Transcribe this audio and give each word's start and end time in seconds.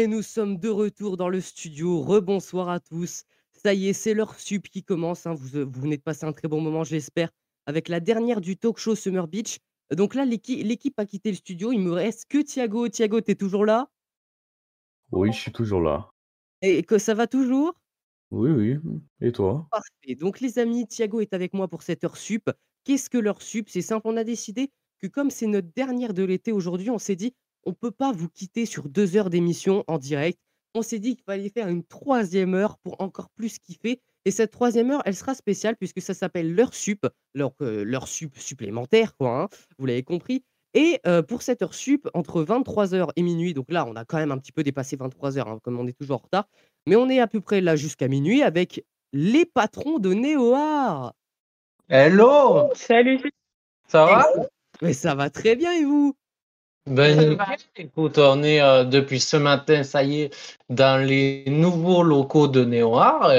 Et 0.00 0.06
nous 0.06 0.22
sommes 0.22 0.58
de 0.58 0.68
retour 0.68 1.16
dans 1.16 1.28
le 1.28 1.40
studio. 1.40 2.00
Rebonsoir 2.02 2.68
à 2.68 2.78
tous. 2.78 3.24
Ça 3.52 3.74
y 3.74 3.88
est, 3.88 3.92
c'est 3.92 4.14
l'heure 4.14 4.38
sup 4.38 4.68
qui 4.68 4.84
commence. 4.84 5.26
hein. 5.26 5.34
Vous, 5.34 5.56
euh, 5.56 5.64
vous 5.64 5.80
venez 5.80 5.96
de 5.96 6.02
passer 6.02 6.24
un 6.24 6.32
très 6.32 6.46
bon 6.46 6.60
moment, 6.60 6.84
j'espère, 6.84 7.30
avec 7.66 7.88
la 7.88 7.98
dernière 7.98 8.40
du 8.40 8.56
talk 8.56 8.78
show 8.78 8.94
Summer 8.94 9.26
Beach. 9.26 9.58
Donc 9.90 10.14
là, 10.14 10.24
l'équi- 10.24 10.62
l'équipe 10.62 10.96
a 11.00 11.04
quitté 11.04 11.30
le 11.30 11.36
studio. 11.36 11.72
Il 11.72 11.80
me 11.80 11.90
reste 11.90 12.26
que 12.28 12.38
Thiago. 12.40 12.88
Thiago, 12.88 13.20
t'es 13.22 13.34
toujours 13.34 13.64
là? 13.64 13.90
Oui, 15.10 15.32
je 15.32 15.38
suis 15.40 15.52
toujours 15.52 15.80
là. 15.80 16.12
Et 16.62 16.84
que 16.84 16.98
ça 16.98 17.14
va 17.14 17.26
toujours? 17.26 17.72
Oui, 18.30 18.50
oui. 18.50 18.76
Et 19.20 19.32
toi? 19.32 19.66
Parfait. 19.72 20.14
Donc 20.14 20.38
les 20.38 20.60
amis, 20.60 20.86
Thiago 20.86 21.20
est 21.20 21.34
avec 21.34 21.54
moi 21.54 21.66
pour 21.66 21.82
cette 21.82 22.04
heure 22.04 22.18
sup. 22.18 22.50
Qu'est-ce 22.84 23.10
que 23.10 23.18
l'heure 23.18 23.42
sup? 23.42 23.68
C'est 23.68 23.82
simple, 23.82 24.06
on 24.06 24.16
a 24.16 24.22
décidé 24.22 24.70
que 25.00 25.08
comme 25.08 25.30
c'est 25.30 25.48
notre 25.48 25.72
dernière 25.74 26.14
de 26.14 26.22
l'été 26.22 26.52
aujourd'hui, 26.52 26.90
on 26.90 26.98
s'est 26.98 27.16
dit 27.16 27.34
on 27.64 27.72
peut 27.72 27.90
pas 27.90 28.12
vous 28.12 28.28
quitter 28.28 28.66
sur 28.66 28.88
deux 28.88 29.16
heures 29.16 29.30
d'émission 29.30 29.84
en 29.86 29.98
direct. 29.98 30.38
On 30.74 30.82
s'est 30.82 30.98
dit 30.98 31.16
qu'il 31.16 31.24
fallait 31.24 31.48
faire 31.48 31.68
une 31.68 31.84
troisième 31.84 32.54
heure 32.54 32.78
pour 32.78 33.00
encore 33.00 33.30
plus 33.30 33.58
kiffer. 33.58 34.00
Et 34.24 34.30
cette 34.30 34.50
troisième 34.50 34.90
heure, 34.90 35.02
elle 35.06 35.16
sera 35.16 35.34
spéciale 35.34 35.76
puisque 35.76 36.00
ça 36.02 36.14
s'appelle 36.14 36.54
l'heure 36.54 36.74
sup, 36.74 37.06
l'heure 37.34 37.54
euh, 37.62 38.00
sup 38.06 38.36
supplémentaire, 38.38 39.16
quoi. 39.16 39.42
hein, 39.42 39.48
vous 39.78 39.86
l'avez 39.86 40.02
compris. 40.02 40.44
Et 40.74 41.00
euh, 41.06 41.22
pour 41.22 41.40
cette 41.42 41.62
heure 41.62 41.72
sup, 41.74 42.08
entre 42.12 42.44
23h 42.44 43.08
et 43.16 43.22
minuit, 43.22 43.54
donc 43.54 43.70
là, 43.72 43.86
on 43.86 43.96
a 43.96 44.04
quand 44.04 44.18
même 44.18 44.30
un 44.30 44.38
petit 44.38 44.52
peu 44.52 44.62
dépassé 44.62 44.96
23h, 44.96 45.48
hein, 45.48 45.58
comme 45.62 45.78
on 45.80 45.86
est 45.86 45.98
toujours 45.98 46.16
en 46.16 46.22
retard, 46.24 46.46
mais 46.86 46.94
on 46.96 47.08
est 47.08 47.20
à 47.20 47.26
peu 47.26 47.40
près 47.40 47.60
là 47.62 47.74
jusqu'à 47.74 48.06
minuit 48.06 48.42
avec 48.42 48.84
les 49.14 49.46
patrons 49.46 49.98
de 49.98 50.12
Néoar. 50.12 51.14
Hello, 51.88 52.70
Salut. 52.74 53.30
ça 53.86 54.04
va? 54.04 54.26
Mais 54.82 54.92
ça 54.92 55.14
va 55.14 55.30
très 55.30 55.56
bien 55.56 55.72
et 55.72 55.84
vous? 55.84 56.14
Ben 56.88 57.38
écoute, 57.76 58.18
on 58.18 58.42
est 58.42 58.60
euh, 58.60 58.84
depuis 58.84 59.20
ce 59.20 59.36
matin, 59.36 59.82
ça 59.82 60.02
y 60.02 60.22
est, 60.22 60.34
dans 60.68 61.04
les 61.04 61.44
nouveaux 61.46 62.02
locaux 62.02 62.48
de 62.48 62.64
Néoar. 62.64 63.30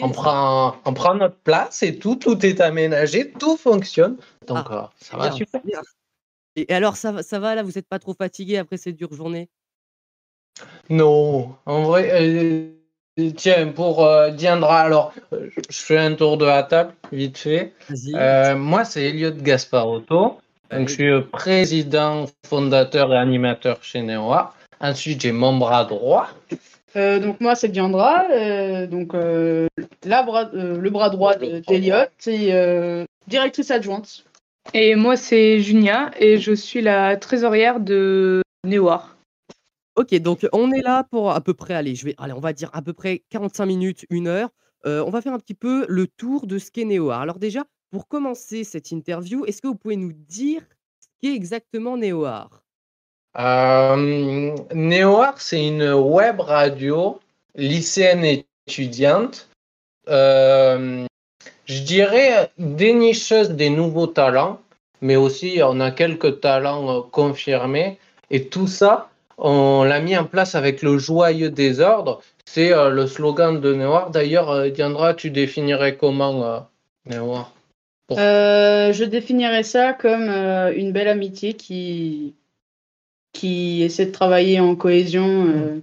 on 0.00 0.10
prend, 0.10 0.76
on 0.84 0.94
prend 0.94 1.14
notre 1.14 1.36
place 1.36 1.82
et 1.82 1.98
tout, 1.98 2.16
tout 2.16 2.44
est 2.44 2.60
aménagé, 2.60 3.30
tout 3.30 3.56
fonctionne. 3.56 4.16
Donc 4.46 4.66
Ah, 4.70 4.74
euh, 4.74 4.82
ça 5.00 5.10
C'est 5.10 5.16
va 5.16 5.28
bien, 5.28 5.36
super. 5.36 5.60
bien. 5.64 5.80
Et 6.56 6.72
alors, 6.72 6.96
ça 6.96 7.12
va, 7.12 7.22
ça 7.22 7.38
va 7.38 7.54
là 7.54 7.62
Vous 7.62 7.72
n'êtes 7.72 7.86
pas 7.88 7.98
trop 7.98 8.14
fatigué 8.14 8.56
après 8.58 8.76
cette 8.78 8.96
dure 8.96 9.12
journée? 9.14 9.48
Non, 10.90 11.54
en 11.66 11.82
vrai, 11.82 12.10
euh, 12.12 13.30
tiens, 13.36 13.68
pour 13.68 14.04
euh, 14.04 14.30
Diandra, 14.30 14.80
alors, 14.80 15.12
je 15.32 15.78
fais 15.78 15.98
un 15.98 16.14
tour 16.14 16.36
de 16.38 16.46
la 16.46 16.62
table, 16.62 16.94
vite 17.12 17.38
fait. 17.38 17.74
Euh, 18.14 18.56
moi, 18.56 18.84
c'est 18.84 19.04
Elliot 19.04 19.32
Gasparotto. 19.32 20.38
Donc, 20.70 20.88
je 20.88 20.94
suis 20.94 21.22
président, 21.32 22.26
fondateur 22.46 23.12
et 23.12 23.16
animateur 23.16 23.82
chez 23.82 24.02
Néoar. 24.02 24.54
Ensuite, 24.80 25.20
j'ai 25.22 25.32
mon 25.32 25.56
bras 25.56 25.84
droit. 25.84 26.28
Euh, 26.96 27.18
donc 27.18 27.40
moi 27.40 27.54
c'est 27.54 27.68
Diandra, 27.68 28.24
euh, 28.32 28.86
donc 28.86 29.12
euh, 29.14 29.66
la 30.06 30.22
bras- 30.22 30.50
euh, 30.54 30.78
le 30.78 30.88
bras 30.90 31.10
droit 31.10 31.34
de- 31.36 31.60
d'Eliott 31.68 32.10
et 32.26 32.54
euh, 32.54 33.04
directrice 33.26 33.70
adjointe. 33.70 34.24
Et 34.72 34.94
moi, 34.96 35.16
c'est 35.16 35.60
Junia 35.60 36.10
et 36.18 36.38
je 36.38 36.52
suis 36.52 36.80
la 36.80 37.16
trésorière 37.16 37.78
de 37.80 38.42
Néoar. 38.64 39.16
Ok, 39.96 40.14
donc 40.16 40.46
on 40.52 40.72
est 40.72 40.80
là 40.82 41.04
pour 41.10 41.30
à 41.32 41.40
peu 41.42 41.52
près, 41.54 41.74
allez, 41.74 41.94
je 41.94 42.04
vais, 42.06 42.14
allez, 42.18 42.32
on 42.32 42.40
va 42.40 42.52
dire 42.54 42.70
à 42.72 42.80
peu 42.82 42.92
près 42.94 43.22
45 43.30 43.66
minutes, 43.66 44.06
une 44.10 44.26
heure. 44.26 44.48
Euh, 44.86 45.04
on 45.06 45.10
va 45.10 45.20
faire 45.20 45.32
un 45.34 45.38
petit 45.38 45.54
peu 45.54 45.84
le 45.88 46.06
tour 46.06 46.46
de 46.46 46.58
ce 46.58 46.70
qu'est 46.70 46.84
Néoar. 46.84 47.20
Alors 47.20 47.38
déjà, 47.38 47.64
pour 47.90 48.08
commencer 48.08 48.64
cette 48.64 48.90
interview, 48.90 49.44
est-ce 49.46 49.62
que 49.62 49.68
vous 49.68 49.74
pouvez 49.74 49.96
nous 49.96 50.12
dire 50.12 50.62
ce 51.00 51.08
qu'est 51.20 51.34
exactement 51.34 51.96
Néoar 51.96 52.62
Euh, 53.38 54.56
c'est 55.36 55.66
une 55.66 55.92
web 55.92 56.40
radio 56.40 57.20
lycéenne 57.54 58.42
étudiante. 58.66 59.48
Euh, 60.08 61.06
je 61.66 61.82
dirais 61.82 62.50
dénicheuse 62.58 63.50
des 63.50 63.70
nouveaux 63.70 64.06
talents, 64.06 64.60
mais 65.00 65.16
aussi 65.16 65.60
on 65.62 65.80
a 65.80 65.90
quelques 65.90 66.40
talents 66.40 66.98
euh, 66.98 67.00
confirmés. 67.10 67.98
Et 68.30 68.48
tout 68.48 68.66
ça, 68.66 69.10
on 69.38 69.84
l'a 69.84 70.00
mis 70.00 70.16
en 70.16 70.24
place 70.24 70.54
avec 70.54 70.82
le 70.82 70.98
joyeux 70.98 71.50
désordre. 71.50 72.20
C'est 72.46 72.72
euh, 72.72 72.90
le 72.90 73.06
slogan 73.06 73.60
de 73.60 73.74
Néoar. 73.74 74.10
D'ailleurs, 74.10 74.70
Diandra, 74.70 75.14
tu 75.14 75.30
définirais 75.30 75.96
comment 75.96 76.44
euh, 76.44 76.60
Euh, 78.12 78.92
je 78.92 79.04
définirais 79.04 79.62
ça 79.62 79.92
comme 79.92 80.28
euh, 80.28 80.72
une 80.74 80.92
belle 80.92 81.08
amitié 81.08 81.54
qui, 81.54 82.34
qui 83.32 83.82
essaie 83.82 84.06
de 84.06 84.12
travailler 84.12 84.60
en 84.60 84.76
cohésion 84.76 85.46
euh, 85.46 85.80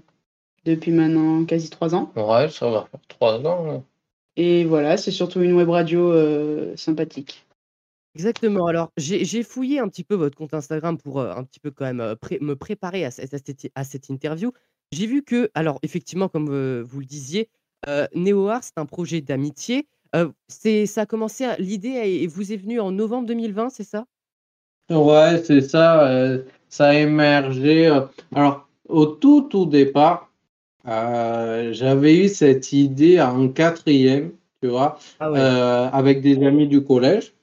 depuis 0.65 0.91
maintenant 0.91 1.45
quasi 1.45 1.69
trois 1.69 1.93
ans. 1.93 2.11
Ouais, 2.15 2.49
ça 2.49 2.69
va 2.69 2.87
faire 2.89 2.99
trois 3.07 3.39
ans. 3.45 3.83
Et 4.37 4.65
voilà, 4.65 4.97
c'est 4.97 5.11
surtout 5.11 5.41
une 5.41 5.53
web 5.53 5.69
radio 5.69 6.11
euh, 6.11 6.75
sympathique. 6.75 7.45
Exactement. 8.15 8.65
Alors, 8.67 8.91
j'ai 8.97 9.43
fouillé 9.43 9.79
un 9.79 9.87
petit 9.89 10.03
peu 10.03 10.15
votre 10.15 10.37
compte 10.37 10.53
Instagram 10.53 10.97
pour 10.97 11.19
euh, 11.19 11.33
un 11.35 11.43
petit 11.43 11.59
peu 11.59 11.69
quand 11.69 11.85
même 11.85 11.99
euh, 11.99 12.15
pré- 12.15 12.39
me 12.41 12.55
préparer 12.55 13.05
à, 13.05 13.11
cette- 13.11 13.33
à 13.33 13.37
cette, 13.37 13.71
à 13.75 13.83
cette 13.83 14.09
interview. 14.09 14.51
J'ai 14.91 15.05
vu 15.05 15.21
que, 15.21 15.51
alors 15.53 15.79
effectivement, 15.83 16.29
comme 16.29 16.47
euh, 16.49 16.83
vous 16.85 16.99
le 17.01 17.05
disiez, 17.05 17.49
euh, 17.87 18.07
Néoar, 18.15 18.63
c'est 18.63 18.77
un 18.77 18.85
projet 18.85 19.21
d'amitié. 19.21 19.87
Euh, 20.15 20.31
c'est, 20.47 20.85
ça 20.87 21.01
a 21.01 21.05
commencé, 21.05 21.43
à- 21.45 21.57
l'idée 21.57 22.25
vous 22.27 22.51
est 22.53 22.57
venue 22.57 22.79
en 22.79 22.91
novembre 22.91 23.27
2020, 23.27 23.69
c'est 23.69 23.83
ça? 23.83 24.05
Ouais, 24.89 25.41
c'est 25.43 25.61
ça. 25.61 26.07
euh, 26.09 26.43
ça 26.69 26.87
a 26.89 26.93
émergé. 26.95 27.87
euh, 27.87 28.01
alors, 28.35 28.67
au 28.87 29.05
tout, 29.07 29.43
tout 29.49 29.65
départ, 29.65 30.31
j'avais 31.73 32.25
eu 32.25 32.29
cette 32.29 32.71
idée 32.73 33.19
en 33.21 33.49
quatrième, 33.49 34.31
tu 34.61 34.69
vois, 34.69 34.99
Ah 35.19 35.29
ouais. 35.31 35.51
avec 35.93 36.21
des 36.21 36.43
amis 36.45 36.67
du 36.67 36.83
collège. 36.83 37.33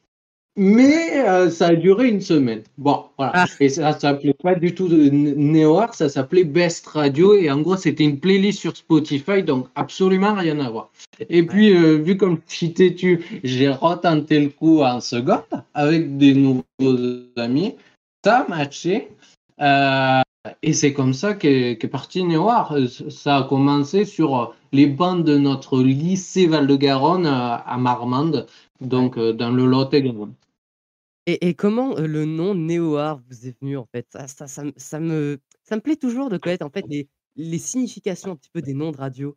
Mais 0.56 1.26
euh, 1.26 1.48
ça 1.50 1.68
a 1.68 1.74
duré 1.74 2.08
une 2.08 2.20
semaine. 2.20 2.62
Bon, 2.76 3.06
voilà. 3.16 3.32
Ah. 3.34 3.46
Et 3.58 3.70
ça 3.70 3.98
s'appelait 3.98 4.34
pas 4.34 4.54
du 4.54 4.74
tout 4.74 4.86
de 4.86 5.08
Néoar, 5.08 5.94
ça 5.94 6.10
s'appelait 6.10 6.44
Best 6.44 6.86
Radio. 6.88 7.34
Et 7.34 7.50
en 7.50 7.60
gros, 7.62 7.76
c'était 7.76 8.04
une 8.04 8.20
playlist 8.20 8.60
sur 8.60 8.76
Spotify, 8.76 9.42
donc 9.42 9.68
absolument 9.74 10.34
rien 10.34 10.60
à 10.60 10.68
voir. 10.68 10.90
Et 11.30 11.42
puis, 11.42 11.74
euh, 11.74 11.96
vu 11.96 12.18
comme 12.18 12.38
suis 12.46 12.74
têtu, 12.74 13.40
j'ai 13.44 13.70
retenté 13.70 14.40
le 14.40 14.50
coup 14.50 14.82
en 14.82 15.00
seconde 15.00 15.64
avec 15.72 16.18
des 16.18 16.34
nouveaux 16.34 17.22
amis. 17.36 17.74
Ça 18.22 18.40
a 18.40 18.48
matché. 18.48 19.08
Euh, 19.60 20.20
et 20.62 20.72
c'est 20.72 20.92
comme 20.92 21.14
ça 21.14 21.34
qu'est 21.34 21.78
qu'est 21.78 21.88
parti. 21.88 22.20
Euh, 22.22 22.88
Ça 23.10 23.36
a 23.36 23.42
commencé 23.44 24.04
sur 24.04 24.36
euh, 24.36 24.46
les 24.72 24.86
bancs 24.86 25.24
de 25.24 25.38
notre 25.38 25.80
lycée 25.80 26.46
Val-de-Garonne 26.48 27.26
euh, 27.26 27.56
à 27.64 27.76
Marmande, 27.78 28.46
donc 28.86 29.16
euh, 29.18 29.32
dans 29.32 29.50
le 29.50 29.64
Lot-et-Garonne. 29.66 30.34
Et, 31.26 31.48
et 31.48 31.54
comment 31.54 31.96
euh, 31.98 32.06
le 32.06 32.24
nom 32.24 32.54
Néoar 32.54 33.20
vous 33.28 33.46
est 33.46 33.56
venu 33.60 33.76
en 33.76 33.86
fait? 33.86 34.06
Ça, 34.10 34.26
ça, 34.26 34.46
ça, 34.46 34.64
me- 34.64 34.72
ça 34.76 35.00
me, 35.00 35.38
ça 35.62 35.76
me 35.76 35.80
plaît 35.80 35.96
toujours 35.96 36.30
de 36.30 36.36
connaître 36.36 36.66
en 36.66 36.70
fait 36.70 36.84
les, 36.88 37.08
les 37.36 37.58
significations 37.58 38.32
un 38.32 38.36
petit 38.36 38.50
peu 38.52 38.60
des 38.62 38.74
noms 38.74 38.90
de 38.90 38.96
radio. 38.96 39.36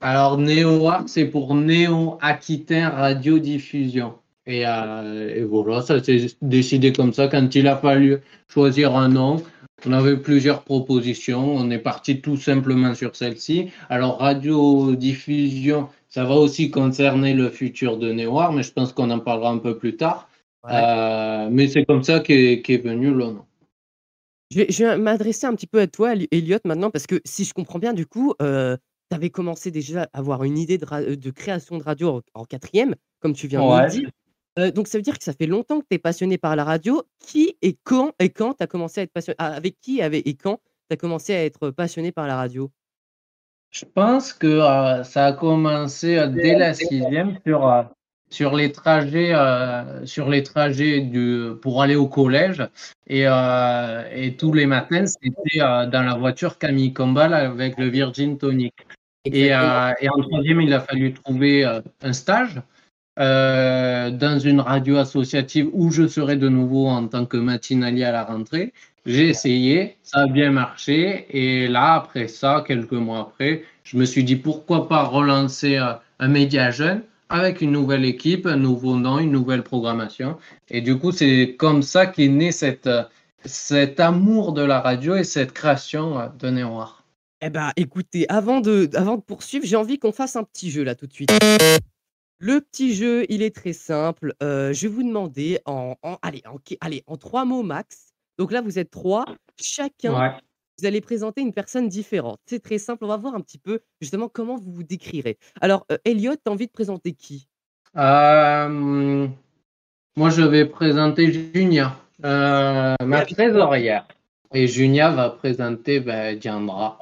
Alors, 0.00 0.36
Néoar, 0.38 1.08
c'est 1.08 1.24
pour 1.26 1.54
Néo-Aquitain 1.54 2.90
Radiodiffusion. 2.90 4.14
Et, 4.44 4.66
euh, 4.66 5.34
et 5.34 5.42
voilà, 5.42 5.80
ça 5.82 6.02
s'est 6.02 6.26
décidé 6.42 6.92
comme 6.92 7.12
ça. 7.12 7.28
Quand 7.28 7.54
il 7.54 7.66
a 7.66 7.76
fallu 7.76 8.18
choisir 8.48 8.94
un 8.94 9.08
nom, 9.08 9.42
on 9.86 9.92
avait 9.92 10.18
plusieurs 10.18 10.62
propositions. 10.62 11.56
On 11.56 11.70
est 11.70 11.78
parti 11.78 12.20
tout 12.20 12.36
simplement 12.36 12.94
sur 12.94 13.16
celle-ci. 13.16 13.70
Alors, 13.88 14.18
radiodiffusion, 14.18 15.88
ça 16.16 16.24
va 16.24 16.34
aussi 16.36 16.70
concerner 16.70 17.34
le 17.34 17.50
futur 17.50 17.98
de 17.98 18.10
Néoar, 18.10 18.50
mais 18.50 18.62
je 18.62 18.72
pense 18.72 18.94
qu'on 18.94 19.10
en 19.10 19.20
parlera 19.20 19.50
un 19.50 19.58
peu 19.58 19.76
plus 19.76 19.98
tard. 19.98 20.30
Ouais. 20.64 20.70
Euh, 20.72 21.50
mais 21.50 21.68
c'est 21.68 21.84
comme 21.84 22.02
ça 22.02 22.20
qu'est 22.20 22.62
qu'est 22.62 22.78
venu 22.78 23.10
le 23.10 23.24
nom. 23.26 23.44
Je 24.50 24.84
vais, 24.84 24.96
m'adresser 24.96 25.46
un 25.46 25.54
petit 25.54 25.66
peu 25.66 25.78
à 25.78 25.86
toi, 25.86 26.14
Elliot, 26.30 26.60
maintenant, 26.64 26.90
parce 26.90 27.06
que 27.06 27.20
si 27.26 27.44
je 27.44 27.52
comprends 27.52 27.78
bien, 27.78 27.92
du 27.92 28.06
coup, 28.06 28.32
tu 28.40 28.44
avais 29.10 29.28
commencé 29.28 29.70
déjà 29.70 30.04
à 30.14 30.18
avoir 30.18 30.44
une 30.44 30.56
idée 30.56 30.78
de, 30.78 31.16
de 31.16 31.30
création 31.30 31.76
de 31.76 31.82
radio 31.82 32.08
en, 32.08 32.40
en 32.40 32.44
quatrième, 32.46 32.94
comme 33.20 33.34
tu 33.34 33.46
viens 33.46 33.60
de 33.60 33.82
le 33.82 33.90
dire. 33.90 34.10
Euh, 34.58 34.70
donc, 34.70 34.88
ça 34.88 34.96
veut 34.96 35.02
dire 35.02 35.18
que 35.18 35.24
ça 35.24 35.34
fait 35.34 35.46
longtemps 35.46 35.80
que 35.80 35.86
tu 35.90 35.96
es 35.96 35.98
passionné 35.98 36.38
par 36.38 36.56
la 36.56 36.64
radio. 36.64 37.02
Qui 37.20 37.58
et 37.60 37.76
quand 37.84 38.14
et 38.18 38.30
quand 38.30 38.54
tu 38.54 38.62
as 38.64 38.66
commencé 38.66 39.00
à 39.00 39.02
être 39.02 39.12
passionné 39.12 39.36
Avec 39.38 39.78
qui 39.82 40.00
avec, 40.00 40.26
et 40.26 40.32
quand 40.32 40.60
tu 40.88 40.94
as 40.94 40.96
commencé 40.96 41.34
à 41.34 41.44
être 41.44 41.70
passionné 41.70 42.10
par 42.10 42.26
la 42.26 42.36
radio? 42.36 42.70
Je 43.70 43.84
pense 43.84 44.32
que 44.32 44.46
euh, 44.46 45.02
ça 45.04 45.26
a 45.26 45.32
commencé 45.32 46.16
euh, 46.16 46.28
dès 46.28 46.56
la 46.56 46.72
sixième 46.72 47.38
sur, 47.46 47.68
euh, 47.68 47.82
sur 48.30 48.54
les 48.54 48.72
trajets, 48.72 49.34
sur 50.04 50.28
les 50.28 50.42
trajets 50.42 51.00
du, 51.00 51.50
pour 51.60 51.82
aller 51.82 51.96
au 51.96 52.08
collège. 52.08 52.66
Et, 53.06 53.22
et 53.22 54.36
tous 54.36 54.52
les 54.52 54.66
matins, 54.66 55.06
c'était 55.06 55.58
dans 55.60 56.02
la 56.02 56.14
voiture 56.14 56.58
Camille 56.58 56.92
Combal 56.92 57.34
avec 57.34 57.78
le 57.78 57.88
Virgin 57.88 58.36
Tonic. 58.36 58.74
Et, 59.24 59.46
et 59.46 59.54
en 59.54 60.20
troisième, 60.22 60.60
il 60.60 60.74
a 60.74 60.80
fallu 60.80 61.12
trouver 61.12 61.64
un 62.02 62.12
stage 62.12 62.60
dans 63.16 64.40
une 64.40 64.60
radio 64.60 64.96
associative 64.96 65.70
où 65.72 65.92
je 65.92 66.08
serai 66.08 66.36
de 66.36 66.48
nouveau 66.48 66.88
en 66.88 67.06
tant 67.06 67.26
que 67.26 67.36
matinalier 67.36 68.04
à 68.04 68.12
la 68.12 68.24
rentrée. 68.24 68.72
J'ai 69.06 69.28
essayé, 69.28 69.96
ça 70.02 70.22
a 70.22 70.26
bien 70.26 70.50
marché. 70.50 71.26
Et 71.30 71.68
là, 71.68 71.94
après 71.94 72.26
ça, 72.26 72.64
quelques 72.66 72.90
mois 72.92 73.20
après, 73.20 73.62
je 73.84 73.96
me 73.96 74.04
suis 74.04 74.24
dit 74.24 74.34
pourquoi 74.34 74.88
pas 74.88 75.04
relancer 75.04 75.76
euh, 75.76 75.92
un 76.18 76.26
média 76.26 76.72
jeune 76.72 77.02
avec 77.28 77.60
une 77.60 77.70
nouvelle 77.70 78.04
équipe, 78.04 78.46
un 78.46 78.56
nouveau 78.56 78.96
nom, 78.96 79.20
une 79.20 79.30
nouvelle 79.30 79.62
programmation. 79.62 80.38
Et 80.68 80.80
du 80.80 80.98
coup, 80.98 81.12
c'est 81.12 81.54
comme 81.56 81.82
ça 81.82 82.06
qu'est 82.06 82.26
né 82.26 82.50
cette, 82.50 82.88
euh, 82.88 83.04
cet 83.44 84.00
amour 84.00 84.52
de 84.52 84.62
la 84.62 84.80
radio 84.80 85.14
et 85.14 85.22
cette 85.22 85.52
création 85.52 86.18
euh, 86.18 86.26
de 86.40 86.50
Néoir. 86.50 87.04
Eh 87.42 87.50
ben, 87.50 87.70
écoutez, 87.76 88.28
avant 88.28 88.60
de, 88.60 88.90
avant 88.94 89.16
de 89.18 89.22
poursuivre, 89.22 89.64
j'ai 89.64 89.76
envie 89.76 90.00
qu'on 90.00 90.10
fasse 90.10 90.34
un 90.34 90.42
petit 90.42 90.72
jeu 90.72 90.82
là 90.82 90.96
tout 90.96 91.06
de 91.06 91.12
suite. 91.12 91.30
Le 92.38 92.60
petit 92.60 92.94
jeu, 92.94 93.24
il 93.28 93.42
est 93.42 93.54
très 93.54 93.72
simple. 93.72 94.34
Je 94.40 94.80
vais 94.82 94.88
vous 94.88 95.02
demander 95.04 95.60
en, 95.64 95.94
en- 96.02 96.18
allez, 96.22 96.42
en, 96.46 96.56
allez, 96.80 97.04
en 97.06 97.16
trois 97.16 97.44
mots 97.44 97.62
max. 97.62 98.05
Donc 98.38 98.52
là, 98.52 98.60
vous 98.60 98.78
êtes 98.78 98.90
trois. 98.90 99.24
Chacun, 99.60 100.18
Ouais. 100.18 100.32
vous 100.78 100.86
allez 100.86 101.00
présenter 101.00 101.40
une 101.40 101.52
personne 101.52 101.88
différente. 101.88 102.38
C'est 102.46 102.62
très 102.62 102.78
simple. 102.78 103.04
On 103.04 103.08
va 103.08 103.16
voir 103.16 103.34
un 103.34 103.40
petit 103.40 103.58
peu 103.58 103.80
justement 104.00 104.28
comment 104.28 104.56
vous 104.56 104.72
vous 104.72 104.82
décrirez. 104.82 105.38
Alors, 105.60 105.86
euh, 105.90 105.98
Elliot, 106.04 106.34
tu 106.34 106.42
as 106.46 106.50
envie 106.50 106.66
de 106.66 106.72
présenter 106.72 107.12
qui? 107.12 107.48
Euh, 107.96 109.26
moi, 110.16 110.30
je 110.30 110.42
vais 110.42 110.66
présenter 110.66 111.32
Junia, 111.54 111.96
euh, 112.24 112.94
ma 113.04 113.24
trésorière. 113.24 114.06
Et 114.54 114.66
Junia 114.66 115.10
va 115.10 115.30
présenter 115.30 116.00
ben, 116.00 116.38
Diandra. 116.38 116.98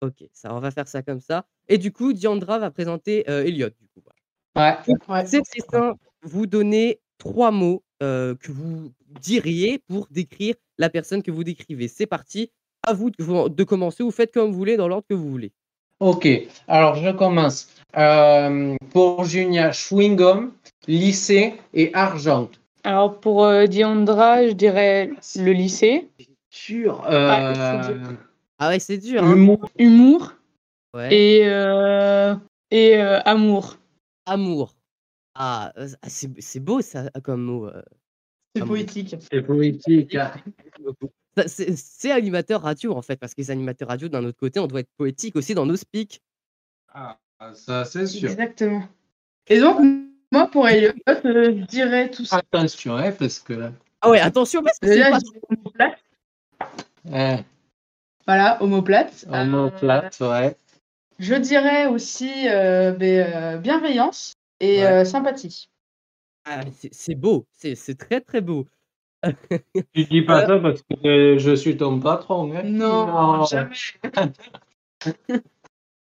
Ok, 0.00 0.24
ça, 0.32 0.54
on 0.54 0.60
va 0.60 0.70
faire 0.70 0.86
ça 0.88 1.02
comme 1.02 1.20
ça. 1.20 1.44
Et 1.68 1.76
du 1.76 1.92
coup, 1.92 2.12
Diandra 2.12 2.58
va 2.58 2.70
présenter 2.70 3.28
euh, 3.28 3.44
Elliot. 3.44 3.68
Du 3.68 3.88
coup, 3.88 4.02
voilà. 4.54 4.80
Ouais. 4.86 4.94
Ouais. 5.08 5.26
C'est 5.26 5.42
très 5.42 5.60
simple. 5.60 5.98
Vous 6.22 6.46
donnez 6.46 7.00
trois 7.18 7.50
mots 7.50 7.82
euh, 8.02 8.34
que 8.36 8.52
vous 8.52 8.92
diriez 9.20 9.78
pour 9.88 10.06
décrire 10.10 10.54
la 10.78 10.88
personne 10.90 11.22
que 11.22 11.30
vous 11.30 11.44
décrivez. 11.44 11.88
C'est 11.88 12.06
parti. 12.06 12.50
À 12.86 12.92
vous 12.92 13.10
de, 13.10 13.48
de 13.48 13.64
commencer. 13.64 14.02
Vous 14.02 14.10
faites 14.10 14.32
comme 14.32 14.50
vous 14.50 14.56
voulez, 14.56 14.76
dans 14.76 14.88
l'ordre 14.88 15.06
que 15.08 15.14
vous 15.14 15.28
voulez. 15.28 15.52
Ok, 16.00 16.28
alors 16.68 16.94
je 16.94 17.10
commence. 17.10 17.68
Euh, 17.96 18.76
pour 18.92 19.24
Junia, 19.24 19.72
chewing 19.72 20.14
gum, 20.14 20.52
lycée 20.86 21.54
et 21.74 21.90
argent. 21.92 22.48
Alors 22.84 23.18
pour 23.18 23.44
euh, 23.44 23.66
Diandra, 23.66 24.46
je 24.46 24.52
dirais 24.52 25.10
le 25.36 25.52
lycée. 25.52 26.08
Ah, 26.16 26.22
c'est 26.54 26.86
euh, 27.12 28.12
Ah 28.60 28.68
ouais, 28.68 28.78
c'est 28.78 28.98
dur. 28.98 29.24
Hein 29.24 29.32
humour. 29.32 29.68
Humour 29.78 30.32
Ouais. 30.94 31.14
et, 31.14 31.42
euh, 31.46 32.34
et 32.70 32.96
euh, 32.96 33.20
amour. 33.24 33.76
Amour. 34.24 34.74
Ah, 35.34 35.72
euh, 35.76 35.88
ah, 36.00 36.08
c'est 36.08 36.30
c'est 36.40 36.60
beau 36.60 36.80
ça 36.80 37.10
comme 37.22 37.42
mot. 37.42 37.68
C'est 38.58 39.38
Ah 39.38 39.42
poétique. 39.42 40.06
C'est. 40.10 40.34
Ça, 41.36 41.44
C'est 41.76 42.10
animateur 42.10 42.62
radio 42.62 42.94
en 42.96 43.02
fait, 43.02 43.16
parce 43.16 43.34
que 43.34 43.40
les 43.40 43.50
animateurs 43.50 43.88
radio, 43.88 44.08
d'un 44.08 44.24
autre 44.24 44.38
côté, 44.38 44.58
on 44.60 44.66
doit 44.66 44.80
être 44.80 44.90
poétique 44.96 45.36
aussi 45.36 45.54
dans 45.54 45.66
nos 45.66 45.76
speaks. 45.76 46.20
Ah, 46.92 47.18
ça 47.54 47.84
c'est 47.84 48.06
sûr. 48.06 48.30
Exactement. 48.30 48.82
Et 49.46 49.60
donc, 49.60 49.78
moi, 50.32 50.48
pour 50.50 50.68
Elliot, 50.68 50.92
euh, 51.08 51.14
je 51.24 51.64
dirais 51.66 52.10
tout 52.10 52.24
ça. 52.24 52.38
Attention, 52.38 52.96
hein, 52.96 53.12
parce 53.12 53.38
que 53.38 53.70
Ah 54.00 54.10
ouais, 54.10 54.20
attention 54.20 54.62
parce 54.62 54.78
que 54.78 54.88
c'est 54.88 55.10
pas... 55.10 55.18
je 55.18 55.24
dirais 55.24 55.40
homoplate. 55.50 55.98
hein, 57.12 57.44
Voilà, 58.26 58.62
homoplate. 58.62 59.26
on 59.28 59.34
Euh, 59.34 60.30
ouais. 60.30 60.56
Je 61.18 61.34
dirais 61.34 61.86
aussi 61.86 62.48
euh, 62.48 62.92
ben, 62.92 63.32
euh, 63.34 63.56
bienveillance 63.58 64.34
et 64.60 64.78
Ouais. 64.78 64.86
euh, 64.86 65.04
sympathie. 65.04 65.68
Ah, 66.50 66.60
c'est- 66.92 67.14
beau, 67.14 67.46
c'est 67.52 67.98
très 67.98 68.20
très 68.20 68.40
beau. 68.40 68.66
Tu 69.94 70.04
dis 70.04 70.22
pas 70.22 70.46
ça 70.46 70.58
parce 70.58 70.80
que 70.82 70.94
euh, 71.06 71.38
je 71.38 71.54
suis 71.54 71.76
ton 71.76 71.98
patron. 72.00 72.54
Hein. 72.54 72.62
Non, 72.64 73.44
jamais. 73.44 73.74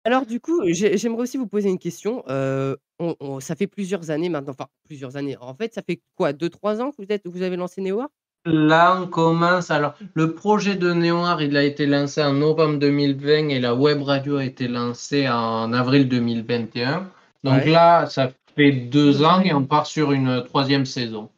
Alors 0.05 0.25
du 0.25 0.39
coup, 0.39 0.61
j'ai- 0.67 0.97
j'aimerais 0.97 1.23
aussi 1.23 1.37
vous 1.37 1.47
poser 1.47 1.69
une 1.69 1.79
question. 1.79 2.23
Euh, 2.29 2.75
on- 2.99 3.15
on- 3.19 3.39
ça 3.39 3.55
fait 3.55 3.67
plusieurs 3.67 4.11
années 4.11 4.29
maintenant, 4.29 4.51
enfin 4.53 4.67
plusieurs 4.85 5.17
années. 5.17 5.35
En 5.39 5.53
fait, 5.53 5.73
ça 5.73 5.81
fait 5.81 6.01
quoi, 6.15 6.31
deux, 6.33 6.49
trois 6.49 6.81
ans 6.81 6.91
que 6.91 6.95
vous 6.99 7.11
êtes, 7.11 7.27
vous 7.27 7.41
avez 7.41 7.55
lancé 7.57 7.81
Néoa? 7.81 8.09
Là, 8.45 9.01
on 9.01 9.07
commence. 9.07 9.69
Alors, 9.69 9.95
le 10.13 10.33
projet 10.33 10.75
de 10.75 10.93
Néoir, 10.93 11.41
il 11.41 11.57
a 11.57 11.63
été 11.63 11.85
lancé 11.85 12.23
en 12.23 12.33
novembre 12.33 12.79
2020 12.79 13.49
et 13.49 13.59
la 13.59 13.75
web 13.75 14.01
radio 14.01 14.37
a 14.37 14.45
été 14.45 14.67
lancée 14.69 15.27
en 15.27 15.73
avril 15.73 16.07
2021. 16.07 17.11
Donc 17.43 17.65
Ouais. 17.65 17.69
là, 17.69 18.05
ça 18.05 18.31
fait 18.55 18.71
deux 18.71 19.23
ans 19.23 19.41
et 19.41 19.53
on 19.53 19.65
part 19.65 19.85
sur 19.85 20.11
une 20.11 20.43
troisième 20.43 20.85
saison. 20.85 21.29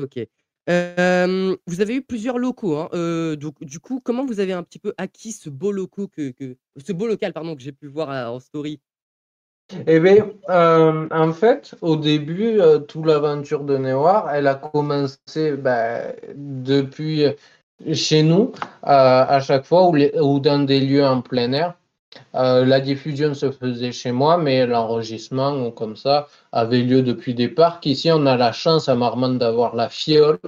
Ok. 0.00 0.18
Euh, 0.70 1.54
vous 1.66 1.80
avez 1.82 1.96
eu 1.96 2.02
plusieurs 2.02 2.38
locaux. 2.38 2.76
hein, 2.78 2.88
euh, 2.94 3.36
donc 3.36 3.62
du 3.62 3.80
coup, 3.80 4.00
comment 4.02 4.24
vous 4.24 4.40
avez 4.40 4.52
un 4.52 4.62
petit 4.62 4.78
peu 4.78 4.94
acquis 4.96 5.32
ce 5.32 5.50
beau 5.50 5.72
local 5.72 6.06
que, 6.10 6.30
que 6.30 6.56
ce 6.84 6.92
beau 6.92 7.06
local 7.06 7.32
pardon 7.32 7.54
que 7.54 7.62
j'ai 7.62 7.72
pu 7.72 7.86
voir 7.86 8.10
euh, 8.10 8.26
en 8.26 8.40
story? 8.40 8.80
Eh 9.86 9.98
bien, 9.98 10.30
euh, 10.50 11.08
en 11.10 11.32
fait, 11.32 11.74
au 11.80 11.96
début, 11.96 12.60
euh, 12.60 12.78
toute 12.80 13.06
l'aventure 13.06 13.64
de 13.64 13.78
Néoir, 13.78 14.30
elle 14.34 14.46
a 14.46 14.54
commencé 14.56 15.56
ben, 15.56 16.14
depuis 16.36 17.24
chez 17.92 18.22
nous, 18.22 18.52
euh, 18.86 19.24
à 19.26 19.40
chaque 19.40 19.64
fois, 19.64 19.88
ou, 19.88 19.94
les- 19.94 20.12
ou 20.20 20.38
dans 20.38 20.64
des 20.64 20.80
lieux 20.80 21.04
en 21.04 21.22
plein 21.22 21.52
air. 21.52 21.74
Euh, 22.34 22.64
la 22.64 22.80
diffusion 22.80 23.34
se 23.34 23.50
faisait 23.50 23.92
chez 23.92 24.12
moi, 24.12 24.36
mais 24.38 24.66
l'enregistrement, 24.66 25.70
comme 25.70 25.96
ça, 25.96 26.28
avait 26.52 26.82
lieu 26.82 27.02
depuis 27.02 27.34
des 27.34 27.48
parcs. 27.48 27.86
Ici, 27.86 28.10
on 28.12 28.26
a 28.26 28.36
la 28.36 28.52
chance 28.52 28.88
à 28.88 28.94
Marmande 28.94 29.38
d'avoir 29.38 29.76
la 29.76 29.88
Fiole, 29.88 30.38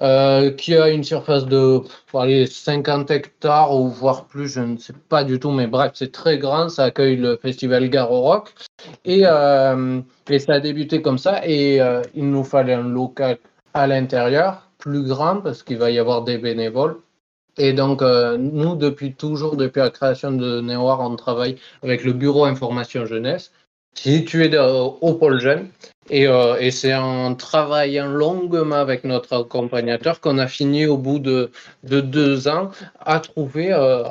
euh, 0.00 0.50
qui 0.52 0.74
a 0.76 0.88
une 0.90 1.04
surface 1.04 1.46
de 1.46 1.78
pff, 1.78 2.14
allez, 2.14 2.46
50 2.46 3.10
hectares 3.10 3.74
ou 3.74 3.88
voire 3.88 4.24
plus, 4.26 4.48
je 4.48 4.60
ne 4.60 4.76
sais 4.78 4.94
pas 5.08 5.22
du 5.22 5.38
tout, 5.38 5.50
mais 5.50 5.66
bref, 5.66 5.92
c'est 5.94 6.12
très 6.12 6.38
grand. 6.38 6.68
Ça 6.68 6.84
accueille 6.84 7.16
le 7.16 7.36
festival 7.36 7.88
Garo 7.88 8.20
Rock. 8.22 8.52
Et, 9.04 9.22
euh, 9.24 10.00
et 10.28 10.38
ça 10.38 10.54
a 10.54 10.60
débuté 10.60 11.02
comme 11.02 11.18
ça. 11.18 11.46
Et 11.46 11.80
il 12.14 12.30
nous 12.30 12.44
fallait 12.44 12.74
un 12.74 12.88
local 12.88 13.38
à 13.74 13.86
l'intérieur, 13.86 14.68
plus 14.78 15.04
grand, 15.04 15.40
parce 15.40 15.62
qu'il 15.62 15.78
va 15.78 15.90
y 15.90 15.98
avoir 15.98 16.22
des 16.22 16.38
bénévoles. 16.38 16.96
Et 17.58 17.72
donc, 17.72 18.02
euh, 18.02 18.36
nous, 18.38 18.76
depuis 18.76 19.14
toujours, 19.14 19.56
depuis 19.56 19.80
la 19.80 19.90
création 19.90 20.32
de 20.32 20.60
Néoir, 20.60 21.00
on 21.00 21.16
travaille 21.16 21.56
avec 21.82 22.04
le 22.04 22.12
Bureau 22.12 22.44
Information 22.44 23.04
Jeunesse, 23.04 23.52
situé 23.94 24.48
de- 24.48 24.58
au 24.58 25.14
pôle 25.14 25.38
jeune. 25.38 25.68
Et, 26.10 26.26
euh, 26.26 26.56
et 26.58 26.70
c'est 26.70 26.94
en 26.94 27.34
travaillant 27.34 28.08
longuement 28.08 28.76
avec 28.76 29.04
notre 29.04 29.40
accompagnateur 29.40 30.20
qu'on 30.20 30.38
a 30.38 30.48
fini 30.48 30.86
au 30.86 30.96
bout 30.96 31.18
de, 31.18 31.50
de 31.84 32.00
deux 32.00 32.48
ans 32.48 32.70
à 33.00 33.20
trouver 33.20 33.72
euh, 33.72 34.04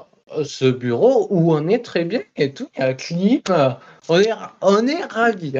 ce 0.43 0.65
bureau 0.65 1.27
où 1.29 1.53
on 1.53 1.67
est 1.67 1.83
très 1.83 2.05
bien 2.05 2.21
et 2.37 2.53
tout. 2.53 2.69
Il 2.75 2.79
y 2.79 2.83
a 2.83 2.87
un 2.87 2.93
clip, 2.93 3.49
euh, 3.49 3.71
on 4.07 4.19
est, 4.21 4.31
on 4.61 4.87
est 4.87 5.03
ravis. 5.03 5.53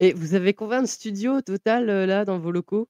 Et 0.00 0.12
vous 0.12 0.34
avez 0.34 0.54
combien 0.54 0.82
de 0.82 0.86
studios 0.86 1.38
au 1.38 1.42
total 1.42 1.86
là 1.86 2.24
dans 2.24 2.38
vos 2.38 2.52
locaux? 2.52 2.86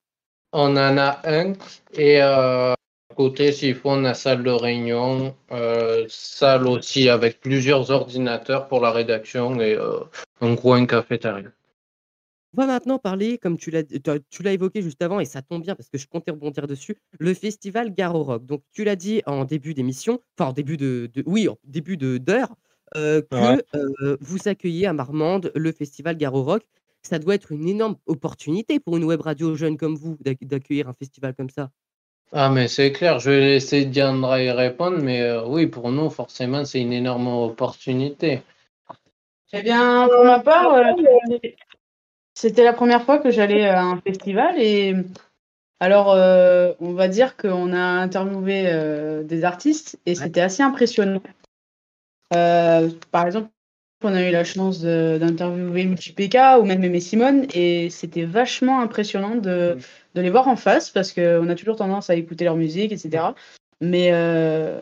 On 0.53 0.77
en 0.77 0.99
a 0.99 1.21
un 1.25 1.55
et 1.95 2.23
euh, 2.23 2.75
côté, 3.19 3.51
s'il 3.51 3.75
faut, 3.75 3.91
on 3.91 4.05
a 4.05 4.15
salle 4.15 4.45
de 4.45 4.51
réunion, 4.51 5.35
euh, 5.51 6.07
salle 6.09 6.69
aussi 6.69 7.09
avec 7.09 7.41
plusieurs 7.41 7.91
ordinateurs 7.91 8.69
pour 8.69 8.81
la 8.81 8.93
rédaction 8.93 9.61
et 9.61 9.75
euh, 9.75 9.99
un 10.41 10.55
coin 10.55 10.87
cafétéria. 10.87 11.51
On 12.57 12.63
va 12.63 12.67
maintenant 12.69 12.99
parler, 12.99 13.37
comme 13.37 13.59
tu 13.59 13.71
l'as 13.73 13.83
t'as- 13.83 14.21
tu 14.31 14.43
l'as 14.45 14.53
évoqué 14.53 14.83
juste 14.83 15.03
avant, 15.03 15.19
et 15.19 15.25
ça 15.25 15.43
tombe 15.43 15.63
bien 15.63 15.75
parce 15.75 15.89
que 15.91 15.99
je 15.99 16.07
comptais 16.07 16.31
rebondir 16.31 16.67
dessus, 16.69 16.97
le 17.19 17.35
festival 17.35 17.93
Garo 17.93 18.23
Rock. 18.23 18.47
Donc, 18.47 18.63
tu 18.73 18.85
l'as 18.85 18.97
dit 18.97 19.21
en 19.27 19.45
début 19.45 19.75
d'émission, 19.75 20.21
enfin 20.39 20.51
en 20.51 20.53
début 20.53 20.77
de, 20.77 21.11
de- 21.13 21.25
oui, 21.27 21.49
en 21.49 21.59
début 21.65 21.97
de 21.97 22.19
d'heure, 22.19 22.55
euh, 22.97 23.21
que 23.21 23.37
Ouais. 23.37 23.63
euh, 23.75 24.17
vous 24.21 24.47
accueillez 24.47 24.87
à 24.87 24.93
Marmande 24.93 25.51
le 25.57 25.73
festival 25.73 26.17
Garo 26.17 26.43
Rock. 26.45 26.63
Ça 27.03 27.19
doit 27.19 27.35
être 27.35 27.51
une 27.53 27.69
énorme 27.69 27.97
opportunité 28.07 28.79
pour 28.81 28.97
une 28.97 29.05
web 29.05 29.21
radio 29.21 29.55
jeune 29.57 29.77
comme 29.77 29.97
vous 29.97 30.17
d'ac- 30.21 30.47
d'accueillir 30.47 30.89
un 30.89 30.95
festival 30.95 31.35
comme 31.35 31.51
ça. 31.51 31.71
Ah, 32.33 32.51
mais 32.51 32.69
c'est 32.69 32.93
clair, 32.93 33.19
je 33.21 33.31
vais 33.31 33.41
laisser 33.41 33.87
Diandra 33.87 34.43
y 34.43 34.51
répondre, 34.51 34.99
mais 35.03 35.23
euh, 35.23 35.45
oui, 35.47 35.67
pour 35.67 35.91
nous, 35.91 36.11
forcément, 36.11 36.65
c'est 36.65 36.81
une 36.81 36.93
énorme 36.93 37.29
opportunité. 37.29 38.43
Eh 39.55 39.63
bien, 39.63 40.09
pour 40.13 40.25
ma 40.25 40.41
part, 40.41 40.75
euh, 40.75 40.83
c'était 42.35 42.65
la 42.65 42.75
première 42.75 43.03
fois 43.03 43.19
que 43.19 43.31
j'allais 43.31 43.67
à 43.67 43.83
un 43.83 44.01
festival 44.01 44.61
et 44.61 44.95
alors 45.81 46.13
euh, 46.13 46.73
on 46.81 46.93
va 46.93 47.09
dire 47.09 47.37
qu'on 47.37 47.73
a 47.73 47.79
interviewé 47.79 48.65
euh, 48.67 49.23
des 49.23 49.45
artistes 49.45 49.99
et 50.07 50.15
c'était 50.15 50.41
assez 50.41 50.63
impressionnant. 50.63 51.23
Euh, 52.35 52.91
par 53.11 53.27
exemple, 53.27 53.49
on 54.05 54.15
a 54.15 54.23
eu 54.23 54.31
la 54.31 54.45
chance 54.45 54.83
d'interviewer 54.83 55.85
Multi 55.85 56.13
PK 56.13 56.61
ou 56.61 56.65
même 56.65 56.85
Aimé 56.85 57.01
Simone 57.01 57.47
et 57.55 57.91
c'était 57.91 58.25
vachement 58.25 58.81
impressionnant 58.81 59.35
de, 59.35 59.77
de 60.19 60.23
les 60.23 60.31
voir 60.31 60.49
en 60.49 60.57
face 60.57 60.91
parce 60.91 61.13
qu'on 61.13 61.49
a 61.49 61.55
toujours 61.55 61.77
tendance 61.77 62.11
à 62.11 62.17
écouter 62.17 62.45
leur 62.45 62.57
musique, 62.57 62.93
etc. 62.93 63.25
Mais 63.81 64.11
euh, 64.13 64.81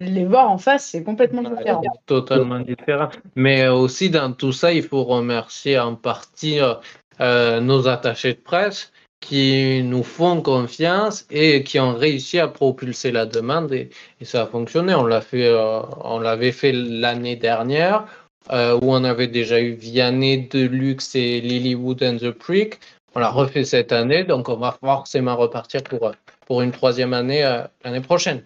les 0.00 0.24
voir 0.24 0.50
en 0.50 0.56
face, 0.56 0.86
c'est 0.86 1.04
complètement 1.04 1.42
différent. 1.42 1.82
Totalement 2.06 2.60
différent. 2.60 3.10
Mais 3.34 3.64
euh, 3.64 3.74
aussi, 3.74 4.08
dans 4.08 4.32
tout 4.32 4.52
ça, 4.52 4.72
il 4.72 4.82
faut 4.82 5.04
remercier 5.04 5.78
en 5.78 5.94
partie 5.94 6.60
euh, 6.60 6.74
euh, 7.20 7.60
nos 7.60 7.86
attachés 7.86 8.32
de 8.32 8.40
presse 8.40 8.92
qui 9.20 9.82
nous 9.82 10.02
font 10.02 10.40
confiance 10.40 11.26
et 11.30 11.62
qui 11.62 11.78
ont 11.80 11.94
réussi 11.94 12.38
à 12.38 12.48
propulser 12.48 13.10
la 13.10 13.26
demande 13.26 13.72
et, 13.72 13.90
et 14.20 14.24
ça 14.24 14.42
a 14.42 14.46
fonctionné. 14.46 14.94
On 14.94 15.04
l'a 15.04 15.20
fait, 15.20 15.46
euh, 15.46 15.80
on 16.02 16.18
l'avait 16.18 16.52
fait 16.52 16.72
l'année 16.72 17.36
dernière 17.36 18.06
euh, 18.52 18.78
où 18.80 18.92
on 18.94 19.04
avait 19.04 19.26
déjà 19.26 19.60
eu 19.60 19.72
Vianney, 19.72 20.48
Deluxe 20.48 21.14
et 21.14 21.40
Lilywood 21.40 22.02
and 22.02 22.18
the 22.18 22.30
Prick. 22.30 22.78
On 23.16 23.18
l'a 23.18 23.30
refait 23.30 23.64
cette 23.64 23.92
année, 23.92 24.24
donc 24.24 24.50
on 24.50 24.56
va 24.56 24.72
forcément 24.72 25.36
repartir 25.36 25.82
pour, 25.82 26.12
pour 26.46 26.60
une 26.60 26.70
troisième 26.70 27.14
année 27.14 27.42
euh, 27.46 27.62
l'année 27.82 28.02
prochaine. 28.02 28.44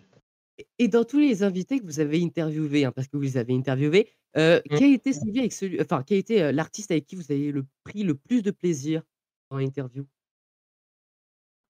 Et 0.79 0.87
dans 0.87 1.03
tous 1.03 1.19
les 1.19 1.43
invités 1.43 1.81
que 1.81 1.85
vous 1.85 1.99
avez 1.99 2.23
interviewés, 2.23 2.85
hein, 2.85 2.93
parce 2.93 3.09
que 3.09 3.17
vous 3.17 3.23
les 3.25 3.37
avez 3.37 3.53
interviewés, 3.53 4.09
euh, 4.37 4.61
Mm. 4.71 4.77
quel 4.79 4.85
a 4.93 4.95
été 4.95 5.13
celui 5.13 5.41
avec 5.41 5.53
celui, 5.53 5.81
enfin, 5.81 6.05
quel 6.07 6.19
a 6.19 6.21
été 6.21 6.43
euh, 6.43 6.53
l'artiste 6.53 6.93
avec 6.93 7.05
qui 7.05 7.17
vous 7.17 7.33
avez 7.33 7.51
le 7.51 7.65
pris 7.83 8.05
le 8.05 8.15
plus 8.15 8.43
de 8.43 8.53
plaisir 8.53 9.03
en 9.51 9.59
interview? 9.59 10.07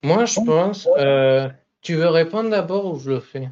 Moi, 0.05 0.27
je 0.27 0.41
pense. 0.41 0.87
euh, 0.99 1.49
tu 1.81 1.95
veux 1.95 2.09
répondre 2.09 2.51
d'abord 2.51 2.85
ou 2.93 2.99
je 2.99 3.13
le 3.13 3.21
fais? 3.21 3.49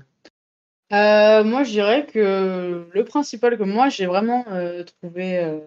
Euh, 0.93 1.43
moi, 1.43 1.65
je 1.65 1.71
dirais 1.71 2.05
que 2.05 2.87
le 2.93 3.05
principal 3.05 3.57
que 3.57 3.63
moi, 3.63 3.89
j'ai 3.89 4.05
vraiment 4.05 4.45
euh, 4.51 4.85
trouvé 4.85 5.39
euh, 5.39 5.61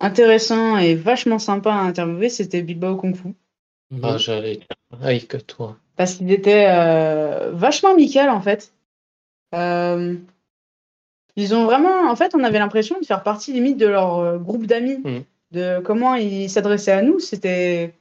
intéressant 0.00 0.76
et 0.78 0.94
vachement 0.94 1.38
sympa 1.38 1.72
à 1.72 1.78
interviewer, 1.80 2.28
c'était 2.28 2.62
Bilbao 2.62 2.96
Kung 2.96 3.14
Fu. 3.16 3.28
Ah, 4.02 4.16
j'allais 4.18 4.56
dire. 4.56 4.66
Aïe, 5.02 5.26
que 5.26 5.36
toi. 5.36 5.76
Parce 5.96 6.14
qu'il 6.14 6.30
était 6.30 6.66
euh, 6.68 7.50
vachement 7.52 7.92
amical, 7.92 8.28
en 8.30 8.40
fait. 8.40 8.72
Euh, 9.54 10.14
ils 11.36 11.54
ont 11.54 11.64
vraiment... 11.64 12.10
En 12.10 12.16
fait, 12.16 12.34
on 12.34 12.42
avait 12.44 12.58
l'impression 12.58 12.98
de 13.00 13.04
faire 13.06 13.22
partie, 13.22 13.52
limite, 13.52 13.76
de 13.78 13.86
leur 13.86 14.18
euh, 14.18 14.38
groupe 14.38 14.66
d'amis. 14.66 14.98
Mhm. 15.04 15.24
De 15.52 15.80
comment 15.84 16.14
ils 16.16 16.50
s'adressaient 16.50 16.92
à 16.92 17.02
nous. 17.02 17.20
C'était 17.20 17.94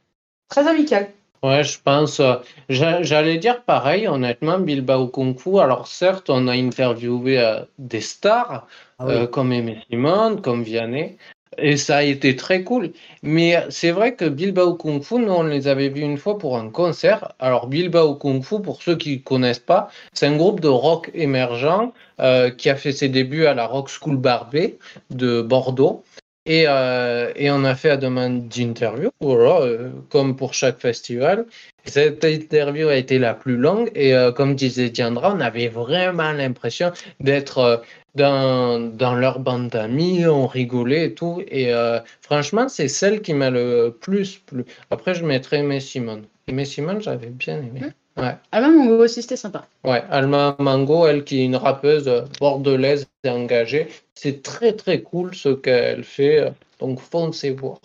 très 0.50 0.68
amical. 0.68 1.10
Ouais, 1.44 1.64
je 1.64 1.80
pense. 1.80 2.20
euh, 2.20 2.36
j'a- 2.70 3.04
J'allais 3.04 3.38
dire 3.38 3.62
pareil, 3.62 4.08
honnêtement, 4.08 4.58
Bilbao 4.58 5.08
Kung 5.08 5.38
Fu. 5.38 5.60
Alors, 5.60 5.88
certes, 5.88 6.30
on 6.30 6.48
a 6.48 6.54
interviewé 6.54 7.40
euh, 7.40 7.60
des 7.78 8.02
stars 8.02 8.68
Ah 8.98 9.06
oui. 9.06 9.14
euh, 9.14 9.28
comme 9.28 9.52
Aimé 9.54 9.78
Simone, 9.90 10.42
comme 10.42 10.64
Vianney, 10.64 11.18
et 11.57 11.77
ça 11.77 11.97
a 11.97 12.03
été 12.03 12.35
très 12.35 12.63
cool. 12.63 12.91
Mais 13.24 13.63
c'est 13.69 13.91
vrai 13.91 14.15
que 14.15 14.25
Bilbao 14.25 14.75
Kung 14.75 15.01
Fu, 15.01 15.15
nous, 15.15 15.31
on 15.31 15.43
les 15.43 15.67
avait 15.67 15.89
vus 15.89 16.01
une 16.01 16.17
fois 16.17 16.38
pour 16.38 16.57
un 16.57 16.69
concert. 16.69 17.33
Alors, 17.39 17.67
Bilbao 17.67 18.15
Kung 18.15 18.43
Fu, 18.43 18.62
pour 18.62 18.81
ceux 18.81 18.95
qui 18.95 19.17
ne 19.17 19.21
connaissent 19.21 19.59
pas, 19.59 19.89
c'est 20.13 20.27
un 20.27 20.38
groupe 20.38 20.59
de 20.59 20.67
rock 20.67 21.12
émergent 21.13 21.91
euh, 22.19 22.50
qui 22.50 22.69
a 22.69 22.75
fait 22.75 22.91
ses 22.91 23.09
débuts 23.09 23.45
à 23.45 23.53
la 23.53 23.65
Rock 23.65 23.89
School 23.89 24.17
Barbet 24.17 24.77
de 25.09 25.41
Bordeaux. 25.41 26.03
Et, 26.47 26.65
euh, 26.67 27.31
et 27.35 27.50
on 27.50 27.63
a 27.63 27.74
fait 27.74 27.89
à 27.89 27.97
demande 27.97 28.47
d'interview, 28.47 29.09
euh, 29.24 29.89
comme 30.09 30.35
pour 30.35 30.53
chaque 30.53 30.79
festival. 30.79 31.47
Cette 31.85 32.24
interview 32.24 32.88
a 32.88 32.95
été 32.95 33.17
la 33.17 33.33
plus 33.33 33.57
longue 33.57 33.91
et 33.95 34.13
comme 34.35 34.55
disait 34.55 34.89
Diandra, 34.89 35.33
on 35.35 35.39
avait 35.39 35.67
vraiment 35.67 36.31
l'impression 36.31 36.91
d'être 37.19 37.81
dans, 38.15 38.79
dans 38.79 39.15
leur 39.15 39.39
bande 39.39 39.69
d'amis, 39.69 40.25
on 40.25 40.48
rigolait 40.48 41.07
et 41.07 41.13
tout. 41.13 41.41
Et 41.48 41.74
euh, 41.74 42.00
franchement, 42.22 42.69
c'est 42.69 42.88
celle 42.88 43.22
qui 43.22 43.34
m'a 43.34 43.50
le 43.50 43.95
plus 44.00 44.38
plu. 44.38 44.65
Après, 44.89 45.13
je 45.13 45.25
mettrais 45.25 45.60
Aimé 45.60 45.79
Simone. 45.79 46.24
Aimé 46.48 46.65
Simone, 46.65 47.01
j'avais 47.01 47.27
bien 47.27 47.57
aimé. 47.57 47.81
Ouais. 48.17 48.36
Ah 48.51 48.62
ben, 48.62 48.72
mon 48.72 48.98
aussi, 49.00 49.22
c'était 49.22 49.36
sympa. 49.36 49.67
Ouais, 49.84 50.03
Alma 50.10 50.55
Mango, 50.60 51.05
elle 51.05 51.25
qui 51.25 51.41
est 51.41 51.45
une 51.45 51.57
rappeuse 51.57 52.10
bordelaise 52.39 53.07
et 53.25 53.29
engagée, 53.29 53.89
c'est 54.13 54.41
très 54.41 54.72
très 54.74 55.01
cool 55.01 55.36
ce 55.36 55.50
qu'elle 55.50 56.05
fait, 56.05 56.53
donc 56.79 57.01
foncez 57.01 57.51
voir. 57.51 57.79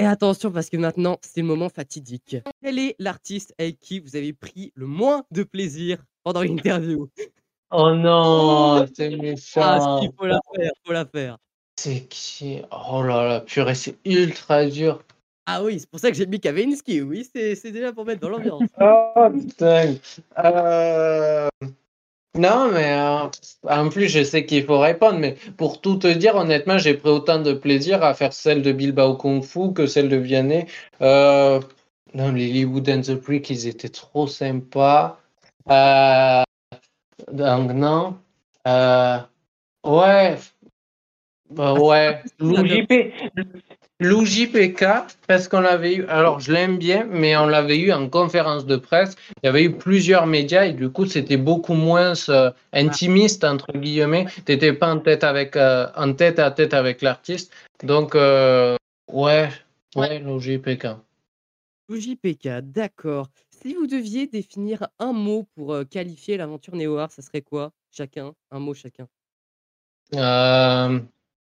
Et 0.00 0.04
attention, 0.04 0.50
parce 0.50 0.70
que 0.70 0.76
maintenant, 0.76 1.18
c'est 1.22 1.40
le 1.40 1.46
moment 1.46 1.68
fatidique. 1.68 2.36
Quel 2.62 2.78
est 2.78 2.96
l'artiste 2.98 3.54
avec 3.58 3.78
qui 3.78 4.00
vous 4.00 4.16
avez 4.16 4.32
pris 4.32 4.72
le 4.74 4.86
moins 4.86 5.24
de 5.30 5.42
plaisir 5.42 6.04
pendant 6.22 6.42
l'interview 6.42 7.08
Oh 7.70 7.94
non, 7.94 8.86
c'est 8.96 9.12
Ah, 9.12 9.16
méchant. 9.22 10.00
si, 10.00 10.08
faut 10.18 10.26
la 10.26 10.40
faire, 10.54 10.70
faut 10.86 10.92
la 10.92 11.04
faire. 11.06 11.36
C'est 11.78 12.06
qui? 12.08 12.62
Oh 12.90 13.02
là 13.02 13.28
là, 13.28 13.40
purée, 13.40 13.74
c'est 13.74 13.96
ultra 14.04 14.64
dur. 14.66 15.02
Ah 15.46 15.62
oui, 15.62 15.78
c'est 15.80 15.88
pour 15.88 16.00
ça 16.00 16.10
que 16.10 16.16
j'ai 16.16 16.26
mis 16.26 16.40
Kavinsky, 16.40 17.00
oui, 17.02 17.26
c'est 17.34 17.54
c'est 17.54 17.70
déjà 17.72 17.92
pour 17.92 18.04
mettre 18.04 18.20
dans 18.20 18.28
l'ambiance. 18.30 18.62
Oh 18.80 19.28
putain. 19.32 19.94
Euh, 20.38 21.48
Non, 22.36 22.70
mais 22.72 22.92
euh, 22.92 23.28
en 23.68 23.88
plus, 23.88 24.08
je 24.08 24.22
sais 24.22 24.44
qu'il 24.46 24.64
faut 24.64 24.78
répondre, 24.78 25.18
mais 25.18 25.36
pour 25.56 25.80
tout 25.80 25.96
te 25.96 26.06
dire, 26.08 26.36
honnêtement, 26.36 26.78
j'ai 26.78 26.94
pris 26.94 27.08
autant 27.10 27.38
de 27.40 27.52
plaisir 27.52 28.02
à 28.04 28.14
faire 28.14 28.32
celle 28.32 28.62
de 28.62 28.72
Bilbao 28.72 29.14
Kung 29.16 29.42
Fu 29.42 29.72
que 29.72 29.86
celle 29.86 30.08
de 30.08 30.16
Vianney. 30.16 30.66
Euh... 31.00 31.60
Non, 32.14 32.32
Lilywood 32.32 32.88
and 32.88 33.02
the 33.02 33.14
Prick, 33.16 33.50
ils 33.50 33.66
étaient 33.66 33.88
trop 33.88 34.26
sympas. 34.26 35.18
Euh... 35.70 36.42
Donc, 37.30 37.72
non. 37.72 38.16
Euh... 38.66 39.18
Ouais. 39.84 40.36
Bah, 41.50 41.74
ouais. 41.74 42.22
JP... 42.40 42.92
Lou 44.00 44.24
JPK, 44.24 44.84
parce 45.26 45.48
qu'on 45.48 45.58
l'avait 45.58 45.96
eu, 45.96 46.06
alors 46.06 46.38
je 46.38 46.52
l'aime 46.52 46.78
bien, 46.78 47.04
mais 47.10 47.36
on 47.36 47.46
l'avait 47.46 47.80
eu 47.80 47.90
en 47.90 48.08
conférence 48.08 48.64
de 48.64 48.76
presse. 48.76 49.16
Il 49.42 49.46
y 49.46 49.48
avait 49.48 49.64
eu 49.64 49.72
plusieurs 49.72 50.24
médias 50.24 50.66
et 50.66 50.72
du 50.72 50.88
coup, 50.88 51.04
c'était 51.04 51.36
beaucoup 51.36 51.74
moins 51.74 52.12
euh, 52.28 52.52
intimiste, 52.72 53.42
entre 53.42 53.72
guillemets. 53.72 54.26
Tu 54.46 54.52
n'étais 54.52 54.72
pas 54.72 54.94
en 54.94 55.00
tête, 55.00 55.24
avec, 55.24 55.56
euh, 55.56 55.88
en 55.96 56.12
tête 56.12 56.38
à 56.38 56.52
tête 56.52 56.74
avec 56.74 57.02
l'artiste. 57.02 57.52
Donc, 57.82 58.14
euh, 58.14 58.76
ouais, 59.10 59.48
ouais, 59.96 60.20
Lou 60.20 60.38
JPK. 60.38 60.86
JPK, 61.90 62.60
d'accord. 62.62 63.26
Si 63.60 63.74
vous 63.74 63.86
deviez 63.86 64.26
définir 64.26 64.86
un 64.98 65.12
mot 65.12 65.46
pour 65.54 65.72
euh, 65.72 65.84
qualifier 65.84 66.36
l'aventure 66.36 66.76
Néoar, 66.76 67.10
ça 67.10 67.22
serait 67.22 67.42
quoi? 67.42 67.72
Chacun, 67.90 68.32
un 68.50 68.58
mot 68.60 68.74
chacun. 68.74 69.08
Euh, 70.14 71.00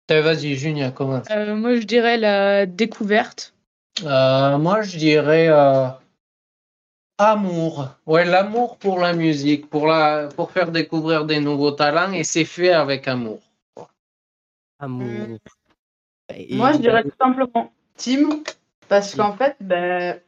Vas-y, 0.10 0.56
Junia, 0.56 0.92
commence. 0.92 1.26
Euh, 1.32 1.56
moi, 1.56 1.76
je 1.76 1.84
dirais 1.86 2.18
la 2.18 2.66
découverte. 2.68 3.54
Euh, 4.04 4.58
moi, 4.60 4.82
je 4.84 4.98
dirais 4.98 5.48
euh, 5.48 5.88
amour. 7.18 7.88
Ouais, 8.06 8.24
l'amour 8.26 8.78
pour 8.78 9.00
la 9.00 9.14
musique, 9.14 9.68
pour, 9.70 9.88
la, 9.88 10.28
pour 10.36 10.52
faire 10.52 10.72
découvrir 10.72 11.26
des 11.26 11.40
nouveaux 11.40 11.72
talents, 11.72 12.12
et 12.12 12.24
c'est 12.24 12.46
fait 12.46 12.72
avec 12.72 13.08
amour. 13.08 13.42
Amour. 14.78 15.38
Et- 16.36 16.56
Moi, 16.56 16.74
je 16.74 16.78
dirais 16.80 17.04
tout 17.04 17.12
simplement 17.20 17.72
team, 17.96 18.44
parce 18.88 19.16
qu'en 19.16 19.34
fait, 19.36 19.56
ben, 19.60 20.20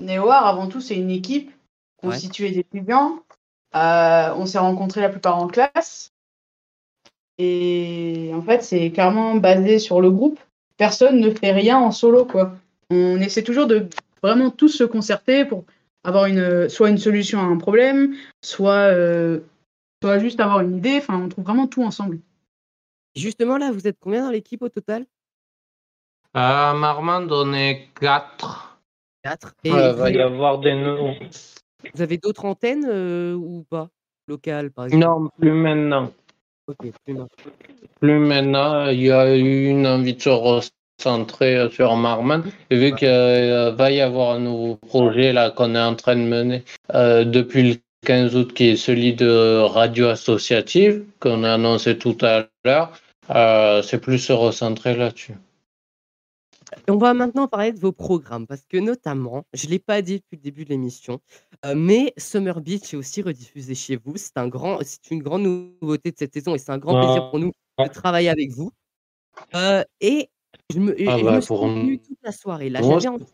Néoar, 0.00 0.46
avant 0.46 0.68
tout, 0.68 0.80
c'est 0.80 0.96
une 0.96 1.10
équipe 1.10 1.50
constituée 1.96 2.50
d'étudiants. 2.50 3.20
Euh, 3.74 4.32
on 4.36 4.46
s'est 4.46 4.58
rencontrés 4.58 5.00
la 5.00 5.08
plupart 5.08 5.38
en 5.38 5.48
classe. 5.48 6.12
Et 7.38 8.30
en 8.34 8.42
fait, 8.42 8.62
c'est 8.62 8.90
clairement 8.90 9.34
basé 9.36 9.78
sur 9.78 10.00
le 10.00 10.10
groupe. 10.10 10.38
Personne 10.76 11.20
ne 11.20 11.30
fait 11.30 11.52
rien 11.52 11.78
en 11.78 11.90
solo, 11.90 12.24
quoi. 12.24 12.54
On 12.90 13.20
essaie 13.20 13.42
toujours 13.42 13.66
de 13.66 13.88
vraiment 14.22 14.50
tous 14.50 14.68
se 14.68 14.84
concerter 14.84 15.44
pour 15.44 15.64
avoir 16.04 16.26
une, 16.26 16.68
soit 16.68 16.90
une 16.90 16.98
solution 16.98 17.40
à 17.40 17.44
un 17.44 17.56
problème, 17.56 18.14
soit, 18.42 18.92
euh, 18.92 19.40
soit 20.02 20.18
juste 20.18 20.40
avoir 20.40 20.60
une 20.60 20.76
idée. 20.76 20.98
Enfin, 20.98 21.18
on 21.18 21.28
trouve 21.28 21.44
vraiment 21.44 21.66
tout 21.66 21.82
ensemble. 21.82 22.20
Justement, 23.16 23.58
là, 23.58 23.70
vous 23.72 23.86
êtes 23.86 23.98
combien 24.00 24.24
dans 24.24 24.30
l'équipe 24.30 24.62
au 24.62 24.68
total? 24.68 25.06
À 26.34 26.74
Marmande, 26.74 27.32
on 27.32 27.52
est 27.52 27.88
quatre. 28.00 28.73
4. 29.24 29.54
Il 29.64 29.70
Et 29.70 29.92
va 29.92 30.10
y 30.10 30.20
avoir 30.20 30.58
des 30.58 30.74
nouveaux. 30.74 31.14
vous 31.94 32.02
avez 32.02 32.18
d'autres 32.18 32.44
antennes 32.44 32.86
euh, 32.88 33.34
ou 33.34 33.64
pas? 33.68 33.88
Locales, 34.28 34.70
par 34.70 34.86
exemple? 34.86 35.04
Non, 35.04 35.28
plus 35.38 35.52
maintenant. 35.52 36.10
Ok, 36.66 36.92
plus 38.00 38.18
maintenant, 38.18 38.88
il 38.88 39.02
y 39.02 39.10
a 39.10 39.36
eu 39.36 39.66
une 39.66 39.86
envie 39.86 40.14
de 40.14 40.22
se 40.22 40.30
recentrer 40.30 41.68
sur 41.70 41.94
Marmande. 41.96 42.44
Et 42.70 42.76
vu 42.78 42.94
qu'il 42.94 43.08
va 43.08 43.90
y 43.90 44.00
avoir 44.00 44.36
un 44.36 44.40
nouveau 44.40 44.76
projet 44.76 45.32
là 45.34 45.50
qu'on 45.50 45.74
est 45.74 45.80
en 45.80 45.94
train 45.94 46.16
de 46.16 46.22
mener 46.22 46.62
euh, 46.94 47.24
depuis 47.24 47.72
le 47.72 47.76
15 48.06 48.36
août, 48.36 48.52
qui 48.54 48.68
est 48.70 48.76
celui 48.76 49.14
de 49.14 49.60
radio 49.60 50.08
associative, 50.08 51.04
qu'on 51.20 51.44
a 51.44 51.52
annoncé 51.54 51.98
tout 51.98 52.16
à 52.22 52.46
l'heure, 52.64 52.92
euh, 53.30 53.82
c'est 53.82 54.00
plus 54.00 54.18
se 54.18 54.32
recentrer 54.32 54.96
là-dessus. 54.96 55.34
Et 56.86 56.90
on 56.90 56.98
va 56.98 57.14
maintenant 57.14 57.48
parler 57.48 57.72
de 57.72 57.78
vos 57.80 57.92
programmes, 57.92 58.46
parce 58.46 58.62
que 58.68 58.76
notamment, 58.76 59.44
je 59.54 59.66
ne 59.66 59.70
l'ai 59.72 59.78
pas 59.78 60.02
dit 60.02 60.16
depuis 60.16 60.36
le 60.36 60.42
début 60.42 60.64
de 60.64 60.70
l'émission, 60.70 61.18
euh, 61.64 61.74
mais 61.74 62.12
Summer 62.18 62.60
Beach 62.60 62.92
est 62.92 62.96
aussi 62.96 63.22
rediffusé 63.22 63.74
chez 63.74 63.96
vous. 63.96 64.12
C'est 64.16 64.36
un 64.36 64.48
grand, 64.48 64.78
c'est 64.82 65.10
une 65.10 65.22
grande 65.22 65.44
nouveauté 65.80 66.10
de 66.10 66.16
cette 66.18 66.34
saison 66.34 66.54
et 66.54 66.58
c'est 66.58 66.72
un 66.72 66.78
grand 66.78 67.00
plaisir 67.00 67.30
pour 67.30 67.38
nous 67.38 67.52
de 67.78 67.88
travailler 67.88 68.28
avec 68.28 68.50
vous. 68.50 68.70
Euh, 69.54 69.82
et 70.00 70.28
je 70.72 70.78
me, 70.78 70.92
Ah 71.08 71.18
je 71.18 71.24
bah, 71.24 71.36
me 71.36 71.40
suis 71.40 71.54
nous- 71.54 71.96
toute 71.96 72.18
la 72.22 72.32
soirée. 72.32 72.68
Là, 72.68 72.80
moi, 72.82 72.98
J'avais 72.98 73.14
envie- 73.16 73.24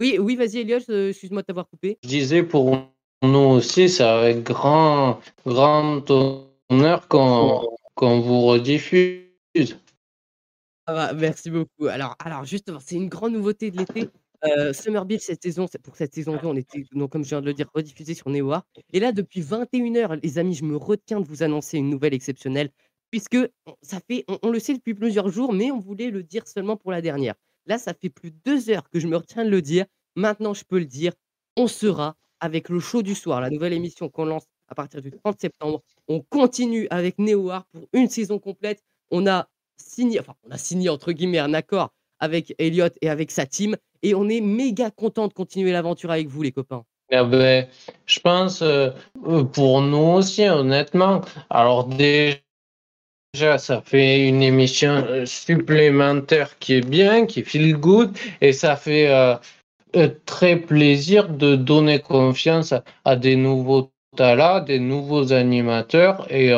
Oui, 0.00 0.18
oui, 0.18 0.34
vas-y, 0.34 0.58
Eliot, 0.58 0.80
euh, 0.90 1.10
excuse-moi 1.10 1.42
de 1.42 1.46
t'avoir 1.46 1.68
coupé. 1.68 1.98
Je 2.02 2.08
disais 2.08 2.42
pour 2.42 2.76
nous 3.22 3.38
aussi, 3.38 3.88
c'est 3.88 4.02
avec 4.02 4.42
grand, 4.42 5.20
grand 5.46 6.02
honneur 6.68 7.06
qu'on 7.06 7.62
qu'on 7.94 8.20
vous 8.20 8.40
rediffuse. 8.46 9.78
Ah 10.86 10.94
bah, 10.94 11.12
merci 11.14 11.48
beaucoup. 11.50 11.86
Alors, 11.86 12.16
alors 12.18 12.44
justement, 12.44 12.80
c'est 12.80 12.96
une 12.96 13.08
grande 13.08 13.32
nouveauté 13.34 13.70
de 13.70 13.76
l'été. 13.78 14.08
Heu, 14.44 14.72
Summer 14.72 15.04
Beach 15.04 15.20
cette 15.22 15.40
saison, 15.44 15.66
pour 15.84 15.94
cette 15.94 16.12
saison 16.12 16.36
2, 16.36 16.46
on 16.48 16.56
était 16.56 16.82
donc 16.92 17.12
comme 17.12 17.22
je 17.22 17.28
viens 17.28 17.40
de 17.40 17.46
le 17.46 17.54
dire, 17.54 17.68
rediffusé 17.72 18.14
sur 18.14 18.28
Neo 18.28 18.50
Art 18.50 18.64
et 18.92 18.98
là 18.98 19.12
depuis 19.12 19.40
21:00 19.40 20.16
les 20.20 20.38
amis, 20.38 20.54
je 20.56 20.64
me 20.64 20.74
retiens 20.76 21.20
de 21.20 21.24
vous 21.28 21.44
annoncer 21.44 21.78
une 21.78 21.88
nouvelle 21.88 22.12
exceptionnelle 22.12 22.70
puisque 23.12 23.36
on 23.66 23.74
ça 23.82 24.00
fait 24.00 24.24
on 24.42 24.50
le 24.50 24.58
sait 24.58 24.74
depuis 24.74 24.94
plusieurs 24.94 25.28
jours, 25.28 25.52
mais 25.52 25.70
on 25.70 25.78
voulait 25.78 26.10
le 26.10 26.24
dire 26.24 26.48
seulement 26.48 26.76
pour 26.76 26.90
la 26.90 27.00
dernière. 27.00 27.34
Là, 27.66 27.78
ça 27.78 27.94
fait 27.94 28.10
plus 28.10 28.32
de 28.32 28.36
2 28.44 28.68
heures 28.70 28.90
que 28.90 28.98
je 28.98 29.06
me 29.06 29.16
retiens 29.16 29.44
de 29.44 29.50
le 29.50 29.62
dire. 29.62 29.84
Maintenant, 30.16 30.52
je 30.54 30.64
peux 30.64 30.80
le 30.80 30.86
dire, 30.86 31.12
on 31.56 31.68
sera 31.68 32.16
avec 32.40 32.68
le 32.68 32.80
show 32.80 33.02
du 33.02 33.14
soir, 33.14 33.40
la 33.40 33.50
nouvelle 33.50 33.72
émission 33.72 34.08
qu'on 34.08 34.24
lance 34.24 34.46
à 34.66 34.74
partir 34.74 35.00
du 35.00 35.12
30 35.12 35.40
septembre. 35.40 35.82
On 36.08 36.20
continue 36.20 36.88
avec 36.90 37.18
Neo 37.20 37.50
Art 37.50 37.66
pour 37.70 37.86
une 37.92 38.08
saison 38.08 38.40
complète. 38.40 38.82
On 39.12 39.28
a 39.28 39.48
signé, 39.82 40.20
enfin, 40.20 40.34
on 40.48 40.50
a 40.50 40.58
signé 40.58 40.88
entre 40.88 41.12
guillemets 41.12 41.38
un 41.38 41.54
accord 41.54 41.90
avec 42.18 42.54
Elliot 42.58 42.88
et 43.00 43.10
avec 43.10 43.30
sa 43.30 43.46
team 43.46 43.76
et 44.02 44.14
on 44.14 44.28
est 44.28 44.40
méga 44.40 44.90
content 44.90 45.28
de 45.28 45.32
continuer 45.32 45.72
l'aventure 45.72 46.10
avec 46.10 46.28
vous 46.28 46.42
les 46.42 46.52
copains. 46.52 46.84
Ah 47.14 47.24
ben, 47.24 47.66
je 48.06 48.20
pense 48.20 48.62
euh, 48.62 48.88
euh, 49.26 49.44
pour 49.44 49.82
nous 49.82 49.98
aussi, 49.98 50.48
honnêtement. 50.48 51.20
Alors 51.50 51.84
déjà, 51.84 52.38
ça 53.58 53.82
fait 53.84 54.26
une 54.26 54.42
émission 54.42 55.04
euh, 55.06 55.26
supplémentaire 55.26 56.58
qui 56.58 56.74
est 56.74 56.88
bien, 56.88 57.26
qui 57.26 57.42
feel 57.42 57.76
good, 57.76 58.16
et 58.40 58.54
ça 58.54 58.76
fait 58.76 59.10
très 60.24 60.56
plaisir 60.56 61.28
de 61.28 61.54
donner 61.54 61.98
confiance 62.00 62.72
à, 63.04 63.16
des 63.16 63.36
nouveaux 63.36 63.90
talents, 64.16 64.60
des 64.60 64.78
nouveaux 64.78 65.34
animateurs, 65.34 66.26
et 66.30 66.50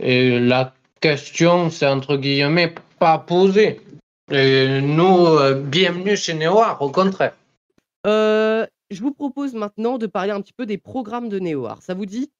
la 0.00 0.74
question, 1.00 1.70
c'est 1.70 1.86
entre 1.86 2.16
guillemets 2.16 2.74
pas 2.98 3.18
posée. 3.18 3.80
Et 4.30 4.80
nous, 4.80 5.26
euh, 5.26 5.54
bienvenue 5.54 6.16
chez 6.16 6.34
Néoir, 6.34 6.80
au 6.82 6.90
contraire. 6.90 7.34
Heu, 8.06 8.66
je 8.90 9.00
vous 9.00 9.12
propose 9.12 9.54
maintenant 9.54 9.98
de 9.98 10.06
parler 10.06 10.30
un 10.30 10.40
petit 10.40 10.52
peu 10.52 10.66
des 10.66 10.78
programmes 10.78 11.28
de 11.28 11.38
Neo 11.38 11.66
Art. 11.66 11.82
Ça 11.82 11.94
vous 11.94 12.06
dit? 12.06 12.30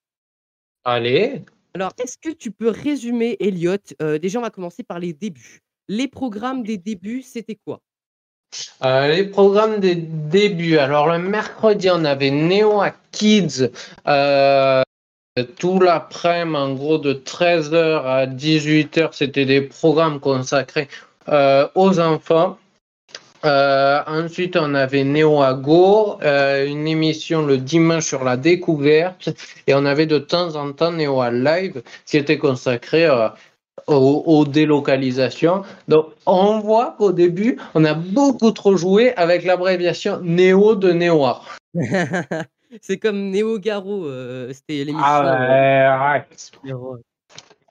Allez. 0.84 1.44
Alors, 1.74 1.92
est-ce 2.02 2.16
que 2.18 2.34
tu 2.34 2.50
peux 2.50 2.68
résumer, 2.68 3.36
Elliot? 3.40 3.76
Heu, 4.02 4.18
déjà, 4.18 4.38
on 4.38 4.42
va 4.42 4.50
commencer 4.50 4.82
par 4.82 4.98
les 4.98 5.12
débuts. 5.12 5.60
Les 5.88 6.08
programmes 6.08 6.62
des 6.62 6.78
débuts, 6.78 7.22
c'était 7.22 7.56
quoi? 7.56 7.80
Euh, 8.84 9.08
les 9.08 9.24
programmes 9.24 9.78
des 9.78 9.94
débuts. 9.94 10.78
Alors, 10.78 11.08
le 11.08 11.18
mercredi, 11.18 11.88
on 11.90 12.04
avait 12.04 12.30
Neo 12.30 12.82
Kids. 13.12 13.70
Euh, 14.06 14.82
tout 15.42 15.78
l'après-midi, 15.80 16.56
en 16.56 16.74
gros, 16.74 16.98
de 16.98 17.14
13h 17.14 18.04
à 18.04 18.26
18h, 18.26 19.10
c'était 19.12 19.46
des 19.46 19.62
programmes 19.62 20.20
consacrés 20.20 20.88
euh, 21.28 21.66
aux 21.74 22.00
enfants. 22.00 22.58
Euh, 23.44 24.00
ensuite, 24.06 24.56
on 24.56 24.74
avait 24.74 25.04
Néo 25.04 25.40
à 25.40 25.54
Go, 25.54 26.18
euh, 26.22 26.66
une 26.66 26.86
émission 26.86 27.44
le 27.44 27.56
dimanche 27.56 28.04
sur 28.04 28.22
la 28.24 28.36
découverte, 28.36 29.30
et 29.66 29.74
on 29.74 29.86
avait 29.86 30.06
de 30.06 30.18
temps 30.18 30.56
en 30.56 30.72
temps 30.72 30.92
Néo 30.92 31.20
à 31.20 31.30
Live, 31.30 31.82
qui 32.04 32.18
était 32.18 32.38
consacré 32.38 33.06
euh, 33.06 33.28
aux, 33.86 34.22
aux 34.26 34.44
délocalisations. 34.44 35.62
Donc, 35.88 36.08
on 36.26 36.60
voit 36.60 36.96
qu'au 36.98 37.12
début, 37.12 37.58
on 37.74 37.84
a 37.84 37.94
beaucoup 37.94 38.50
trop 38.50 38.76
joué 38.76 39.14
avec 39.14 39.44
l'abréviation 39.44 40.20
Néo 40.22 40.74
de 40.74 40.92
Néoir. 40.92 41.56
C'est 42.80 42.98
comme 42.98 43.30
Néo 43.30 43.58
Garo, 43.58 44.06
heu, 44.06 44.50
c'était 44.52 44.84
l'émission, 44.84 45.04
Ah 45.04 45.22
ouais, 45.24 46.22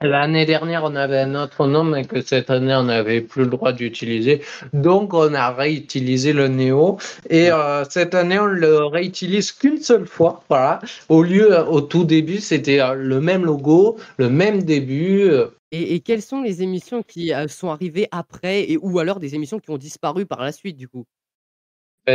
L'année 0.02 0.46
dernière, 0.46 0.86
on 0.86 0.96
avait 0.96 1.20
un 1.20 1.36
autre 1.36 1.68
nom, 1.68 1.84
mais 1.84 2.06
que 2.06 2.22
cette 2.22 2.50
année, 2.50 2.74
on 2.74 2.84
n'avait 2.84 3.20
plus 3.20 3.44
le 3.44 3.50
droit 3.50 3.74
d'utiliser. 3.74 4.42
Donc, 4.72 5.14
on 5.14 5.34
a 5.34 5.52
réutilisé 5.52 6.32
le 6.32 6.48
Néo. 6.48 6.98
Et 7.30 7.52
euh, 7.52 7.84
cette 7.84 8.16
année, 8.16 8.40
on 8.40 8.46
le 8.46 8.86
réutilise 8.86 9.52
qu'une 9.52 9.78
seule 9.78 10.06
fois. 10.06 10.42
Voilà. 10.48 10.80
Au 11.10 11.22
lieu, 11.22 11.52
euh, 11.54 11.66
au 11.66 11.82
tout 11.82 12.06
début, 12.06 12.40
c'était 12.40 12.80
euh, 12.80 12.94
le 12.94 13.20
même 13.20 13.44
logo, 13.44 13.98
le 14.18 14.30
même 14.30 14.64
début. 14.64 15.24
euh. 15.24 15.48
et 15.74 15.96
et 15.96 16.00
quelles 16.00 16.22
sont 16.22 16.42
les 16.42 16.62
émissions 16.62 17.04
qui, 17.04 17.34
sont 17.50 17.70
arrivées 17.70 18.08
après 18.12 18.72
et 18.72 18.78
ou 18.82 19.00
alors 19.00 19.20
des 19.20 19.36
émissions 19.36 19.60
qui 19.60 19.70
ont 19.70 19.78
disparu 19.78 20.26
par 20.26 20.42
la 20.42 20.54
suite, 20.54 20.78
du 20.78 20.88
coup? 20.88 21.06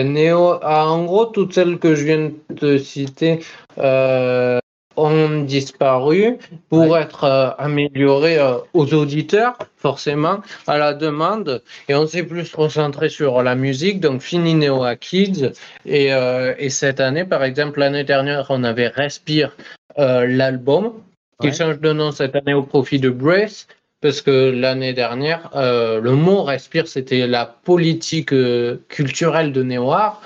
Néo, 0.02 0.58
ah, 0.62 0.86
en 0.88 1.04
gros, 1.04 1.26
toutes 1.26 1.52
celles 1.54 1.78
que 1.78 1.94
je 1.94 2.04
viens 2.04 2.30
de 2.50 2.54
te 2.56 2.78
citer 2.78 3.40
euh, 3.78 4.58
ont 4.96 5.42
disparu 5.42 6.38
pour 6.68 6.90
Ouais. 6.90 7.02
être 7.02 7.24
euh, 7.24 7.50
améliorées 7.58 8.38
euh, 8.38 8.58
aux 8.74 8.92
auditeurs, 8.94 9.56
forcément, 9.76 10.38
à 10.66 10.78
la 10.78 10.94
demande. 10.94 11.62
Et 11.88 11.94
on 11.94 12.06
s'est 12.06 12.22
plus 12.22 12.50
concentré 12.50 13.08
sur 13.08 13.42
la 13.42 13.54
musique, 13.54 14.00
donc 14.00 14.20
fini 14.20 14.54
Néo 14.54 14.82
à 14.84 14.96
Kids. 14.96 15.50
Et, 15.84 16.12
euh, 16.12 16.54
et 16.58 16.70
cette 16.70 17.00
année, 17.00 17.24
par 17.24 17.42
exemple, 17.44 17.80
l'année 17.80 18.04
dernière, 18.04 18.46
on 18.50 18.64
avait 18.64 18.88
Respire, 18.88 19.56
euh, 19.98 20.26
l'album, 20.26 20.92
qui 21.40 21.48
Ouais. 21.48 21.52
change 21.52 21.80
de 21.80 21.92
nom 21.92 22.12
cette 22.12 22.36
année 22.36 22.54
au 22.54 22.62
profit 22.62 23.00
de 23.00 23.10
Brace. 23.10 23.66
Parce 24.04 24.20
que 24.20 24.50
l'année 24.50 24.92
dernière, 24.92 25.48
euh, 25.56 25.98
le 25.98 26.12
mot 26.12 26.42
respire, 26.42 26.86
c'était 26.88 27.26
la 27.26 27.46
politique 27.46 28.34
euh, 28.34 28.76
culturelle 28.88 29.50
de 29.50 29.62
Néoir. 29.62 30.20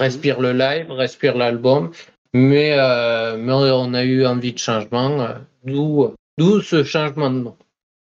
Respire 0.00 0.40
le 0.40 0.52
live, 0.52 0.90
respire 0.90 1.36
l'album. 1.36 1.92
Mais, 2.34 2.72
euh, 2.72 3.36
mais 3.36 3.52
on 3.52 3.94
a 3.94 4.02
eu 4.02 4.26
envie 4.26 4.52
de 4.52 4.58
changement, 4.58 5.28
d'où 5.64 6.60
ce 6.60 6.82
changement 6.82 7.30
de 7.30 7.38
nom. 7.38 7.56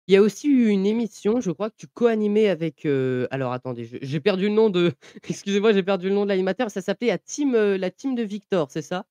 Il 0.07 0.13
y 0.13 0.17
a 0.17 0.21
aussi 0.21 0.49
eu 0.49 0.67
une 0.67 0.85
émission, 0.85 1.41
je 1.41 1.49
crois 1.49 1.71
que 1.71 1.77
tu 1.77 1.87
co-animais 1.87 2.49
avec, 2.49 2.87
alors 3.31 3.53
attendez, 3.53 3.89
j'ai 3.99 4.19
perdu 4.19 4.49
le 4.49 4.53
nom 4.53 4.69
de 4.69 4.91
excusez-moi, 5.27 5.73
j'ai 5.73 5.81
perdu 5.81 6.09
le 6.09 6.13
nom 6.13 6.25
de 6.25 6.29
l'animateur, 6.29 6.69
ça 6.69 6.81
s'appelait 6.83 7.07
la 7.07 7.17
team, 7.17 7.55
la 7.55 7.89
team 7.89 8.13
de 8.13 8.21
Victor, 8.21 8.67
c'est 8.69 8.83
ça? 8.83 9.03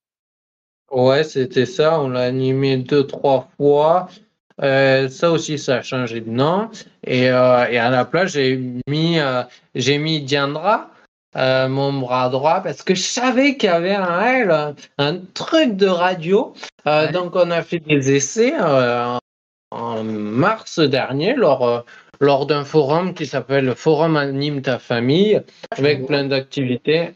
Ouais, 0.93 1.25
c'était 1.25 1.67
ça. 1.67 2.01
On 2.01 2.11
l'a 2.11 2.21
animé 2.21 2.77
deux, 2.77 3.05
trois 3.05 3.49
fois. 3.57 4.09
Euh, 4.63 5.09
ça 5.09 5.31
aussi, 5.31 5.59
ça 5.59 5.77
a 5.77 5.83
changé 5.83 6.21
de 6.21 6.31
nom. 6.31 6.71
Et, 7.05 7.31
euh, 7.31 7.67
et 7.69 7.79
à 7.79 7.91
la 7.91 8.05
place, 8.05 8.33
j'ai 8.33 8.61
mis, 8.89 9.19
euh, 9.19 9.43
j'ai 9.75 9.99
mis 9.99 10.23
Diandra, 10.23 10.91
euh, 11.37 11.69
mon 11.69 11.93
bras 11.93 12.29
droit, 12.31 12.61
parce 12.63 12.83
que 12.83 12.95
je 12.95 13.03
savais 13.03 13.57
qu'il 13.57 13.69
y 13.69 13.73
avait 13.73 13.95
un, 13.95 14.21
elle, 14.21 14.51
un, 14.51 14.75
un 14.99 15.19
truc 15.35 15.77
de 15.77 15.87
radio. 15.87 16.55
Ouais. 16.87 17.13
Donc, 17.13 17.37
on 17.37 17.51
a 17.51 17.63
fait 17.63 17.81
des 17.81 18.13
essais 18.13 18.55
en 19.73 20.05
mars 20.05 20.79
dernier 20.79 21.35
lors, 21.35 21.85
lors 22.21 22.47
d'un 22.47 22.65
forum 22.65 23.15
qui 23.15 23.27
s'appelle 23.27 23.75
Forum 23.75 24.17
Anime 24.17 24.63
ta 24.63 24.79
famille, 24.79 25.41
avec 25.77 26.07
plein 26.07 26.25
d'activités, 26.25 27.11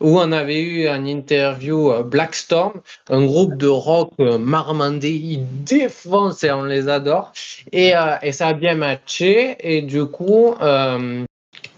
où 0.00 0.18
on 0.18 0.32
avait 0.32 0.60
eu 0.60 0.88
une 0.88 1.06
interview 1.08 1.90
euh, 1.90 2.02
Blackstorm, 2.02 2.80
un 3.08 3.24
groupe 3.24 3.56
de 3.56 3.66
rock 3.66 4.12
euh, 4.20 4.38
marmandais, 4.38 5.12
ils 5.12 5.44
défoncent 5.64 6.44
et 6.44 6.50
on 6.50 6.64
les 6.64 6.88
adore. 6.88 7.32
Et, 7.72 7.94
euh, 7.96 8.16
et 8.22 8.32
ça 8.32 8.48
a 8.48 8.52
bien 8.52 8.74
matché, 8.74 9.56
et 9.60 9.82
du 9.82 10.04
coup, 10.06 10.54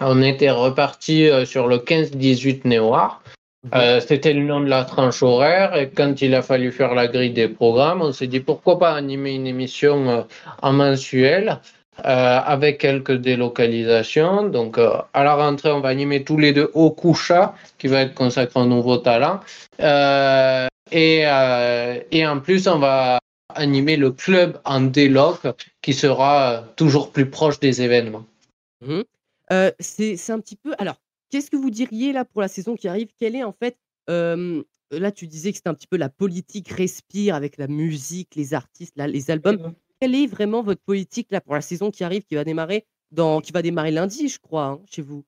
on 0.01 0.23
était 0.23 0.51
reparti 0.51 1.29
sur 1.45 1.69
le 1.69 1.79
15-18 1.79 2.67
Néoir. 2.67 3.23
Euh, 3.75 4.01
C'était 4.01 4.33
le 4.33 4.43
nom 4.43 4.61
de 4.61 4.69
la 4.69 4.85
tranche 4.85 5.23
horaire 5.23 5.77
et 5.77 5.89
quand 5.89 6.21
il 6.21 6.35
a 6.35 6.43
fallu 6.43 6.73
faire 6.73 6.95
la 6.95 7.07
grille 7.07 7.33
des 7.33 7.47
programmes, 7.47 8.03
on 8.03 8.11
s'est 8.11 8.27
dit 8.27 8.41
pourquoi 8.41 8.79
pas 8.79 8.93
animer 8.93 9.35
une 9.35 9.47
émission 9.47 10.27
en 10.63 10.73
mensuel 10.73 11.61
euh, 11.99 12.41
avec 12.45 12.79
quelques 12.79 13.13
délocalisations. 13.13 14.49
Donc 14.49 14.79
euh, 14.79 14.97
à 15.13 15.25
la 15.25 15.35
rentrée, 15.35 15.71
on 15.71 15.81
va 15.81 15.91
animer 15.91 16.25
tous 16.25 16.39
les 16.39 16.53
deux 16.53 16.71
Okucha 16.75 17.55
qui 17.79 17.87
va 17.87 18.01
être 18.01 18.15
consacré 18.15 18.61
aux 18.61 18.67
nouveaux 18.67 18.97
talents. 18.97 19.41
Euh, 19.81 20.67
et, 20.91 21.23
euh, 21.27 22.01
et 22.11 22.27
en 22.27 22.41
plus, 22.41 22.67
on 22.67 22.79
va 22.79 23.19
animer 23.55 23.97
le 23.97 24.11
club 24.11 24.59
en 24.65 24.81
déloc 24.81 25.41
qui 25.83 25.93
sera 25.93 26.65
toujours 26.77 27.13
plus 27.13 27.29
proche 27.29 27.61
des 27.61 27.83
événements. 27.83 28.25
Mmh. 28.81 29.03
Heu, 29.53 29.73
c'est 29.79 30.17
c'est 30.17 30.33
un 30.33 30.41
petit 30.41 30.57
peu 30.57 30.75
alors, 30.79 30.97
qu'est-ce 31.31 31.51
que 31.51 31.57
vous 31.57 31.71
diriez 31.71 32.13
là 32.13 32.25
pour 32.25 32.41
la 32.41 32.49
saison 32.49 32.75
qui 32.75 32.89
arrive? 32.89 33.09
Quelle 33.19 33.37
est 33.37 33.45
en 33.45 33.53
fait, 33.53 33.77
là 34.09 35.13
tu 35.13 35.27
disais 35.27 35.51
que 35.51 35.59
c'était 35.59 35.69
un 35.69 35.75
petit 35.75 35.87
peu 35.87 35.99
la 35.99 36.09
politique 36.09 36.71
respire 36.71 37.35
avec 37.35 37.59
la 37.59 37.69
musique, 37.69 38.35
les 38.35 38.55
artistes, 38.55 38.97
là, 38.97 39.07
les 39.07 39.31
albums. 39.31 39.75
Quelle 40.03 40.17
est 40.17 40.27
vraiment 40.27 40.65
votre 40.65 40.81
politique 40.83 41.29
là 41.31 41.41
pour 41.41 41.55
la 41.55 41.61
saison 41.61 41.93
qui 41.93 42.03
arrive, 42.03 42.25
qui 42.25 42.35
va 42.35 42.43
démarrer 42.43 42.87
dans 43.13 43.41
qui 43.41 43.53
va 43.53 43.63
démarrer 43.63 43.93
lundi, 43.93 44.29
je 44.29 44.41
crois, 44.41 44.65
hein, 44.65 44.81
chez 44.91 45.01
vous? 45.01 45.23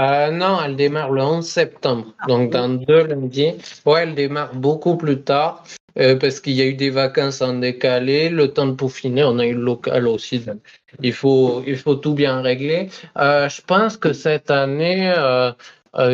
Euh, 0.00 0.32
non, 0.32 0.58
elle 0.64 0.74
démarre 0.74 1.12
le 1.12 1.22
11 1.22 1.46
septembre, 1.46 2.12
donc 2.26 2.50
dans 2.50 2.68
deux 2.68 3.06
lundis. 3.06 3.52
Ouais, 3.84 4.02
elle 4.02 4.16
démarre 4.16 4.52
beaucoup 4.56 4.96
plus 4.96 5.22
tard 5.22 5.62
euh, 6.00 6.16
parce 6.16 6.40
qu'il 6.40 6.54
y 6.54 6.60
a 6.60 6.64
eu 6.64 6.74
des 6.74 6.90
vacances 6.90 7.40
en 7.40 7.54
décalé, 7.54 8.28
le 8.28 8.52
temps 8.52 8.66
de 8.66 8.72
peaufiner, 8.72 9.22
on 9.22 9.38
a 9.38 9.46
eu 9.46 9.54
le 9.54 9.62
local 9.62 10.08
aussi. 10.08 10.40
donc 10.40 10.58
il 11.00 11.12
faut, 11.12 11.62
il 11.64 11.76
faut 11.76 11.94
tout 11.94 12.14
bien 12.14 12.40
régler. 12.40 12.88
Euh, 13.18 13.48
je 13.48 13.62
pense 13.62 13.96
que 13.96 14.12
cette 14.12 14.50
année, 14.50 15.14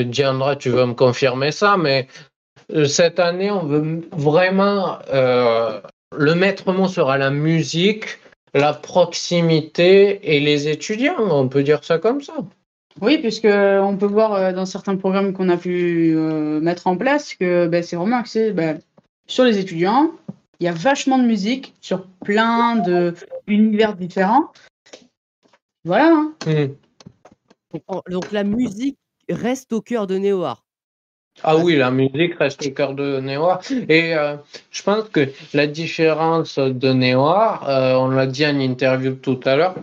Diandra, 0.05 0.57
tu 0.57 0.69
vas 0.69 0.85
me 0.85 0.93
confirmer 0.93 1.51
ça, 1.51 1.79
mais 1.79 2.09
cette 2.85 3.21
année, 3.21 3.51
on 3.51 3.65
veut 3.65 4.07
vraiment 4.13 4.99
le 6.17 6.35
maître 6.35 6.73
mot 6.73 6.89
sera 6.89 7.19
la 7.19 7.31
musique, 7.31 8.19
la 8.55 8.73
proximité 8.73 10.37
et 10.37 10.41
les 10.41 10.69
étudiants. 10.69 11.17
On 11.19 11.49
peut 11.49 11.63
dire 11.63 11.85
ça 11.85 11.99
comme 11.99 12.21
ça. 12.21 12.35
Oui, 13.01 13.19
puisque 13.19 13.47
on 13.47 13.97
peut 13.97 14.07
voir 14.07 14.35
euh, 14.35 14.53
dans 14.53 14.67
certains 14.67 14.97
programmes 14.97 15.33
qu'on 15.33 15.49
a 15.49 15.57
pu 15.57 16.15
euh, 16.15 16.61
mettre 16.61 16.87
en 16.87 16.97
place 16.97 17.35
que 17.35 17.67
ben, 17.67 17.83
c'est 17.83 17.97
vraiment 17.97 18.19
axé 18.19 18.53
ben, 18.53 18.81
sur 19.27 19.45
les 19.45 19.59
étudiants. 19.59 20.13
Il 20.61 20.67
y 20.67 20.69
a 20.69 20.73
vachement 20.73 21.19
de 21.19 21.25
musique 21.25 21.75
sur 21.81 22.07
plein 22.25 22.77
de 22.77 23.15
univers 23.47 23.97
différents. 23.97 24.53
Voilà. 25.85 26.13
hein. 26.15 26.35
Hmm. 26.47 27.95
Donc 28.11 28.31
la 28.33 28.45
musique 28.45 28.99
reste 29.29 29.73
au 29.73 29.81
cœur 29.81 30.07
de 30.07 30.19
Néoar. 30.19 30.63
Ah 31.43 31.57
oui, 31.57 31.77
la 31.77 31.91
musique 31.91 32.35
reste 32.39 32.65
au 32.67 32.71
cœur 32.71 32.95
de 32.95 33.19
Néoir. 33.21 33.61
Et 33.89 34.15
euh, 34.15 34.37
je 34.71 34.83
pense 34.83 35.09
que 35.09 35.29
la 35.55 35.67
différence 35.67 36.59
de 36.59 36.93
Néoir, 36.93 37.69
euh, 37.69 37.95
on 37.95 38.09
l'a 38.09 38.27
dit 38.27 38.47
en 38.47 38.61
interview 38.61 39.15
tout 39.15 39.41
à 39.45 39.57
l'heure, 39.57 39.75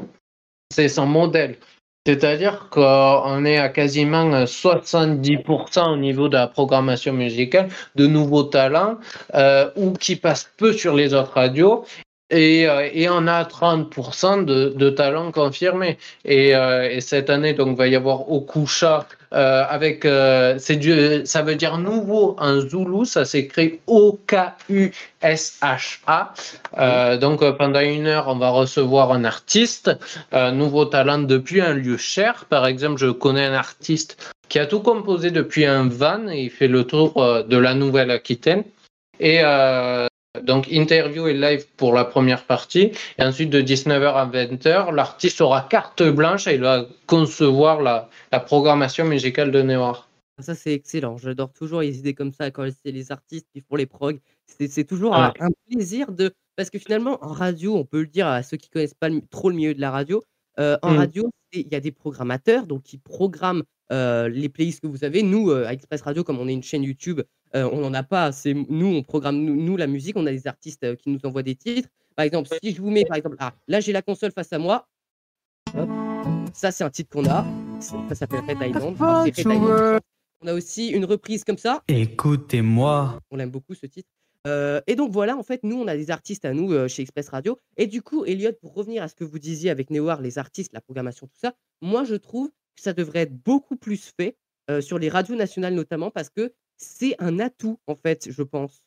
c'est 0.71 0.87
son 0.87 1.05
modèle. 1.05 1.57
C'est-à-dire 2.05 2.69
qu'on 2.69 3.45
est 3.45 3.57
à 3.57 3.69
quasiment 3.69 4.31
euh, 4.33 4.45
70% 4.45 5.93
au 5.93 5.97
niveau 5.97 6.29
de 6.29 6.35
la 6.35 6.47
programmation 6.47 7.13
musicale 7.13 7.69
de 7.95 8.07
nouveaux 8.07 8.43
talents 8.43 8.97
euh, 9.33 9.69
ou 9.75 9.93
qui 9.93 10.15
passent 10.15 10.49
peu 10.55 10.71
sur 10.71 10.95
les 10.95 11.13
autres 11.13 11.33
radios. 11.33 11.83
Et, 12.31 12.67
et 12.93 13.09
on 13.09 13.25
a 13.25 13.43
30% 13.43 14.45
de, 14.45 14.69
de 14.69 14.89
talents 14.91 15.31
confirmés. 15.31 15.97
Et, 16.25 16.49
et 16.49 17.01
cette 17.01 17.31
année, 17.31 17.55
donc, 17.55 17.75
va 17.75 17.87
y 17.87 17.95
avoir 17.95 18.31
Okusha 18.31 19.07
euh, 19.31 19.63
avec, 19.69 20.05
euh, 20.05 20.57
du, 20.69 21.21
ça 21.25 21.43
veut 21.43 21.55
dire 21.55 21.77
nouveau 21.77 22.35
en 22.39 22.59
Zoulou, 22.61 23.05
ça 23.05 23.25
s'écrit 23.25 23.79
O-K-U-S-H-A. 23.85 24.33
Euh, 26.79 27.17
donc 27.17 27.57
pendant 27.57 27.79
une 27.81 28.07
heure, 28.07 28.27
on 28.27 28.37
va 28.37 28.49
recevoir 28.49 29.11
un 29.11 29.23
artiste, 29.23 29.91
un 30.31 30.51
nouveau 30.51 30.85
talent 30.85 31.19
depuis 31.19 31.61
un 31.61 31.73
lieu 31.73 31.97
cher. 31.97 32.45
Par 32.49 32.65
exemple, 32.65 32.99
je 32.99 33.11
connais 33.11 33.45
un 33.45 33.53
artiste 33.53 34.33
qui 34.47 34.57
a 34.57 34.65
tout 34.65 34.79
composé 34.79 35.29
depuis 35.29 35.65
un 35.65 35.87
van 35.87 36.27
et 36.27 36.43
il 36.43 36.49
fait 36.49 36.67
le 36.67 36.83
tour 36.85 37.43
de 37.47 37.57
la 37.57 37.75
Nouvelle-Aquitaine. 37.75 38.63
Et 39.19 39.43
donc 40.43 40.67
interview 40.71 41.27
et 41.27 41.33
live 41.33 41.65
pour 41.75 41.93
la 41.93 42.05
première 42.05 42.45
partie. 42.45 42.91
Et 43.17 43.23
ensuite 43.23 43.49
de 43.49 43.61
19h 43.61 44.13
à 44.13 44.25
20h, 44.27 44.93
l'artiste 44.93 45.41
aura 45.41 45.61
carte 45.69 46.03
blanche 46.03 46.47
et 46.47 46.55
il 46.55 46.61
va 46.61 46.85
concevoir 47.07 47.81
la, 47.81 48.09
la 48.31 48.39
programmation 48.39 49.05
musicale 49.05 49.51
de 49.51 49.61
Néoir. 49.61 50.07
Ça, 50.39 50.55
c'est 50.55 50.73
excellent. 50.73 51.17
J'adore 51.17 51.51
toujours 51.51 51.81
les 51.81 51.97
idées 51.97 52.13
comme 52.13 52.31
ça 52.31 52.49
quand 52.51 52.65
c'est 52.83 52.91
les 52.91 53.11
artistes 53.11 53.47
qui 53.53 53.61
font 53.61 53.75
les 53.75 53.87
progs. 53.87 54.19
C'est 54.47 54.85
toujours 54.85 55.11
Ouais. 55.11 55.17
un, 55.17 55.33
un 55.47 55.49
plaisir 55.69 56.11
de. 56.11 56.31
Parce 56.55 56.69
que 56.69 56.79
finalement, 56.79 57.17
en 57.23 57.29
radio, 57.33 57.75
on 57.75 57.85
peut 57.85 58.01
le 58.01 58.07
dire 58.07 58.27
à 58.27 58.43
ceux 58.43 58.57
qui 58.57 58.69
connaissent 58.69 58.93
pas 58.93 59.09
le- 59.09 59.21
trop 59.29 59.49
le 59.49 59.55
milieu 59.55 59.73
de 59.73 59.81
la 59.81 59.91
radio, 59.91 60.21
euh, 60.59 60.77
en 60.81 60.91
Mm. 60.93 60.97
radio, 60.97 61.29
il 61.53 61.67
y 61.67 61.75
a 61.75 61.79
des 61.79 61.91
programmateurs 61.91 62.67
donc 62.67 62.83
qui 62.83 62.97
programment 62.97 63.63
les 63.89 64.49
playlists 64.49 64.81
que 64.81 64.87
vous 64.87 65.03
avez. 65.03 65.23
Nous, 65.23 65.49
euh, 65.49 65.65
à 65.65 65.73
Express 65.73 66.01
Radio, 66.01 66.23
comme 66.23 66.39
on 66.39 66.47
est 66.47 66.53
une 66.53 66.63
chaîne 66.63 66.83
YouTube, 66.83 67.21
euh, 67.55 67.69
on 67.71 67.81
n'en 67.81 67.93
a 67.93 68.03
pas. 68.03 68.31
C'est 68.31 68.53
nous, 68.53 68.87
on 68.87 69.03
programme 69.03 69.37
nous, 69.37 69.55
nous, 69.55 69.77
la 69.77 69.87
musique. 69.87 70.15
On 70.17 70.25
a 70.25 70.31
des 70.31 70.47
artistes 70.47 70.83
euh, 70.83 70.95
qui 70.95 71.09
nous 71.09 71.19
envoient 71.23 71.43
des 71.43 71.55
titres. 71.55 71.89
Par 72.15 72.25
exemple, 72.25 72.49
si 72.61 72.73
je 72.73 72.81
vous 72.81 72.89
mets, 72.89 73.05
par 73.05 73.17
exemple, 73.17 73.37
ah, 73.39 73.53
là 73.67 73.79
j'ai 73.79 73.93
la 73.93 74.01
console 74.01 74.31
face 74.31 74.51
à 74.53 74.59
moi. 74.59 74.87
Hop. 75.77 75.89
Ça, 76.53 76.71
c'est 76.71 76.83
un 76.83 76.89
titre 76.89 77.09
qu'on 77.11 77.25
a. 77.25 77.45
Ça 77.79 78.15
s'appelle 78.15 78.41
Red 78.41 78.57
Island. 78.61 78.95
Alors, 78.99 79.23
c'est 79.25 79.47
Red 79.47 79.53
Island. 79.55 79.99
On 80.41 80.47
a 80.47 80.53
aussi 80.53 80.89
une 80.89 81.05
reprise 81.05 81.43
comme 81.43 81.57
ça. 81.57 81.83
Écoutez-moi. 81.87 83.19
On 83.29 83.37
l'aime 83.37 83.51
beaucoup 83.51 83.73
ce 83.73 83.85
titre. 83.85 84.09
Euh, 84.47 84.81
et 84.87 84.95
donc 84.95 85.11
voilà, 85.11 85.37
en 85.37 85.43
fait, 85.43 85.63
nous, 85.63 85.75
on 85.75 85.87
a 85.87 85.95
des 85.95 86.11
artistes 86.11 86.45
à 86.45 86.53
nous 86.53 86.71
euh, 86.71 86.87
chez 86.87 87.01
Express 87.01 87.29
Radio. 87.29 87.59
Et 87.77 87.87
du 87.87 88.01
coup, 88.01 88.25
Elliot, 88.25 88.53
pour 88.61 88.73
revenir 88.73 89.03
à 89.03 89.07
ce 89.07 89.15
que 89.15 89.23
vous 89.23 89.39
disiez 89.39 89.69
avec 89.69 89.89
Néoir, 89.89 90.21
les 90.21 90.37
artistes, 90.37 90.71
la 90.73 90.81
programmation, 90.81 91.27
tout 91.27 91.39
ça, 91.39 91.53
moi, 91.81 92.03
je 92.03 92.15
trouve 92.15 92.49
ça 92.79 92.93
devrait 92.93 93.21
être 93.21 93.35
beaucoup 93.43 93.75
plus 93.75 94.11
fait 94.19 94.37
sur 94.81 94.99
les 94.99 95.09
radios 95.09 95.35
nationales 95.35 95.73
notamment 95.73 96.11
parce 96.11 96.29
que 96.29 96.53
c'est 96.77 97.15
un 97.19 97.39
atout, 97.39 97.79
en 97.87 97.95
fait, 97.95 98.29
je 98.31 98.43
pense. 98.43 98.83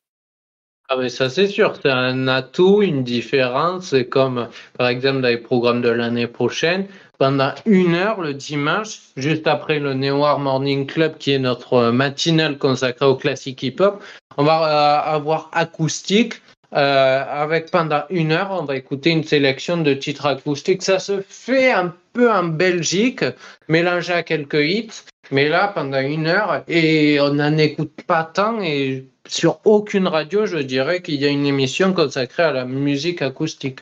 Ah 0.88 0.96
mais 0.96 1.08
ça 1.08 1.30
c'est 1.30 1.46
sûr, 1.46 1.74
c'est 1.80 1.90
un 1.90 2.28
atout, 2.28 2.82
une 2.82 3.02
différence. 3.02 3.86
C'est 3.86 4.08
comme 4.08 4.48
par 4.76 4.88
exemple 4.88 5.22
dans 5.22 5.28
les 5.28 5.38
programmes 5.38 5.80
de 5.80 5.88
l'année 5.88 6.26
prochaine, 6.26 6.86
pendant 7.18 7.54
une 7.66 7.94
heure 7.94 8.20
le 8.20 8.34
dimanche, 8.34 8.98
juste 9.16 9.46
après 9.46 9.78
le 9.78 9.94
Néoir 9.94 10.38
Morning 10.38 10.86
Club 10.86 11.16
qui 11.18 11.32
est 11.32 11.38
notre 11.38 11.74
euh, 11.74 11.92
matinale 11.92 12.58
consacrée 12.58 13.06
au 13.06 13.16
classique 13.16 13.62
hip-hop, 13.62 14.02
on 14.36 14.44
va 14.44 14.64
euh, 14.64 15.14
avoir 15.14 15.48
acoustique. 15.52 16.34
Euh, 16.74 17.24
avec 17.28 17.70
pendant 17.70 18.02
une 18.10 18.32
heure, 18.32 18.50
on 18.50 18.64
va 18.64 18.76
écouter 18.76 19.10
une 19.10 19.24
sélection 19.24 19.76
de 19.78 19.94
titres 19.94 20.26
acoustiques. 20.26 20.82
Ça 20.82 20.98
se 20.98 21.20
fait 21.22 21.70
un 21.72 21.94
peu 22.12 22.30
en 22.30 22.44
Belgique, 22.44 23.24
mélangé 23.68 24.12
à 24.12 24.22
quelques 24.22 24.54
hits. 24.64 25.02
Mais 25.30 25.48
là, 25.48 25.68
pendant 25.68 26.00
une 26.00 26.26
heure, 26.26 26.62
et 26.68 27.18
on 27.20 27.34
n'en 27.34 27.56
écoute 27.56 27.92
pas 28.06 28.24
tant, 28.24 28.60
et 28.60 29.06
sur 29.26 29.60
aucune 29.64 30.06
radio, 30.08 30.46
je 30.46 30.58
dirais 30.58 31.00
qu'il 31.00 31.14
y 31.16 31.24
a 31.24 31.28
une 31.28 31.46
émission 31.46 31.92
consacrée 31.94 32.42
à 32.42 32.52
la 32.52 32.64
musique 32.66 33.22
acoustique. 33.22 33.80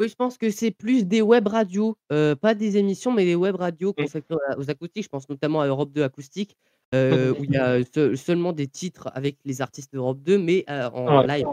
Oui, 0.00 0.08
je 0.08 0.14
pense 0.14 0.38
que 0.38 0.50
c'est 0.50 0.70
plus 0.72 1.04
des 1.06 1.22
web 1.22 1.46
radios, 1.46 1.94
euh, 2.12 2.34
pas 2.34 2.54
des 2.54 2.78
émissions, 2.78 3.12
mais 3.12 3.24
des 3.24 3.34
web 3.36 3.54
radios 3.54 3.90
Mm. 3.96 4.02
consacrées 4.02 4.34
aux 4.56 4.70
acoustiques. 4.70 5.04
Je 5.04 5.08
pense 5.08 5.28
notamment 5.28 5.60
à 5.60 5.66
Europe 5.66 5.92
2 5.92 6.02
Acoustique, 6.02 6.56
euh, 6.94 7.32
où 7.38 7.44
il 7.44 7.52
y 7.52 7.56
a 7.58 7.78
se- 7.84 8.16
seulement 8.16 8.52
des 8.52 8.66
titres 8.66 9.10
avec 9.14 9.36
les 9.44 9.60
artistes 9.60 9.92
d'Europe 9.92 10.18
2, 10.22 10.38
mais 10.38 10.64
euh, 10.70 10.88
en 10.90 11.20
Ouais. 11.20 11.26
live. 11.38 11.46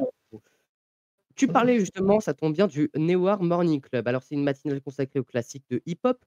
Tu 1.39 1.47
parlais 1.47 1.80
justement, 1.80 2.19
ça 2.19 2.34
tombe 2.34 2.54
bien, 2.54 2.67
du 2.67 2.91
Newar 2.97 3.41
Morning 3.41 3.80
Club. 3.80 4.06
Alors, 4.10 4.21
c'est 4.23 4.36
une 4.36 4.43
matinale 4.43 4.82
consacrée 4.82 5.19
aux 5.19 5.23
classiques 5.23 5.63
de 5.69 5.82
hip-hop. 5.86 6.17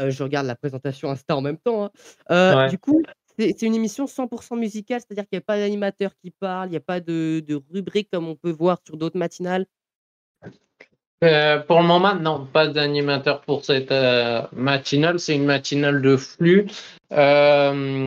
Euh, 0.00 0.10
je 0.10 0.24
regarde 0.24 0.44
la 0.48 0.56
présentation 0.56 1.08
Insta 1.08 1.36
en 1.36 1.40
même 1.40 1.56
temps. 1.56 1.84
hein. 1.84 1.90
Euh, 2.32 2.56
Ouais. 2.56 2.68
Du 2.68 2.76
coup, 2.76 3.00
c'est 3.38 3.62
une 3.62 3.76
émission 3.76 4.06
100% 4.06 4.56
musicale, 4.58 5.00
c'est-à-dire 5.00 5.22
qu'il 5.28 5.36
n'y 5.36 5.42
a 5.42 5.46
pas 5.46 5.56
d'animateur 5.56 6.10
qui 6.16 6.32
parle, 6.32 6.66
il 6.66 6.72
n'y 6.72 6.76
a 6.76 6.80
pas 6.80 6.98
de, 6.98 7.44
de 7.46 7.62
rubrique 7.72 8.08
comme 8.12 8.26
on 8.26 8.34
peut 8.34 8.50
voir 8.50 8.78
sur 8.84 8.96
d'autres 8.96 9.18
matinales? 9.18 9.66
Euh, 11.22 11.58
pour 11.60 11.80
le 11.80 11.86
moment, 11.86 12.16
non, 12.16 12.44
pas 12.44 12.66
d'animateur 12.66 13.42
pour 13.42 13.64
cette 13.64 13.94
matinale. 14.52 15.20
C'est 15.20 15.36
une 15.36 15.46
matinale 15.46 16.02
de 16.02 16.16
flux. 16.16 16.66
Il 17.12 18.06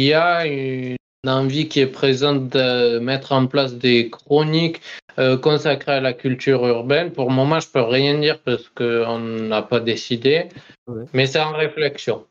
y 0.00 0.14
a 0.14 0.46
une 0.46 0.96
envie 1.28 1.68
qui 1.68 1.80
est 1.80 1.86
présente 1.86 2.48
de 2.50 2.98
mettre 2.98 3.32
en 3.32 3.46
place 3.46 3.74
des 3.74 4.10
chroniques 4.10 4.80
euh, 5.18 5.36
consacrées 5.36 5.92
à 5.92 6.00
la 6.00 6.12
culture 6.12 6.66
urbaine. 6.66 7.10
Pour 7.12 7.28
le 7.28 7.34
moment, 7.34 7.60
je 7.60 7.68
peux 7.68 7.82
rien 7.82 8.18
dire 8.18 8.38
parce 8.40 8.68
qu'on 8.74 9.18
n'a 9.18 9.62
pas 9.62 9.80
décidé, 9.80 10.46
Ouais. 10.86 11.04
mais 11.14 11.26
c'est 11.26 11.40
en 11.40 11.52
réflexion. 11.52 12.24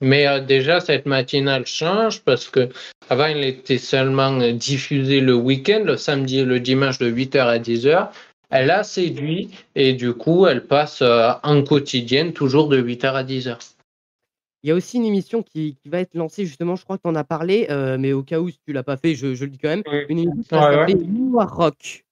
Mais 0.00 0.26
euh, 0.26 0.40
déjà, 0.40 0.80
cette 0.80 1.06
matinale 1.06 1.66
change 1.66 2.22
parce 2.22 2.48
que 2.48 2.68
avant, 3.10 3.26
il 3.26 3.44
était 3.44 3.78
seulement 3.78 4.36
diffusé 4.52 5.20
le 5.20 5.34
week-end, 5.34 5.82
le 5.84 5.96
samedi 5.96 6.40
et 6.40 6.44
le 6.44 6.58
dimanche 6.58 6.98
de 6.98 7.10
8h 7.10 7.38
à 7.46 7.58
10h. 7.58 8.08
Elle 8.50 8.70
a 8.70 8.82
séduit 8.82 9.50
et 9.76 9.92
du 9.92 10.12
coup, 10.12 10.46
elle 10.46 10.64
passe 10.66 11.00
euh, 11.02 11.30
en 11.42 11.62
quotidienne, 11.62 12.32
toujours 12.32 12.68
de 12.68 12.82
8h 12.82 13.12
à 13.14 13.24
10h. 13.24 13.56
Il 14.62 14.68
y 14.68 14.70
a 14.70 14.74
aussi 14.74 14.96
une 14.96 15.04
émission 15.04 15.42
qui, 15.42 15.76
qui 15.82 15.88
va 15.88 15.98
être 15.98 16.14
lancée, 16.14 16.46
justement, 16.46 16.76
je 16.76 16.84
crois 16.84 16.96
que 16.96 17.02
tu 17.02 17.08
en 17.08 17.14
as 17.16 17.24
parlé, 17.24 17.66
euh, 17.70 17.96
mais 17.98 18.12
au 18.12 18.22
cas 18.22 18.38
où 18.38 18.48
si 18.48 18.60
tu 18.64 18.72
l'as 18.72 18.84
pas 18.84 18.96
fait, 18.96 19.14
je, 19.14 19.34
je 19.34 19.44
le 19.44 19.50
dis 19.50 19.58
quand 19.58 19.68
même. 19.68 19.82
Oui. 19.90 20.04
Une 20.08 20.18
émission 20.20 20.42
qui 20.42 20.54
va 20.54 20.70
Ouais, 20.70 20.76
s'appeler 20.92 21.06
Noir 21.06 21.56
Rock. 21.56 22.04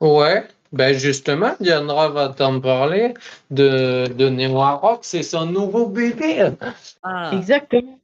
Ouais, 0.00 0.44
ben 0.72 0.96
justement, 0.96 1.54
Diandra 1.60 2.08
va 2.10 2.28
t'en 2.28 2.60
parler 2.60 3.14
de, 3.50 4.06
de 4.16 4.28
Neo 4.28 4.60
Rock, 4.60 5.00
c'est 5.02 5.24
son 5.24 5.46
nouveau 5.46 5.86
bébé. 5.86 6.50
Ah, 7.02 7.32
Exactement. 7.34 7.98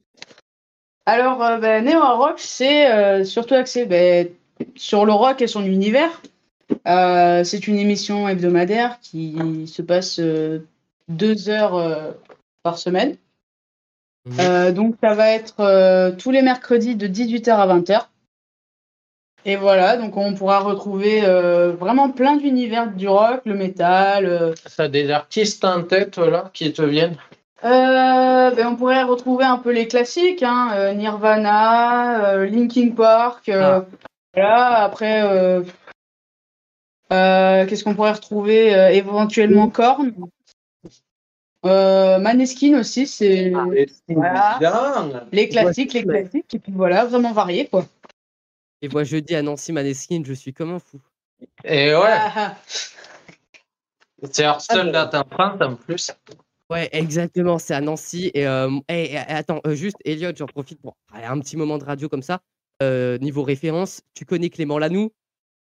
Alors, 1.05 1.41
euh, 1.43 1.57
ben, 1.59 1.85
Neo 1.85 2.01
Rock, 2.17 2.35
c'est 2.37 2.91
euh, 2.91 3.23
surtout 3.23 3.53
axé 3.53 3.85
ben, 3.85 4.27
sur 4.75 5.05
le 5.05 5.13
rock 5.13 5.41
et 5.41 5.47
son 5.47 5.63
univers. 5.63 6.21
Euh, 6.87 7.43
c'est 7.43 7.67
une 7.67 7.77
émission 7.77 8.27
hebdomadaire 8.27 8.99
qui 9.01 9.67
se 9.67 9.81
passe 9.81 10.19
euh, 10.19 10.59
deux 11.07 11.49
heures 11.49 11.75
euh, 11.75 12.11
par 12.63 12.77
semaine. 12.79 13.15
Mhm. 14.25 14.39
Euh, 14.39 14.71
donc, 14.71 14.95
ça 15.03 15.13
va 15.13 15.29
être 15.29 15.59
euh, 15.59 16.11
tous 16.11 16.31
les 16.31 16.41
mercredis 16.41 16.95
de 16.95 17.07
18h 17.07 17.51
à 17.51 17.67
20h. 17.67 18.07
Et 19.47 19.57
voilà, 19.57 19.95
donc 19.97 20.17
on 20.17 20.33
pourra 20.33 20.59
retrouver 20.59 21.23
euh, 21.23 21.73
vraiment 21.73 22.09
plein 22.09 22.35
d'univers 22.35 22.91
du 22.91 23.07
rock, 23.07 23.41
le 23.45 23.53
métal. 23.53 24.25
euh, 24.25 24.55
T'as 24.75 24.87
des 24.87 25.11
artistes 25.11 25.63
en 25.63 25.83
tête 25.83 26.17
là 26.17 26.49
qui 26.51 26.73
te 26.73 26.81
viennent? 26.81 27.15
Euh, 27.63 28.49
ben, 28.49 28.67
on 28.69 28.75
pourrait 28.75 29.03
retrouver 29.03 29.45
un 29.45 29.57
peu 29.57 29.71
les 29.71 29.87
classiques, 29.87 30.41
hein, 30.41 30.93
Nirvana, 30.93 32.37
Linkin 32.45 32.89
Park. 32.95 33.49
Ah. 33.53 33.85
Voilà, 34.33 34.83
après, 34.83 35.21
qu'est-ce 37.09 37.83
qu'on 37.83 37.93
pourrait 37.93 38.13
retrouver 38.13 38.71
Éventuellement 38.95 39.69
Korn. 39.69 40.11
Euh, 41.65 42.19
Maneskin 42.19 42.79
aussi, 42.79 43.07
c'est 43.07 43.49
Voilà. 44.09 44.57
Bien. 44.59 45.27
les 45.31 45.49
classiques, 45.49 45.93
les 45.93 46.03
classiques, 46.03 46.53
et 46.53 46.59
puis 46.59 46.71
voilà, 46.71 47.05
vraiment 47.05 47.33
varié 47.33 47.67
quoi. 47.67 47.85
Et 48.81 48.89
moi, 48.89 49.03
jeudi 49.03 49.35
à 49.35 49.41
Nancy 49.41 49.71
Maneskin, 49.71 50.21
je 50.23 50.33
suis 50.33 50.53
comme 50.53 50.73
un 50.73 50.79
fou. 50.79 50.99
Et 51.63 51.87
ouais, 51.95 52.01
Ah, 52.05 52.31
ah. 52.35 52.57
c'est 54.31 54.43
leur 54.43 54.61
seule 54.61 54.91
date 54.91 55.15
en 55.15 55.23
France 55.23 55.59
en 55.61 55.75
plus. 55.75 56.11
Ouais, 56.69 56.89
exactement, 56.91 57.57
c'est 57.59 57.73
à 57.73 57.81
Nancy 57.81 58.31
et 58.33 58.45
et 58.89 59.17
attends, 59.17 59.61
heu, 59.65 59.75
juste 59.75 59.97
Elliot, 60.05 60.31
j'en 60.35 60.45
profite 60.47 60.81
pour 60.81 60.95
allez, 61.13 61.25
un 61.25 61.39
petit 61.39 61.57
moment 61.57 61.77
de 61.77 61.83
radio 61.83 62.09
comme 62.09 62.23
ça. 62.23 62.41
Heu, 62.83 63.17
niveau 63.21 63.43
référence, 63.43 64.01
tu 64.13 64.25
connais 64.25 64.49
Clément 64.49 64.77
Lanoux? 64.77 65.11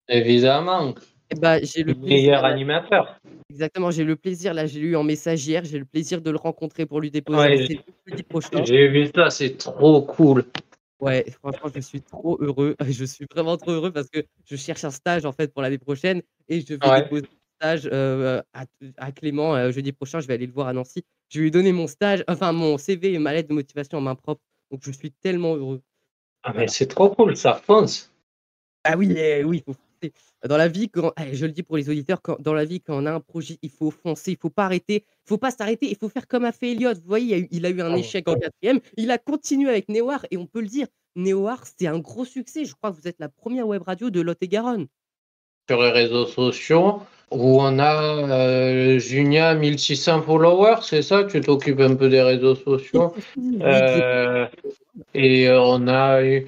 Évidemment, 0.07 0.93
Et 1.31 1.35
bah, 1.35 1.59
j'ai 1.61 1.83
le 1.83 1.93
le 1.93 1.99
meilleur 1.99 2.41
là 2.41 2.49
animateur. 2.49 3.19
exactement, 3.49 3.91
j'ai 3.91 4.03
le 4.03 4.15
plaisir 4.15 4.53
là, 4.53 4.65
j'ai 4.65 4.79
eu 4.79 4.95
en 4.95 5.03
message 5.03 5.45
hier, 5.47 5.63
j'ai 5.63 5.77
le 5.79 5.85
plaisir 5.85 6.21
de 6.21 6.31
le 6.31 6.37
rencontrer 6.37 6.85
pour 6.85 6.99
lui 7.01 7.11
déposer 7.11 7.39
un 7.39 7.43
Ouais, 7.43 7.57
CD 7.57 7.79
jeudi 8.07 8.23
prochain. 8.23 8.63
j'ai 8.65 8.87
vu 8.87 9.09
ça, 9.15 9.29
c'est 9.29 9.57
trop 9.57 10.01
cool. 10.01 10.45
Ouais, 10.99 11.25
franchement, 11.31 11.69
je 11.73 11.79
suis 11.79 12.01
trop 12.01 12.37
heureux. 12.41 12.75
Je 12.89 13.05
suis 13.05 13.25
vraiment 13.31 13.55
trop 13.55 13.71
heureux 13.71 13.91
parce 13.91 14.09
que 14.09 14.19
je 14.43 14.55
cherche 14.57 14.83
un 14.83 14.91
stage 14.91 15.23
en 15.25 15.31
fait 15.31 15.53
pour 15.53 15.61
l'année 15.61 15.77
prochaine 15.77 16.21
et 16.49 16.59
je 16.59 16.73
vais 16.73 16.89
Ouais. 16.89 17.03
déposer 17.03 17.21
mon 17.23 17.37
stage, 17.61 17.85
heu, 17.87 18.41
à 18.53 18.65
à 18.97 19.11
Clément, 19.13 19.55
heu, 19.55 19.71
jeudi 19.71 19.93
prochain. 19.93 20.19
Je 20.19 20.27
vais 20.27 20.33
aller 20.33 20.45
le 20.47 20.51
voir 20.51 20.67
à 20.67 20.73
Nancy. 20.73 21.05
Je 21.29 21.39
vais 21.39 21.43
lui 21.45 21.51
donner 21.51 21.71
mon 21.71 21.87
stage, 21.87 22.23
enfin 22.27 22.51
mon 22.51 22.77
CV 22.77 23.13
et 23.13 23.19
ma 23.19 23.31
lettre 23.33 23.47
de 23.49 23.53
motivation 23.53 23.97
en 23.97 24.01
main 24.01 24.15
propre. 24.15 24.41
Donc 24.71 24.81
je 24.83 24.91
suis 24.91 25.11
tellement 25.11 25.55
heureux. 25.55 25.81
Ah 26.43 26.49
mais 26.49 26.53
Voilà. 26.55 26.67
c'est 26.67 26.87
trop 26.87 27.09
cool, 27.15 27.37
ça 27.37 27.53
fonce. 27.53 28.11
Ah 28.83 28.97
oui, 28.97 29.13
eh 29.17 29.43
oui, 29.45 29.63
il 29.65 29.73
faut 29.73 29.79
Dans 30.47 30.57
la 30.57 30.67
vie, 30.67 30.89
quand 30.89 31.13
je 31.31 31.45
le 31.45 31.51
dis 31.51 31.63
pour 31.63 31.77
les 31.77 31.89
auditeurs, 31.89 32.21
quand 32.21 32.39
dans 32.41 32.53
la 32.53 32.65
vie, 32.65 32.81
quand 32.81 33.01
on 33.01 33.05
a 33.05 33.11
un 33.11 33.19
projet, 33.19 33.57
il 33.61 33.69
faut 33.69 33.91
foncer, 33.91 34.31
il 34.31 34.37
faut 34.37 34.49
pas 34.49 34.65
arrêter, 34.65 35.03
il 35.25 35.27
faut 35.27 35.37
pas 35.37 35.51
s'arrêter, 35.51 35.89
il 35.89 35.97
faut 35.97 36.09
faire 36.09 36.27
comme 36.27 36.45
a 36.45 36.51
fait 36.51 36.71
Elliot. 36.71 36.93
Vous 36.95 37.07
voyez, 37.07 37.47
il 37.51 37.65
a 37.65 37.69
eu 37.69 37.69
il 37.69 37.79
a 37.81 37.85
eu 37.85 37.87
un 37.87 37.95
échec 37.95 38.27
en 38.27 38.35
4e, 38.35 38.79
il 38.97 39.11
a 39.11 39.17
continué 39.17 39.69
avec 39.69 39.89
Néoar 39.89 40.25
et 40.31 40.37
on 40.37 40.45
peut 40.45 40.61
le 40.61 40.67
dire, 40.67 40.87
Néoar, 41.15 41.65
c'était 41.65 41.87
un 41.87 41.99
gros 41.99 42.25
succès. 42.25 42.65
Je 42.65 42.73
crois 42.73 42.91
que 42.91 42.97
vous 42.97 43.07
êtes 43.07 43.19
la 43.19 43.29
première 43.29 43.67
web 43.67 43.81
radio 43.81 44.09
de 44.09 44.21
Lot-et-Garonne. 44.21 44.87
Sur 45.69 45.81
les 45.81 45.91
réseaux 45.91 46.25
sociaux, 46.25 47.01
où 47.31 47.61
on 47.61 47.77
a 47.79 48.01
euh, 48.27 48.99
Junia 48.99 49.53
1600 49.53 50.23
followers, 50.23 50.81
c'est 50.81 51.01
ça? 51.01 51.25
Tu 51.25 51.41
t'occupes 51.41 51.79
un 51.79 51.95
peu 51.95 52.09
des 52.09 52.21
réseaux 52.21 52.55
sociaux? 52.55 53.13
Euh, 53.61 54.47
et 55.13 55.49
on 55.51 55.87
a 55.87 56.23
eu... 56.23 56.47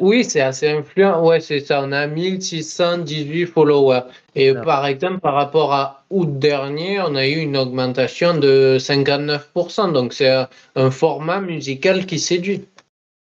Oui, 0.00 0.24
c'est 0.24 0.40
assez 0.40 0.68
influent. 0.68 1.24
Ouais, 1.24 1.40
c'est 1.40 1.60
ça. 1.60 1.82
On 1.82 1.92
a 1.92 2.06
1618 2.06 3.46
followers. 3.46 4.02
Et 4.34 4.52
par 4.52 4.86
exemple, 4.86 5.20
par 5.20 5.34
rapport 5.34 5.72
à 5.72 6.04
août 6.10 6.38
dernier, 6.38 7.00
on 7.00 7.14
a 7.14 7.26
eu 7.26 7.38
une 7.38 7.56
augmentation 7.56 8.36
de 8.36 8.78
59%. 8.78 9.92
Donc, 9.92 10.12
c'est 10.12 10.46
un, 10.74 10.90
format 10.90 11.40
musical 11.40 12.06
qui 12.06 12.18
séduit. 12.18 12.64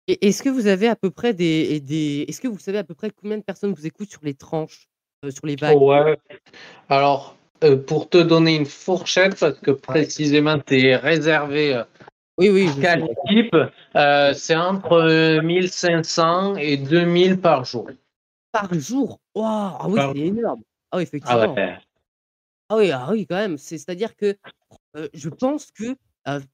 Est-ce 0.09 0.43
que 0.43 0.49
vous 0.49 0.67
avez 0.67 0.89
à 0.89 0.97
peu 0.97 1.11
près 1.11 1.35
des 1.35 1.81
des 1.81 2.25
est-ce 2.29 2.41
que 2.41 2.49
vous 2.49 2.59
savez 2.59 2.79
à 2.79 2.85
peu 2.85 2.95
près 2.95 3.11
combien 3.11 3.39
de 3.39 3.43
personnes 3.43 3.73
vous 3.73 3.87
écoutent 3.87 4.11
sur 4.11 4.21
les 4.25 4.35
tranches, 4.35 4.89
heu, 5.25 5.31
sur 5.31 5.47
les 5.47 5.57
vagues? 5.57 5.81
Ouais. 5.81 6.17
Alors, 6.89 7.37
euh, 7.63 7.77
pour 7.77 8.09
te 8.09 8.19
donner 8.19 8.57
une 8.57 8.67
fourchette, 8.67 9.39
parce 9.39 9.59
que 9.59 9.71
précisément, 9.71 10.59
c'est 10.67 10.97
réservé 10.97 11.75
euh, 11.75 11.85
Oui, 12.41 12.49
oui, 12.49 12.71
l'équipe, 12.81 13.55
euh, 13.97 14.33
c'est 14.33 14.57
entre 14.57 14.93
euh, 14.93 15.43
1500 15.43 16.57
et 16.57 16.79
2000 16.79 17.39
par 17.39 17.67
jour. 17.67 17.91
Par 18.51 18.73
jour? 18.73 19.21
Waouh! 19.35 19.77
Ah 19.79 19.87
oui, 19.91 20.01
c'est 20.15 20.21
énorme. 20.21 20.63
Ah 20.91 20.97
oui, 20.97 21.03
Ah 21.03 21.03
effectivement. 21.03 21.55
ouais. 21.55 21.79
Ah 22.71 22.77
oui, 22.79 22.91
ah 22.93 23.09
oui, 23.11 23.27
quand 23.27 23.37
même. 23.37 23.59
C'est 23.59 23.77
c'est-à-dire 23.77 24.17
que, 24.17 24.39
heu, 24.97 25.11
je 25.13 25.29
pense 25.29 25.71
que, 25.71 25.95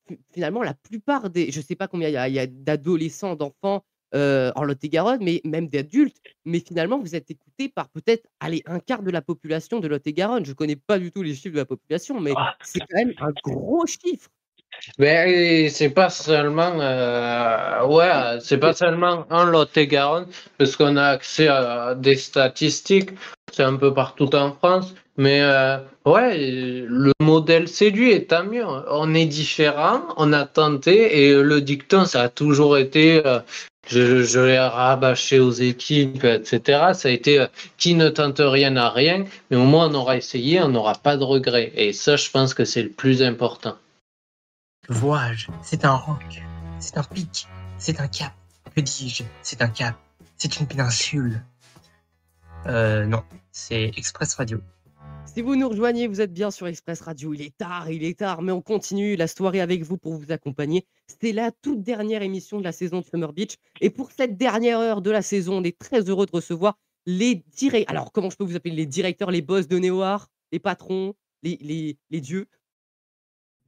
fi 0.08 0.18
finalement, 0.34 0.64
la 0.64 0.74
plupart 0.74 1.30
des 1.30 1.52
je 1.52 1.60
sais 1.60 1.76
pas 1.76 1.86
combien 1.86 2.08
il 2.26 2.34
y 2.34 2.38
a 2.40 2.46
d'adolescents, 2.48 3.36
d'enfants, 3.36 3.84
en 4.12 4.64
Lot-et-Garonne, 4.64 5.22
mais 5.22 5.40
même 5.44 5.68
d'adultes, 5.68 6.16
mais 6.44 6.58
finalement, 6.58 6.98
vous 6.98 7.14
êtes 7.14 7.30
écoutés 7.30 7.68
par 7.68 7.90
peut-être, 7.90 8.26
allez, 8.40 8.64
un 8.66 8.80
quart 8.80 9.04
de 9.04 9.10
la 9.12 9.22
population 9.22 9.78
de 9.78 9.86
Lot-et-Garonne. 9.86 10.44
Je 10.46 10.52
connais 10.52 10.74
pas 10.76 10.98
du 10.98 11.12
tout 11.12 11.22
les 11.22 11.34
chiffres 11.34 11.54
de 11.54 11.60
la 11.60 11.64
population, 11.64 12.18
mais 12.20 12.32
Ah. 12.36 12.56
c'est 12.60 12.80
quand 12.80 12.96
même 12.96 13.12
un 13.20 13.30
gros 13.44 13.86
chiffre. 13.86 14.30
Mais 14.98 15.68
c'est 15.68 15.90
pas 15.90 16.10
seulement, 16.10 16.72
euh, 16.80 17.84
ouais, 17.86 18.38
c'est 18.40 18.58
pas 18.58 18.72
seulement 18.72 19.26
en 19.30 19.44
Lot-et-Garonne, 19.44 20.26
parce 20.58 20.76
qu'on 20.76 20.96
a 20.96 21.04
accès 21.08 21.48
à 21.48 21.94
des 21.94 22.16
statistiques, 22.16 23.10
c'est 23.52 23.62
un 23.62 23.76
peu 23.76 23.92
partout 23.92 24.34
en 24.34 24.52
France, 24.52 24.94
mais 25.16 25.40
euh, 25.42 25.78
ouais, 26.04 26.36
le 26.38 27.12
modèle 27.20 27.68
séduit, 27.68 28.12
et 28.12 28.24
tant 28.26 28.44
mieux. 28.44 28.64
On 28.90 29.14
est 29.14 29.26
différent, 29.26 30.02
on 30.16 30.32
a 30.32 30.44
tenté, 30.46 31.26
et 31.26 31.34
le 31.34 31.60
dicton, 31.60 32.04
ça 32.04 32.22
a 32.22 32.28
toujours 32.28 32.78
été, 32.78 33.26
euh, 33.26 33.40
je, 33.88 34.22
je 34.22 34.40
l'ai 34.40 34.58
rabâché 34.58 35.40
aux 35.40 35.52
équipes, 35.52 36.24
etc. 36.24 36.92
Ça 36.94 37.08
a 37.08 37.10
été 37.10 37.46
qui 37.76 37.94
ne 37.94 38.08
tente 38.08 38.40
rien 38.40 38.70
n'a 38.70 38.90
rien, 38.90 39.24
mais 39.50 39.56
au 39.56 39.64
moins 39.64 39.90
on 39.90 39.94
aura 39.94 40.16
essayé, 40.16 40.60
on 40.62 40.68
n'aura 40.68 40.94
pas 40.94 41.16
de 41.16 41.24
regrets. 41.24 41.72
Et 41.76 41.92
ça, 41.92 42.16
je 42.16 42.30
pense 42.30 42.54
que 42.54 42.64
c'est 42.64 42.82
le 42.82 42.90
plus 42.90 43.22
important. 43.22 43.76
Vois-je 44.88 45.48
C'est 45.62 45.84
un 45.84 45.96
roc, 45.96 46.42
c'est 46.78 46.96
un 46.96 47.02
pic, 47.02 47.48
c'est 47.76 48.00
un 48.00 48.06
cap. 48.06 48.32
Que 48.74 48.80
dis-je 48.80 49.24
C'est 49.42 49.60
un 49.60 49.68
cap, 49.68 49.96
c'est 50.36 50.60
une 50.60 50.66
péninsule. 50.66 51.42
Euh, 52.66 53.04
non, 53.04 53.24
c'est 53.50 53.90
Express 53.96 54.34
Radio. 54.34 54.60
Si 55.24 55.42
vous 55.42 55.56
nous 55.56 55.68
rejoignez, 55.68 56.06
vous 56.06 56.20
êtes 56.20 56.32
bien 56.32 56.52
sur 56.52 56.68
Express 56.68 57.00
Radio. 57.00 57.34
Il 57.34 57.42
est 57.42 57.56
tard, 57.56 57.90
il 57.90 58.04
est 58.04 58.18
tard, 58.18 58.42
mais 58.42 58.52
on 58.52 58.62
continue 58.62 59.16
la 59.16 59.26
soirée 59.26 59.60
avec 59.60 59.82
vous 59.82 59.98
pour 59.98 60.14
vous 60.14 60.30
accompagner. 60.30 60.86
C'était 61.08 61.32
la 61.32 61.50
toute 61.50 61.82
dernière 61.82 62.22
émission 62.22 62.58
de 62.58 62.64
la 62.64 62.72
saison 62.72 63.00
de 63.00 63.04
Summer 63.04 63.32
Beach. 63.32 63.56
Et 63.80 63.90
pour 63.90 64.12
cette 64.12 64.36
dernière 64.36 64.78
heure 64.78 65.02
de 65.02 65.10
la 65.10 65.22
saison, 65.22 65.58
on 65.58 65.64
est 65.64 65.76
très 65.76 66.08
heureux 66.08 66.26
de 66.26 66.32
recevoir 66.32 66.78
les 67.06 67.44
directeurs. 67.56 67.90
Alors, 67.90 68.12
comment 68.12 68.30
je 68.30 68.36
peux 68.36 68.44
vous 68.44 68.56
appeler? 68.56 68.74
Les 68.74 68.86
directeurs, 68.86 69.32
les 69.32 69.42
boss 69.42 69.66
de 69.66 69.78
Néoar, 69.78 70.28
les 70.52 70.60
patrons, 70.60 71.14
les 71.42 71.96
dieux 72.10 72.46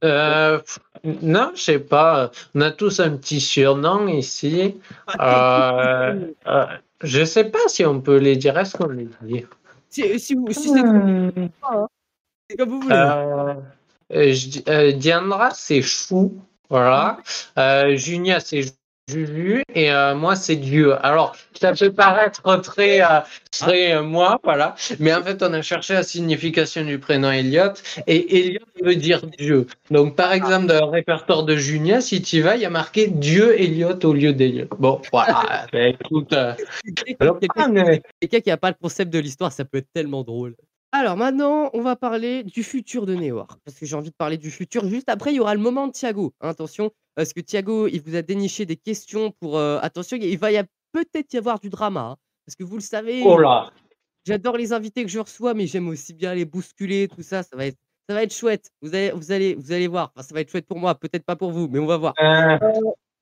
Euh, 0.03 0.59
non, 1.03 1.51
je 1.55 1.61
sais 1.61 1.79
pas. 1.79 2.31
On 2.55 2.61
a 2.61 2.71
tous 2.71 2.99
un 2.99 3.11
petit 3.17 3.39
surnom 3.41 4.07
ici. 4.07 4.79
Euh, 5.19 6.27
euh, 6.47 6.65
je 7.03 7.23
sais 7.25 7.45
pas 7.45 7.59
si 7.67 7.85
on 7.85 7.99
peut 8.01 8.17
les 8.17 8.35
dire. 8.35 8.57
Est-ce 8.57 8.77
qu'on 8.77 8.87
les 8.89 9.07
dit? 9.21 9.45
Si, 9.89 10.19
si, 10.19 10.35
vous- 10.35 10.51
si 10.51 10.69
c'est 10.69 10.81
Hmm. 10.83 11.31
comme 12.57 12.69
vous 12.69 12.81
voulez. 12.81 12.95
euh, 12.95 13.53
euh, 14.13 14.33
je 14.33 14.59
euh, 14.69 14.91
Diandra, 14.93 15.51
c'est 15.51 15.81
Chou. 15.81 16.39
Voilà. 16.69 17.17
Euh, 17.57 17.95
Junia, 17.95 18.39
c'est 18.39 18.61
Juju. 19.09 19.63
Et 19.73 19.91
euh, 19.91 20.15
moi, 20.15 20.35
c'est 20.35 20.55
Dieu. 20.55 20.93
Alors, 21.05 21.35
ça 21.53 21.73
peut 21.73 21.91
paraître 21.91 22.41
très, 22.61 23.01
euh, 23.01 23.19
très 23.51 23.93
euh, 23.93 24.03
moi, 24.03 24.39
voilà. 24.43 24.75
Mais 24.99 25.13
en 25.13 25.23
fait, 25.23 25.41
on 25.41 25.51
a 25.53 25.61
cherché 25.61 25.93
la 25.93 26.03
signification 26.03 26.83
du 26.85 26.99
prénom 26.99 27.31
Elliot. 27.31 27.73
Et 28.07 28.39
Elliot 28.39 28.65
veut 28.83 28.95
dire 28.95 29.25
Dieu. 29.37 29.67
Donc, 29.89 30.15
par 30.15 30.31
exemple, 30.31 30.67
dans 30.67 30.85
le 30.85 30.91
répertoire 30.91 31.43
de 31.43 31.55
Junia, 31.55 32.01
si 32.01 32.21
tu 32.21 32.41
vas, 32.41 32.55
il 32.55 32.61
y 32.61 32.65
a 32.65 32.69
marqué 32.69 33.07
Dieu 33.07 33.59
Elliot 33.59 33.99
au 34.03 34.13
lieu 34.13 34.33
d'Elliot. 34.33 34.67
Bon, 34.77 35.01
voilà. 35.11 35.65
Écoute. 35.73 36.33
alors, 36.33 37.39
Quelqu'un 37.39 38.39
qui 38.39 38.49
n'a 38.49 38.57
pas 38.57 38.69
le 38.69 38.77
concept 38.79 39.11
de 39.11 39.19
l'histoire, 39.19 39.51
ça 39.51 39.65
peut 39.65 39.79
être 39.79 39.91
tellement 39.93 40.23
drôle. 40.23 40.55
Alors 40.91 41.17
maintenant, 41.17 41.69
on 41.73 41.81
va 41.81 41.95
parler 41.95 42.43
du 42.43 42.63
futur 42.63 43.05
de 43.05 43.13
Néoar. 43.13 43.59
Parce 43.63 43.77
que 43.77 43.85
j'ai 43.85 43.95
envie 43.95 44.09
de 44.09 44.15
parler 44.15 44.37
du 44.37 44.49
futur. 44.49 44.85
Juste 44.87 45.09
après, 45.09 45.31
il 45.31 45.35
y 45.35 45.39
aura 45.39 45.53
le 45.53 45.61
moment 45.61 45.87
de 45.87 45.91
Thiago. 45.91 46.33
hein, 46.41 46.49
attention, 46.49 46.91
parce 47.15 47.31
que 47.33 47.41
Thiago, 47.41 47.87
il 47.87 48.01
vous 48.01 48.15
a 48.15 48.21
déniché 48.23 48.65
des 48.65 48.75
questions 48.75 49.31
pour. 49.39 49.57
euh, 49.57 49.79
attention, 49.81 50.17
il 50.19 50.37
va 50.39 50.51
y 50.51 50.57
a 50.57 50.65
peut-être 50.91 51.31
y 51.33 51.37
avoir 51.37 51.59
du 51.59 51.69
drama. 51.69 52.01
hein, 52.01 52.15
parce 52.45 52.55
que 52.55 52.63
vous 52.63 52.75
le 52.75 52.81
savez, 52.81 53.21
Oh 53.23 53.37
là. 53.37 53.71
j'adore 54.25 54.57
les 54.57 54.73
invités 54.73 55.03
que 55.03 55.09
je 55.11 55.19
reçois, 55.19 55.53
mais 55.53 55.67
j'aime 55.67 55.87
aussi 55.89 56.13
bien 56.15 56.33
les 56.33 56.45
bousculer, 56.45 57.07
tout 57.07 57.21
ça. 57.21 57.43
Ça 57.43 57.55
va 57.55 57.67
être, 57.67 57.77
ça 58.07 58.15
va 58.15 58.23
être 58.23 58.33
chouette. 58.33 58.71
Vous 58.81 58.95
allez, 58.95 59.11
vous 59.11 59.31
allez, 59.31 59.53
vous 59.53 59.71
allez 59.71 59.87
voir. 59.87 60.11
Enfin, 60.15 60.25
ça 60.27 60.33
va 60.33 60.41
être 60.41 60.49
chouette 60.49 60.65
pour 60.65 60.79
moi, 60.79 60.95
peut-être 60.95 61.23
pas 61.23 61.35
pour 61.35 61.51
vous, 61.51 61.67
mais 61.67 61.77
on 61.77 61.85
va 61.85 61.97
voir. 61.97 62.15
Euh, 62.19 62.57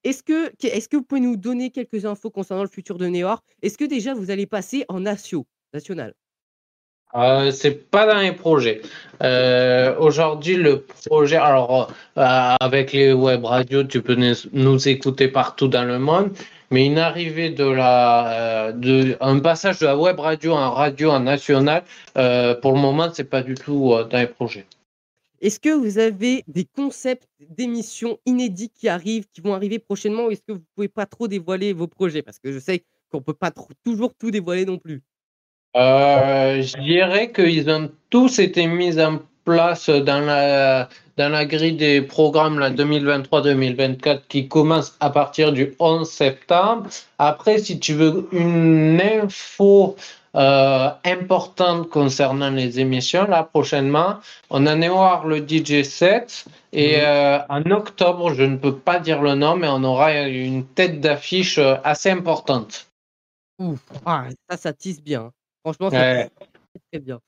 Est-ce 0.05 0.23
que, 0.23 0.47
que- 0.55 0.67
est-ce 0.67 0.87
que 0.87 0.95
vous 0.95 1.03
pouvez 1.03 1.19
nous 1.19 1.35
donner 1.35 1.69
quelques 1.71 2.05
infos 2.05 2.29
concernant 2.29 2.63
le 2.63 2.69
futur 2.69 2.97
de 2.97 3.07
Néoar 3.07 3.43
Est-ce 3.61 3.77
que 3.77 3.83
déjà 3.83 4.13
vous 4.13 4.31
allez 4.31 4.45
passer 4.45 4.85
en 4.87 5.01
natio, 5.01 5.45
national? 5.73 6.13
Euh, 7.15 7.51
c'est 7.51 7.89
pas 7.89 8.05
dans 8.05 8.19
les 8.19 8.33
projets. 8.33 8.81
Euh, 9.23 9.95
Aujourd'hui, 9.97 10.55
le 10.55 10.81
projet, 10.81 11.37
alors 11.37 11.91
euh, 12.17 12.55
avec 12.59 12.91
les 12.91 13.13
web 13.13 13.45
radios, 13.45 13.83
tu 13.85 14.01
peux 14.01 14.15
nous, 14.51 14.87
écouter 14.87 15.27
partout 15.29 15.67
dans 15.67 15.85
le 15.85 15.99
monde, 15.99 16.31
mais 16.69 16.85
une 16.85 16.97
arrivée 16.97 17.49
de 17.49 17.63
la, 17.63 18.67
euh, 18.67 18.71
de, 18.73 19.17
un 19.21 19.39
passage 19.39 19.79
de 19.79 19.85
la 19.85 19.97
web 19.97 20.19
radio 20.19 20.53
en 20.53 20.71
radio 20.71 21.11
en 21.11 21.21
national, 21.21 21.83
pour 22.13 22.73
le 22.73 22.79
moment, 22.79 23.09
c'est 23.13 23.29
pas 23.29 23.41
du 23.41 23.55
tout 23.55 23.95
dans 24.09 24.17
les 24.17 24.27
projets. 24.27 24.65
Est-ce 25.39 25.59
que 25.59 25.69
vous 25.69 25.99
avez 25.99 26.43
des 26.47 26.65
concepts 26.65 27.27
d'émissions 27.39 28.17
inédits 28.25 28.71
qui 28.73 28.89
arrivent, 28.89 29.27
qui 29.31 29.39
vont 29.39 29.53
arriver 29.53 29.79
prochainement, 29.79 30.25
ou 30.25 30.31
est-ce 30.31 30.41
que 30.41 30.53
vous 30.53 30.63
pouvez 30.75 30.87
pas 30.87 31.05
trop 31.05 31.27
dévoiler 31.27 31.73
vos 31.73 31.87
projets? 31.87 32.23
Parce 32.23 32.39
que 32.39 32.51
je 32.51 32.59
sais 32.59 32.83
qu'on 33.11 33.21
peut 33.21 33.33
pas 33.33 33.51
toujours 33.83 34.13
tout 34.15 34.31
dévoiler 34.31 34.65
non 34.65 34.77
plus. 34.77 35.03
Euh, 35.77 36.61
je 36.63 36.75
dirais 36.81 37.31
qu'ils 37.31 37.69
ont 37.69 37.91
tous 38.09 38.39
été 38.39 38.65
mis 38.67 38.99
en 38.99 39.19
place 39.45 39.89
dans 39.89 40.21
la, 40.21 40.89
dans 41.17 41.29
la 41.29 41.45
grille 41.45 41.77
des 41.77 42.01
programmes 42.01 42.59
là, 42.59 42.71
2023-2024 42.71 44.21
qui 44.27 44.47
commence 44.47 44.95
à 44.99 45.09
partir 45.09 45.53
du 45.53 45.75
11 45.79 46.09
septembre. 46.09 46.87
Après, 47.19 47.59
si 47.59 47.79
tu 47.79 47.93
veux 47.93 48.27
une 48.31 48.99
info 49.01 49.95
euh, 50.35 50.89
importantes 51.05 51.89
concernant 51.89 52.51
les 52.51 52.79
émissions. 52.79 53.25
Là, 53.25 53.43
prochainement, 53.43 54.17
on 54.51 54.67
a 54.67 54.75
Néoir 54.75 55.25
le 55.25 55.39
DJ 55.39 55.83
set. 55.83 56.45
Et 56.73 56.97
Mhm. 56.97 57.03
euh, 57.05 57.39
en 57.49 57.71
octobre, 57.71 58.33
je 58.33 58.43
ne 58.43 58.57
peux 58.57 58.77
pas 58.77 58.99
dire 58.99 59.21
le 59.21 59.33
nom, 59.33 59.55
mais 59.55 59.67
on 59.67 59.83
aura 59.83 60.13
une 60.27 60.65
tête 60.65 61.01
d'affiche 61.01 61.59
assez 61.83 62.11
importante. 62.11 62.87
Ouf, 63.59 63.79
ah, 64.05 64.25
ça, 64.49 64.57
ça 64.57 64.73
tisse 64.73 65.01
bien. 65.01 65.31
Franchement, 65.67 65.89
Ouais. 65.89 66.29
tisse 66.29 66.81
très, 66.93 66.99
bien. 67.01 67.19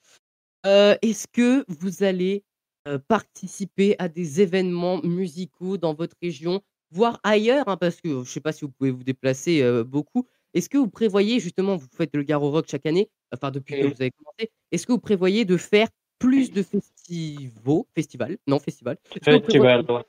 Euh, 0.66 0.96
Est-ce 1.02 1.28
que 1.28 1.66
vous 1.68 2.04
allez 2.04 2.46
euh, 2.88 2.98
participer 2.98 3.98
à 4.00 4.08
des 4.08 4.40
événements 4.40 5.02
musicaux 5.04 5.78
dans 5.78 5.94
votre 5.94 6.16
région, 6.22 6.62
voire 6.90 7.20
ailleurs 7.24 7.68
hein, 7.68 7.76
Parce 7.76 8.00
que 8.00 8.08
je 8.10 8.16
ne 8.20 8.24
sais 8.24 8.40
pas 8.40 8.54
si 8.54 8.64
vous 8.64 8.72
pouvez 8.72 8.92
vous 8.92 9.04
déplacer 9.04 9.62
euh, 9.62 9.84
beaucoup. 9.84 10.26
Est-ce 10.54 10.70
que 10.70 10.78
vous 10.78 10.88
prévoyez, 10.90 11.42
justement, 11.42 11.76
vous 11.76 11.88
faites 11.94 12.16
le 12.16 12.24
Garo 12.24 12.50
Rock 12.50 12.68
chaque 12.70 12.86
année, 12.86 13.10
enfin 13.34 13.52
depuis 13.52 13.74
que 13.82 13.88
Mm. 13.88 13.90
vous 13.90 14.02
avez 14.02 14.12
commencé, 14.12 14.52
est-ce 14.72 14.88
que 14.88 14.94
vous 14.94 15.00
prévoyez 15.00 15.44
de 15.44 15.58
faire 15.58 15.90
plus 16.18 16.50
de 16.52 16.64
festivals, 16.64 17.84
festivals, 17.94 18.38
non 18.48 18.60
festivals 18.60 18.98
Est-ce 19.16 19.20
que 19.30 19.36
vous 19.36 19.42
prévoyez- 19.42 19.76
Festival, 19.76 19.98
ouais. 19.98 20.06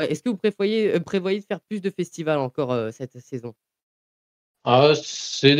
ouais, 0.00 0.10
est-ce 0.12 0.22
que 0.22 0.30
vous 0.30 0.36
prévoyez, 0.38 0.98
prévoyez 1.00 1.40
de 1.40 1.44
faire 1.44 1.60
plus 1.60 1.82
de 1.82 1.90
festivals 1.90 2.38
encore 2.38 2.90
cette 2.92 3.18
saison? 3.20 3.54
Ah, 4.68 4.92
c'est 5.00 5.54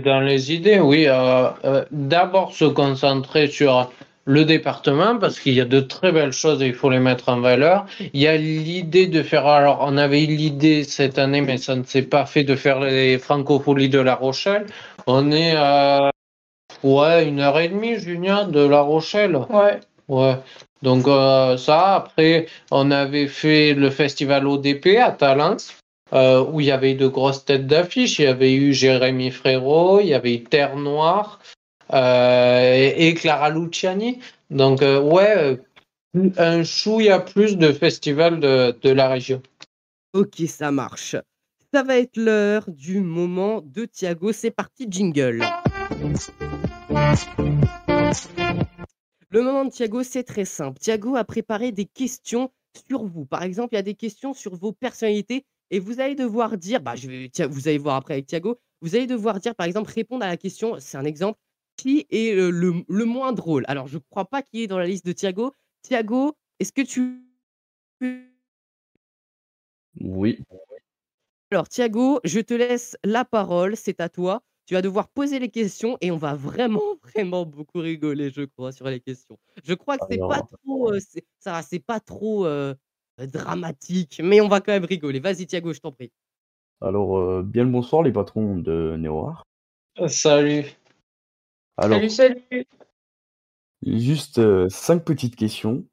dans 0.00 0.20
les 0.20 0.52
idées, 0.52 0.80
oui. 0.80 1.04
Euh, 1.06 1.50
euh, 1.64 1.84
D'abord 1.90 2.54
se 2.54 2.64
concentrer 2.64 3.48
sur 3.48 3.90
le 4.24 4.46
département 4.46 5.18
parce 5.18 5.38
qu'il 5.38 5.52
y 5.52 5.60
a 5.60 5.66
de 5.66 5.80
très 5.80 6.10
belles 6.10 6.32
choses 6.32 6.62
et 6.62 6.68
il 6.68 6.74
faut 6.74 6.88
les 6.88 6.98
mettre 6.98 7.28
en 7.28 7.40
valeur. 7.40 7.84
Il 8.14 8.20
y 8.20 8.26
a 8.26 8.36
l'idée 8.38 9.08
de 9.08 9.22
faire, 9.22 9.46
alors 9.46 9.80
on 9.82 9.98
avait 9.98 10.24
eu 10.24 10.28
l'idée 10.28 10.84
cette 10.84 11.18
année, 11.18 11.42
mais 11.42 11.58
ça 11.58 11.76
ne 11.76 11.84
s'est 11.84 12.02
pas 12.02 12.24
fait, 12.24 12.44
de 12.44 12.56
faire 12.56 12.80
les 12.80 13.18
francopholies 13.18 13.90
de 13.90 14.00
La 14.00 14.14
Rochelle. 14.14 14.64
On 15.06 15.30
est 15.32 15.54
à 15.54 16.10
ouais, 16.82 17.28
une 17.28 17.40
heure 17.40 17.58
et 17.58 17.68
demie, 17.68 17.98
Julien, 17.98 18.48
de 18.48 18.66
La 18.66 18.80
Rochelle. 18.80 19.36
Ouais. 19.50 19.80
Ouais. 20.08 20.36
Donc 20.82 21.06
euh, 21.08 21.58
ça, 21.58 21.96
après, 21.96 22.46
on 22.70 22.90
avait 22.90 23.28
fait 23.28 23.74
le 23.74 23.90
festival 23.90 24.46
ODP 24.46 24.98
à 24.98 25.10
Talence, 25.10 25.74
euh, 26.12 26.44
où 26.44 26.60
il 26.60 26.66
y 26.66 26.70
avait 26.70 26.94
de 26.94 27.06
grosses 27.06 27.44
têtes 27.44 27.66
d'affiche. 27.66 28.18
Il 28.18 28.24
y 28.24 28.28
avait 28.28 28.54
eu 28.54 28.72
Jérémy 28.72 29.30
Frérot, 29.30 30.00
il 30.00 30.08
y 30.08 30.14
avait 30.14 30.42
Terre 30.48 30.76
Noire 30.76 31.40
euh, 31.92 32.92
et, 32.96 33.14
Clara 33.14 33.50
Luciani. 33.50 34.20
Donc 34.50 34.82
euh, 34.82 35.00
ouais, 35.00 35.60
un 36.36 36.62
chouïa 36.62 37.18
plus 37.20 37.56
de 37.56 37.72
festivals 37.72 38.40
de, 38.40 38.76
de 38.80 38.90
la 38.90 39.08
région. 39.08 39.42
Ok, 40.12 40.42
ça 40.46 40.70
marche. 40.70 41.16
Ça 41.74 41.82
va 41.82 41.98
être 41.98 42.16
l'heure 42.16 42.64
du 42.68 43.00
moment 43.00 43.60
de 43.60 43.84
Thiago. 43.84 44.32
C'est 44.32 44.52
parti, 44.52 44.86
jingle. 44.88 45.44
Le 49.30 49.42
moment 49.42 49.64
de 49.64 49.70
Thiago, 49.70 50.02
c'est 50.02 50.22
très 50.22 50.44
simple. 50.44 50.78
Thiago 50.78 51.16
a 51.16 51.24
préparé 51.24 51.72
des 51.72 51.84
questions 51.84 52.50
sur 52.88 53.04
vous. 53.04 53.26
Par 53.26 53.42
exemple, 53.42 53.74
il 53.74 53.76
y 53.76 53.80
a 53.80 53.82
des 53.82 53.94
questions 53.94 54.32
sur 54.32 54.54
vos 54.54 54.72
personnalités 54.72 55.44
et 55.70 55.78
vous 55.80 56.00
allez 56.00 56.14
devoir 56.14 56.56
dire, 56.58 56.80
bah, 56.80 56.96
je 56.96 57.08
vais, 57.08 57.28
tiens, 57.30 57.46
vous 57.48 57.68
allez 57.68 57.78
voir 57.78 57.96
après 57.96 58.14
avec 58.14 58.26
Thiago, 58.26 58.58
vous 58.82 58.94
allez 58.96 59.06
devoir 59.06 59.40
dire, 59.40 59.54
par 59.54 59.66
exemple, 59.66 59.90
répondre 59.90 60.24
à 60.24 60.28
la 60.28 60.36
question, 60.36 60.76
c'est 60.80 60.96
un 60.98 61.04
exemple, 61.04 61.38
qui 61.76 62.06
est 62.10 62.34
le, 62.34 62.50
le- 62.50 62.84
le 62.88 63.04
moins 63.04 63.32
drôle? 63.32 63.64
Alors, 63.68 63.86
je 63.88 63.96
ne 63.96 64.02
crois 64.10 64.26
pas 64.26 64.42
qu'il 64.42 64.60
est 64.60 64.66
dans 64.66 64.78
la 64.78 64.86
liste 64.86 65.06
de 65.06 65.12
Thiago. 65.12 65.52
Thiago, 65.82 66.34
est-ce 66.60 66.72
que 66.72 66.82
tu... 66.82 67.22
Oui. 70.00 70.38
Alors, 71.50 71.68
Thiago, 71.68 72.20
je 72.24 72.40
te 72.40 72.54
laisse 72.54 72.96
la 73.04 73.24
parole, 73.24 73.76
c'est 73.76 74.00
à 74.00 74.08
toi. 74.08 74.42
Tu 74.66 74.74
vas 74.74 74.82
devoir 74.82 75.08
poser 75.08 75.38
les 75.38 75.48
questions 75.48 75.96
et 76.00 76.10
on 76.10 76.16
va 76.16 76.34
vraiment, 76.34 76.82
vraiment 77.14 77.46
beaucoup 77.46 77.78
rigoler, 77.78 78.30
je 78.30 78.42
crois, 78.42 78.72
sur 78.72 78.86
les 78.86 79.00
questions. 79.00 79.38
Je 79.62 79.74
crois 79.74 79.96
que 79.98 80.04
c'est 80.10 80.18
pas 80.26 80.42
trop, 80.42 80.92
euh, 80.92 80.98
va, 81.44 81.62
c'est 81.62 81.78
pas 81.78 82.00
trop 82.00 82.46
euh, 82.46 82.74
dramatique, 83.24 84.20
mais 84.22 84.40
on 84.42 84.48
va 84.48 84.60
quand 84.60 84.72
même 84.72 84.84
rigoler. 84.84 85.20
Vas-y, 85.20 85.46
Thiago, 85.46 85.72
je 85.72 85.80
t'en 85.80 85.92
prie. 85.92 86.12
Alors, 86.82 87.16
euh, 87.16 87.42
bien 87.42 87.64
le 87.64 87.70
bonsoir, 87.70 88.02
les 88.02 88.12
patrons 88.12 88.56
de 88.56 88.96
Néoar. 88.98 89.44
Salut. 90.08 90.66
Alors, 91.78 91.98
Salut, 91.98 92.10
salut. 92.10 92.66
juste 93.82 94.38
euh, 94.38 94.68
cinq 94.68 95.04
petites 95.04 95.36
questions. 95.36 95.86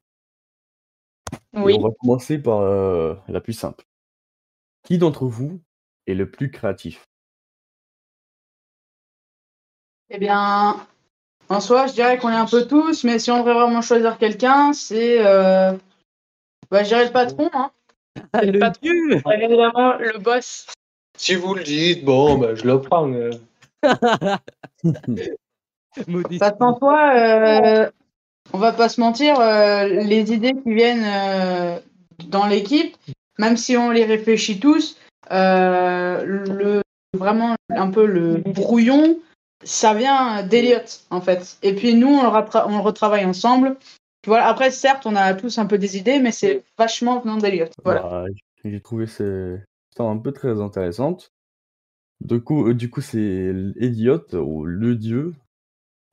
Et 1.54 1.58
Oui. 1.58 1.76
on 1.78 1.88
va 1.88 1.94
commencer 1.98 2.38
par 2.38 2.60
euh, 2.60 3.14
la 3.28 3.40
plus 3.40 3.54
simple. 3.54 3.84
Qui 4.82 4.98
d'entre 4.98 5.24
vous 5.24 5.62
est 6.06 6.14
le 6.14 6.30
plus 6.30 6.50
créatif? 6.50 7.06
Eh 10.10 10.18
bien, 10.18 10.86
en 11.48 11.60
soi, 11.60 11.86
je 11.86 11.94
dirais 11.94 12.18
qu'on 12.18 12.28
est 12.28 12.36
un 12.36 12.44
peu 12.46 12.66
tous, 12.66 13.04
mais 13.04 13.18
si 13.18 13.30
on 13.30 13.38
devrait 13.38 13.54
vraiment 13.54 13.80
choisir 13.80 14.18
quelqu'un, 14.18 14.74
c'est. 14.74 15.18
Euh... 16.64 16.66
Bah, 16.70 16.82
je 16.82 16.88
dirais 16.88 17.06
le 17.06 17.12
patron. 17.12 17.50
Hein. 17.52 17.70
Ah, 18.32 18.42
le 18.42 18.60
dieu 18.80 19.22
Évidemment, 19.32 19.96
le 19.98 20.18
boss. 20.18 20.66
Si 21.16 21.34
vous 21.34 21.54
le 21.54 21.62
dites, 21.62 22.04
bon, 22.04 22.38
ben, 22.38 22.54
je 22.54 22.64
le 22.64 22.80
prends. 22.80 23.06
mais- 25.08 25.34
Modestie. 26.08 26.38
Parce 26.38 26.58
qu'en 26.58 26.76
soi, 26.76 27.14
euh, 27.16 27.90
on 28.52 28.58
va 28.58 28.72
pas 28.72 28.88
se 28.88 29.00
mentir, 29.00 29.38
euh, 29.38 29.86
les 29.86 30.32
idées 30.32 30.54
qui 30.64 30.74
viennent 30.74 31.04
euh, 31.06 31.78
dans 32.26 32.46
l'équipe, 32.46 32.96
même 33.38 33.56
si 33.56 33.76
on 33.76 33.90
les 33.90 34.04
réfléchit 34.04 34.58
tous, 34.58 34.96
euh, 35.30 36.22
le, 36.24 36.82
vraiment 37.16 37.54
un 37.70 37.90
peu 37.90 38.06
le 38.06 38.38
brouillon, 38.38 39.18
ça 39.62 39.94
vient 39.94 40.42
d'Eliott, 40.42 41.04
en 41.10 41.20
fait. 41.20 41.58
Et 41.62 41.74
puis 41.74 41.94
nous, 41.94 42.08
on 42.08 42.22
le, 42.22 42.28
on 42.66 42.76
le 42.76 42.82
retravaille 42.82 43.24
ensemble. 43.24 43.76
Voilà. 44.26 44.48
Après, 44.48 44.70
certes, 44.70 45.06
on 45.06 45.16
a 45.16 45.34
tous 45.34 45.58
un 45.58 45.66
peu 45.66 45.78
des 45.78 45.96
idées, 45.96 46.18
mais 46.18 46.32
c'est 46.32 46.64
vachement 46.78 47.20
venant 47.20 47.36
d'Eliott. 47.36 47.72
Voilà. 47.84 48.02
Bah, 48.02 48.24
J'ai 48.64 48.80
trouvé 48.80 49.06
ces 49.06 49.58
histoires 49.90 50.10
un 50.10 50.18
peu 50.18 50.32
très 50.32 50.60
intéressantes. 50.60 51.32
Du 52.20 52.40
coup, 52.40 52.68
euh, 52.68 52.74
du 52.74 52.90
coup 52.90 53.00
c'est 53.00 53.18
Elliot, 53.76 54.34
ou 54.34 54.64
le 54.64 54.94
dieu, 54.96 55.34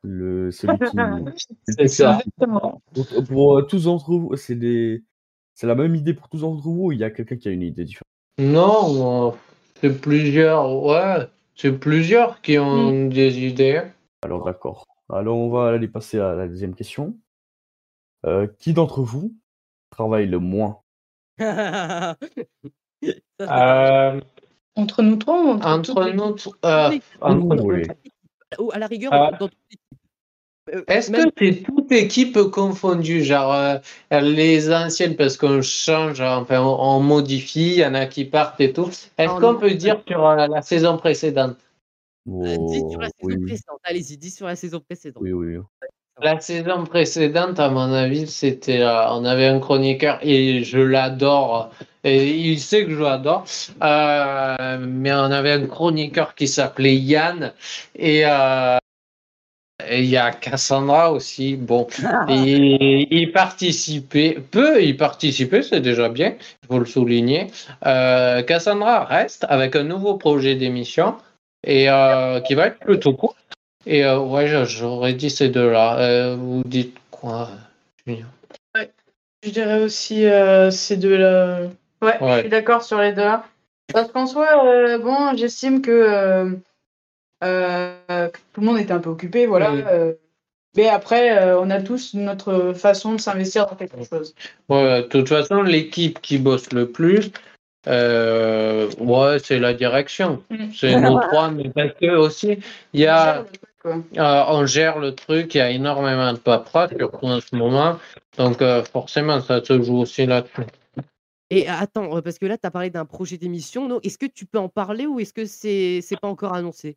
le, 0.04 0.52
celui 0.52 0.78
qui... 0.80 0.98
C'est 1.68 1.88
ça. 1.88 2.20
Exactement. 2.20 2.82
Pour, 2.94 3.24
pour, 3.24 3.58
euh, 3.58 3.62
tous 3.62 3.86
d'entre 3.86 4.12
vous, 4.12 4.36
c'est 4.36 4.56
des... 4.56 5.04
c'est 5.54 5.68
la 5.68 5.76
même 5.76 5.96
idée 5.96 6.14
pour 6.14 6.28
tous 6.28 6.42
d'entre 6.42 6.62
vous 6.62 6.88
ou 6.88 6.92
il 6.92 7.00
y 7.00 7.04
a 7.04 7.12
quelqu'un 7.12 7.38
qui 7.38 7.48
a 7.48 7.52
une 7.52 7.62
idée 7.62 7.86
différente? 7.86 8.08
Non, 8.40 9.30
euh, 9.30 9.32
c'est 9.80 10.02
plusieurs, 10.02 10.84
ouais, 10.84 11.28
c'est 11.56 11.78
plusieurs 11.78 12.42
qui 12.42 12.58
ont 12.58 13.08
des 13.08 13.40
idées. 13.40 13.84
Alors 14.24 14.44
d'accord. 14.44 14.86
Alors 15.10 15.38
on 15.38 15.50
va 15.50 15.70
aller 15.70 15.88
passer 15.88 16.20
à 16.20 16.34
la 16.34 16.48
deuxième 16.48 16.76
question. 16.76 17.16
Euh, 18.26 18.48
qui 18.60 18.74
d'entre 18.74 19.02
vous 19.02 19.34
travaille 19.90 20.28
le 20.28 20.40
moins? 20.40 20.82
Ça, 21.40 22.16
Euh, 23.42 24.22
Entre 24.76 25.02
nous 25.02 25.16
trois 25.16 25.44
ou 25.44 25.50
entre, 25.50 25.68
entre 25.68 25.94
toutes 25.94 26.06
les- 26.06 26.14
nous, 26.14 26.36
euh, 26.66 27.00
entre- 27.22 27.64
Oui. 27.66 27.84
Ou 28.60 28.72
à 28.72 28.78
la 28.80 28.88
rigueur, 28.88 29.12
dans 29.12 29.48
toute 29.48 29.58
l'équipe. 29.70 29.80
Est-ce 30.88 31.12
même- 31.12 31.32
que 31.32 31.46
c'est 31.46 31.64
toute 31.64 31.92
équipe 31.92 32.38
confondue, 32.52 33.24
genre 33.24 33.52
euh, 33.54 33.78
les 34.22 34.72
anciennes, 34.72 35.16
parce 35.16 35.36
qu'on 35.36 35.62
change, 35.62 36.22
enfin 36.22 36.62
on, 36.62 36.80
on 36.80 37.00
modifie, 37.02 37.72
il 37.72 37.78
y 37.80 37.86
en 37.86 37.96
a 37.96 38.06
qui 38.06 38.26
partent 38.26 38.62
et 38.62 38.72
tout. 38.72 38.90
Est-ce 39.18 39.40
qu'on 39.40 39.56
peut 39.60 39.74
dire 39.74 40.02
sur 40.08 40.26
euh, 40.26 40.48
la 40.48 40.62
saison 40.62 40.98
précédente? 40.98 41.58
Euh, 42.30 42.56
dis 42.68 42.80
sur 42.92 43.02
la 43.02 43.08
Oh, 43.08 43.28
saison 43.28 43.40
oui, 43.40 43.46
précédente. 43.48 43.80
Allez-y, 43.84 44.18
dis 44.18 44.30
sur 44.30 44.46
la 44.46 44.56
saison 44.56 44.80
précédente. 44.80 45.24
oui, 45.24 45.32
oui. 45.32 45.58
La 46.22 46.40
saison 46.40 46.84
précédente, 46.86 47.60
à 47.60 47.70
mon 47.70 47.92
avis, 47.94 48.28
c'était, 48.28 48.82
euh, 48.82 49.10
on 49.10 49.26
avait 49.26 49.48
un 49.48 49.60
chroniqueur 49.60 50.20
et 50.22 50.64
je 50.64 50.78
l'adore. 50.80 51.72
Et 52.04 52.30
il 52.30 52.60
sait 52.60 52.86
que 52.86 52.92
je 52.92 53.02
l'adore. 53.02 53.46
Euh, 53.82 54.78
mais 54.80 55.12
on 55.14 55.32
avait 55.32 55.54
un 55.54 55.66
chroniqueur 55.66 56.36
qui 56.36 56.48
s'appelait 56.48 56.96
Yann 56.96 57.54
et 57.96 58.24
euh, 58.26 58.78
et 59.90 60.02
il 60.04 60.10
y 60.10 60.18
a 60.18 60.32
Cassandra 60.32 61.12
aussi. 61.12 61.56
Bon, 61.56 61.88
et 62.30 63.08
il 63.10 63.32
participait, 63.32 64.38
peu 64.52 64.84
y 64.84 64.94
participer, 64.94 65.62
c'est 65.62 65.82
déjà 65.82 66.10
bien, 66.10 66.36
il 66.64 66.68
faut 66.68 66.80
le 66.80 66.86
souligner. 66.86 67.48
Euh, 67.86 68.42
Cassandra 68.44 69.06
reste 69.06 69.46
avec 69.50 69.76
un 69.76 69.84
nouveau 69.84 70.16
projet 70.16 70.56
d'émission 70.56 71.16
et 71.66 71.90
euh, 71.90 72.42
qui 72.42 72.54
va 72.56 72.68
être 72.68 72.80
plutôt 72.80 73.14
cool. 73.14 73.32
Et 73.86 74.04
euh, 74.06 74.20
ouais, 74.20 74.48
je- 74.48 74.66
j'aurais 74.66 75.14
dit 75.14 75.30
ces 75.30 75.50
deux-là. 75.50 76.00
Euh, 76.00 76.36
vous 76.36 76.64
dites 76.66 76.98
quoi, 77.10 77.50
Julien? 78.06 78.28
Je 79.44 79.50
dirais 79.50 79.82
aussi 79.82 80.26
euh, 80.28 80.70
ces 80.70 80.98
deux-là. 80.98 81.62
Ouais, 82.02 82.22
Ouais. 82.22 82.36
je 82.36 82.40
suis 82.42 82.50
d'accord 82.50 82.84
sur 82.84 83.00
les 83.00 83.12
deux-là. 83.14 83.46
Parce 83.92 84.12
qu'en 84.12 84.28
soi, 84.28 84.66
euh, 84.66 85.00
bon, 85.00 85.36
j'estime 85.36 85.82
que, 85.82 85.92
euh, 85.92 86.52
euh, 87.44 87.96
que 88.08 88.38
tout 88.54 88.62
le 88.62 88.66
monde 88.68 88.78
était 88.78 88.92
un 88.92 89.00
peu 89.00 89.10
occupé, 89.10 89.48
voilà. 89.48 89.74
Mais 90.78 90.88
après, 90.88 91.38
euh, 91.38 91.60
on 91.60 91.70
a 91.70 91.82
tous 91.82 92.14
notre 92.14 92.72
façon 92.74 93.16
de 93.16 93.20
s'investir 93.20 93.66
dans 93.66 93.76
quelque 93.76 94.06
chose. 94.10 94.34
Ouais, 94.70 95.02
de 95.02 95.08
toute 95.08 95.28
façon, 95.28 95.64
l'équipe 95.64 96.22
qui 96.22 96.38
bosse 96.38 96.72
le 96.72 96.90
plus, 96.90 97.32
euh, 97.88 98.90
ouais, 99.00 99.38
c'est 99.44 99.60
la 99.60 99.74
direction. 99.74 100.42
Mm. 100.50 100.66
C'est 100.74 100.96
nous 101.02 101.20
trois, 101.30 101.52
mais 101.52 101.70
parce 101.76 101.92
que 102.00 102.16
aussi, 102.16 102.60
il 102.94 103.02
y 103.02 103.08
a, 103.08 103.44
quoi. 103.82 103.96
Euh, 104.18 104.44
on 104.48 104.66
gère 104.66 105.00
le 105.00 105.14
truc, 105.16 105.56
il 105.56 105.58
y 105.58 105.62
a 105.62 105.70
énormément 105.70 106.34
de 106.34 106.38
paperasse, 106.38 106.92
surtout 106.98 107.26
en 107.26 107.40
ce 107.40 107.56
moment. 107.56 107.98
Donc, 108.38 108.62
euh, 108.62 108.84
forcément, 108.84 109.42
ça 109.42 109.64
se 109.64 109.82
joue 109.82 110.00
aussi 110.00 110.26
là-dessus. 110.26 110.68
Et 111.50 111.68
attends, 111.68 112.16
euh, 112.16 112.22
parce 112.22 112.40
que 112.40 112.46
là, 112.46 112.58
tu 112.58 112.66
as 112.66 112.72
parlé 112.72 112.90
d'un 112.90 113.06
projet 113.06 113.38
d'émission. 113.38 114.00
Est-ce 114.02 114.18
que 114.18 114.26
tu 114.26 114.46
peux 114.46 114.60
en 114.60 114.70
parler 114.70 115.06
ou 115.06 115.20
est-ce 115.20 115.34
que 115.34 115.46
c'est 115.46 116.00
c'est 116.02 116.20
pas 116.20 116.30
encore 116.30 116.54
annoncé? 116.54 116.96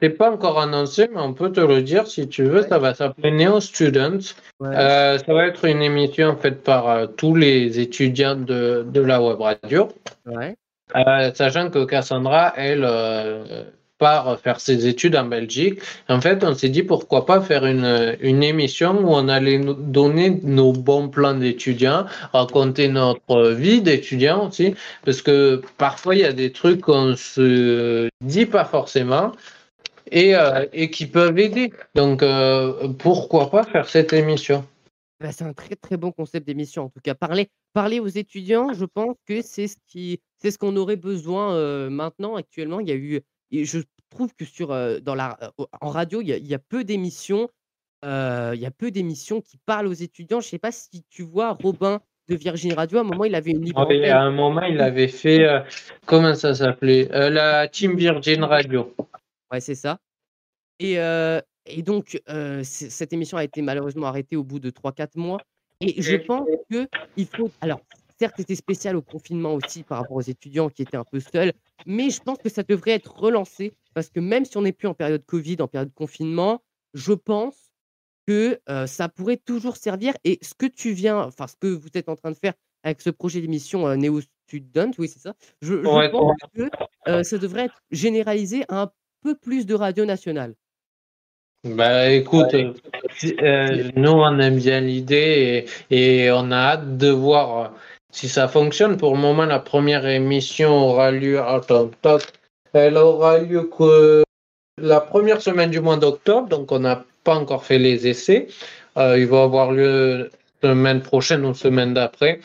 C'est 0.00 0.10
pas 0.10 0.32
encore 0.32 0.60
annoncé, 0.60 1.08
mais 1.14 1.20
on 1.20 1.32
peut 1.32 1.52
te 1.52 1.60
le 1.60 1.82
dire 1.82 2.08
si 2.08 2.28
tu 2.28 2.42
veux. 2.42 2.62
Ça 2.62 2.78
va 2.80 2.94
s'appeler 2.94 3.30
Neo 3.30 3.60
Students. 3.60 4.34
Ouais. 4.58 4.74
Euh, 4.74 5.18
ça 5.18 5.32
va 5.32 5.46
être 5.46 5.64
une 5.64 5.82
émission 5.82 6.36
faite 6.36 6.64
par 6.64 6.88
euh, 6.88 7.06
tous 7.06 7.36
les 7.36 7.78
étudiants 7.78 8.34
de, 8.34 8.84
de 8.88 9.00
la 9.00 9.22
web 9.22 9.40
radio. 9.40 9.88
ouais. 10.26 10.56
Euh, 10.96 11.32
sachant 11.34 11.70
que 11.70 11.84
Cassandra, 11.84 12.54
elle, 12.56 12.84
euh, 12.84 13.64
part 13.98 14.38
faire 14.40 14.60
ses 14.60 14.86
études 14.86 15.16
en 15.16 15.24
Belgique. 15.24 15.80
En 16.08 16.20
fait, 16.20 16.44
on 16.44 16.54
s'est 16.54 16.68
dit 16.68 16.82
pourquoi 16.82 17.26
pas 17.26 17.40
faire 17.40 17.66
une, 17.66 18.16
une 18.20 18.42
émission 18.42 18.98
où 19.02 19.08
on 19.10 19.28
allait 19.28 19.58
nous 19.58 19.74
donner 19.74 20.40
nos 20.42 20.72
bons 20.72 21.08
plans 21.08 21.34
d'étudiants, 21.34 22.06
raconter 22.32 22.88
notre 22.88 23.50
vie 23.50 23.82
d'étudiant 23.82 24.48
aussi, 24.48 24.74
parce 25.04 25.22
que 25.22 25.62
parfois 25.76 26.14
il 26.14 26.20
y 26.22 26.24
a 26.24 26.32
des 26.32 26.52
trucs 26.52 26.80
qu'on 26.80 27.16
se 27.16 28.08
dit 28.22 28.46
pas 28.46 28.64
forcément. 28.64 29.32
Et, 30.10 30.34
euh, 30.34 30.64
et 30.72 30.88
qui 30.88 31.06
peuvent 31.06 31.38
aider. 31.38 31.70
Donc, 31.94 32.22
euh, 32.22 32.88
pourquoi 32.94 33.50
pas 33.50 33.62
faire 33.64 33.86
cette 33.86 34.14
émission? 34.14 34.64
Bah, 35.20 35.32
c'est 35.32 35.44
un 35.44 35.52
très 35.52 35.74
très 35.74 35.96
bon 35.96 36.12
concept 36.12 36.46
d'émission 36.46 36.84
en 36.84 36.88
tout 36.88 37.00
cas. 37.02 37.14
Parler, 37.14 37.50
parler 37.74 38.00
aux 38.00 38.06
étudiants, 38.06 38.72
je 38.72 38.86
pense 38.86 39.16
que 39.26 39.42
c'est 39.42 39.66
ce 39.66 39.76
qui, 39.86 40.20
ce 40.42 40.56
qu'on 40.56 40.76
aurait 40.76 40.96
besoin 40.96 41.54
euh, 41.54 41.90
maintenant 41.90 42.36
actuellement. 42.36 42.80
Il 42.80 42.88
y 42.88 42.92
a 42.92 42.94
eu, 42.94 43.20
et 43.50 43.64
je 43.64 43.80
trouve 44.10 44.34
que 44.34 44.44
sur 44.44 44.70
euh, 44.72 44.98
dans 45.00 45.14
la, 45.14 45.38
euh, 45.60 45.64
en 45.80 45.90
radio, 45.90 46.20
il 46.20 46.28
y 46.28 46.32
a, 46.32 46.36
il 46.36 46.46
y 46.46 46.54
a 46.54 46.58
peu 46.58 46.84
d'émissions, 46.84 47.48
euh, 48.04 48.52
il 48.54 48.60
y 48.60 48.66
a 48.66 48.70
peu 48.70 48.90
d'émissions 48.90 49.40
qui 49.40 49.58
parlent 49.58 49.86
aux 49.86 49.92
étudiants. 49.92 50.40
Je 50.40 50.48
sais 50.48 50.58
pas 50.58 50.72
si 50.72 51.02
tu 51.10 51.22
vois 51.22 51.52
Robin 51.52 52.00
de 52.28 52.34
Virgin 52.36 52.72
Radio. 52.74 52.98
À 52.98 53.00
un 53.00 53.04
moment, 53.04 53.24
il 53.24 53.34
avait 53.34 53.50
une 53.52 53.62
libre 53.64 53.86
Ouais, 53.86 53.98
antenne. 53.98 54.10
à 54.12 54.20
un 54.22 54.30
moment, 54.30 54.62
il 54.62 54.80
avait 54.80 55.08
fait, 55.08 55.44
euh, 55.44 55.60
comment 56.06 56.34
ça 56.34 56.54
s'appelait 56.54 57.08
Euh, 57.14 57.30
La 57.30 57.68
Team 57.68 57.96
Virgin 57.96 58.44
Radio. 58.44 58.94
Ouais, 59.50 59.60
c'est 59.60 59.74
ça. 59.74 59.98
Et, 60.78 60.98
euh, 60.98 61.40
et 61.66 61.82
donc, 61.82 62.20
euh, 62.28 62.62
c- 62.62 62.90
cette 62.90 63.12
émission 63.12 63.36
a 63.38 63.44
été 63.44 63.62
malheureusement 63.62 64.06
arrêtée 64.06 64.36
au 64.36 64.44
bout 64.44 64.58
de 64.60 64.70
3-4 64.70 65.16
mois. 65.16 65.40
Et 65.80 66.00
je 66.02 66.16
pense 66.16 66.46
que 66.70 66.88
il 67.16 67.26
faut. 67.26 67.50
Alors, 67.60 67.80
certes, 68.18 68.34
c'était 68.36 68.54
spécial 68.56 68.96
au 68.96 69.02
confinement 69.02 69.54
aussi 69.54 69.82
par 69.82 69.98
rapport 69.98 70.16
aux 70.16 70.22
étudiants 70.22 70.68
qui 70.68 70.82
étaient 70.82 70.96
un 70.96 71.04
peu 71.04 71.20
seuls, 71.20 71.52
mais 71.86 72.10
je 72.10 72.20
pense 72.20 72.38
que 72.38 72.48
ça 72.48 72.62
devrait 72.62 72.92
être 72.92 73.16
relancé 73.16 73.72
parce 73.94 74.10
que 74.10 74.20
même 74.20 74.44
si 74.44 74.56
on 74.56 74.62
n'est 74.62 74.72
plus 74.72 74.88
en 74.88 74.94
période 74.94 75.24
Covid, 75.24 75.56
en 75.60 75.68
période 75.68 75.92
confinement, 75.94 76.62
je 76.94 77.12
pense 77.12 77.72
que 78.26 78.60
euh, 78.68 78.86
ça 78.86 79.08
pourrait 79.08 79.38
toujours 79.38 79.76
servir. 79.76 80.14
Et 80.24 80.38
ce 80.42 80.54
que 80.54 80.66
tu 80.66 80.92
viens, 80.92 81.18
enfin, 81.18 81.46
ce 81.46 81.56
que 81.58 81.68
vous 81.68 81.88
êtes 81.94 82.08
en 82.08 82.16
train 82.16 82.30
de 82.30 82.36
faire 82.36 82.52
avec 82.82 83.00
ce 83.00 83.10
projet 83.10 83.40
d'émission 83.40 83.88
euh, 83.88 83.96
Neo 83.96 84.20
Student, 84.46 84.90
oui, 84.98 85.08
c'est 85.08 85.18
ça, 85.18 85.34
je, 85.62 85.82
je 85.82 85.88
Ouais, 85.88 86.10
pense 86.10 86.36
que 86.54 86.70
euh, 87.08 87.22
ça 87.22 87.38
devrait 87.38 87.64
être 87.66 87.80
généralisé 87.90 88.64
à 88.68 88.82
un 88.82 88.90
peu 89.22 89.34
plus 89.34 89.66
de 89.66 89.74
radio 89.74 90.04
nationale. 90.04 90.54
Bah 91.64 92.08
écoute, 92.10 92.54
euh, 92.54 93.90
nous 93.96 94.10
on 94.12 94.38
aime 94.38 94.58
bien 94.58 94.80
l'idée 94.80 95.66
et, 95.90 96.24
et 96.26 96.30
on 96.30 96.52
a 96.52 96.56
hâte 96.56 96.96
de 96.96 97.08
voir 97.08 97.74
si 98.12 98.28
ça 98.28 98.48
fonctionne. 98.48 98.96
Pour 98.96 99.14
le 99.14 99.20
moment, 99.20 99.44
la 99.44 99.58
première 99.58 100.06
émission 100.06 100.70
aura 100.70 101.10
lieu. 101.10 101.40
Attends, 101.40 101.90
toc. 102.02 102.22
elle 102.72 102.96
aura 102.96 103.38
lieu 103.38 103.64
que 103.64 104.24
la 104.80 105.00
première 105.00 105.42
semaine 105.42 105.70
du 105.70 105.80
mois 105.80 105.96
d'octobre, 105.96 106.48
donc 106.48 106.72
on 106.72 106.78
n'a 106.78 107.04
pas 107.24 107.34
encore 107.34 107.64
fait 107.64 107.78
les 107.78 108.06
essais. 108.06 108.48
Euh, 108.96 109.18
il 109.18 109.26
va 109.26 109.42
avoir 109.42 109.72
lieu 109.72 110.30
semaine 110.62 111.02
prochaine 111.02 111.44
ou 111.44 111.54
semaine 111.54 111.94
d'après. 111.94 112.40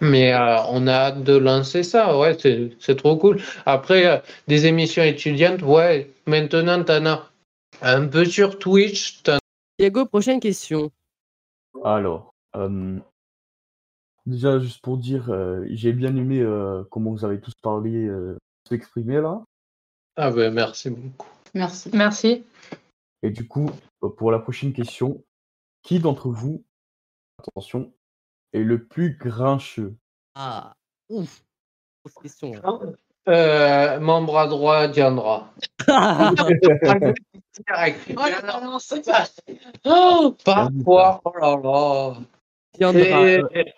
Mais 0.00 0.32
euh, 0.32 0.56
on 0.70 0.86
a 0.86 0.92
hâte 0.92 1.22
de 1.22 1.36
lancer 1.36 1.82
ça, 1.82 2.18
ouais, 2.18 2.36
c'est 2.38 2.70
c'est 2.78 2.96
trop 2.96 3.16
cool. 3.16 3.40
Après, 3.66 4.06
euh, 4.06 4.18
des 4.48 4.66
émissions 4.66 5.02
étudiantes, 5.02 5.62
ouais, 5.62 6.10
maintenant 6.26 6.82
t'en 6.84 7.06
as 7.06 7.30
un 7.82 8.06
peu 8.06 8.24
sur 8.24 8.58
Twitch, 8.58 9.22
Diego, 9.78 10.06
prochaine 10.06 10.40
question. 10.40 10.90
Alors, 11.84 12.32
euh, 12.56 12.98
déjà, 14.26 14.58
juste 14.58 14.80
pour 14.82 14.98
dire, 14.98 15.30
euh, 15.30 15.64
j'ai 15.70 15.92
bien 15.92 16.14
aimé 16.16 16.40
euh, 16.40 16.84
comment 16.90 17.10
vous 17.10 17.24
avez 17.24 17.40
tous 17.40 17.54
parlé, 17.62 18.06
euh, 18.06 18.36
s'exprimer 18.68 19.20
là. 19.20 19.42
Ah 20.16 20.30
ben 20.30 20.52
merci 20.52 20.90
beaucoup. 20.90 21.28
Merci. 21.54 21.90
Merci. 21.94 22.44
Et 23.22 23.30
du 23.30 23.46
coup, 23.46 23.70
euh, 24.02 24.08
pour 24.08 24.30
la 24.30 24.38
prochaine 24.38 24.72
question, 24.72 25.22
qui 25.82 25.98
d'entre 26.00 26.28
vous, 26.30 26.64
attention, 27.38 27.92
est 28.52 28.62
le 28.62 28.84
plus 28.84 29.16
grincheux? 29.16 29.94
Ah, 30.34 30.74
ouf, 31.08 31.42
grosse 32.04 32.22
question. 32.22 32.52
là. 32.52 32.78
Euh, 33.28 34.00
mon 34.00 34.24
bras 34.24 34.48
droit, 34.48 34.88
Diandra. 34.88 35.52
Direct. 37.66 38.12
Oh, 39.84 40.36
parfois, 40.44 41.20
oh 41.24 41.32
là 41.38 41.56
là. 41.62 42.16
Diandra, 42.74 43.28
et- 43.28 43.72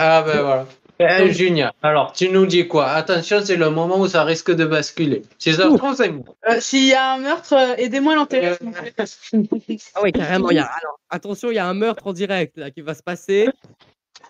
Ah 0.00 0.22
ben 0.22 0.42
voilà. 0.42 0.66
Eh, 1.00 1.32
Junia, 1.32 1.72
alors 1.82 2.12
tu 2.12 2.28
nous 2.28 2.46
dis 2.46 2.66
quoi? 2.68 2.86
Attention, 2.90 3.40
c'est 3.44 3.56
le 3.56 3.70
moment 3.70 3.98
où 4.00 4.06
ça 4.08 4.22
risque 4.24 4.52
de 4.52 4.64
basculer. 4.64 5.22
Si 5.38 5.52
ça 5.52 5.68
c'est 5.96 6.10
moi. 6.10 6.24
Euh, 6.48 6.60
S'il 6.60 6.86
y 6.86 6.94
a 6.94 7.14
un 7.14 7.18
meurtre, 7.18 7.52
euh, 7.52 7.74
aidez-moi 7.76 8.12
à 8.12 8.16
l'enterrer. 8.16 8.56
plaît. 8.56 8.94
Ah 9.94 10.02
ouais, 10.02 10.12
carrément. 10.12 10.50
il 10.50 10.56
Y 10.56 10.60
a, 10.60 10.64
alors, 10.66 11.00
attention, 11.10 11.50
il 11.50 11.54
y 11.54 11.58
a 11.58 11.66
un 11.66 11.74
meurtre 11.74 12.06
en 12.06 12.12
direct 12.12 12.56
là, 12.58 12.70
qui 12.70 12.80
va 12.80 12.94
se 12.94 13.02
passer. 13.02 13.48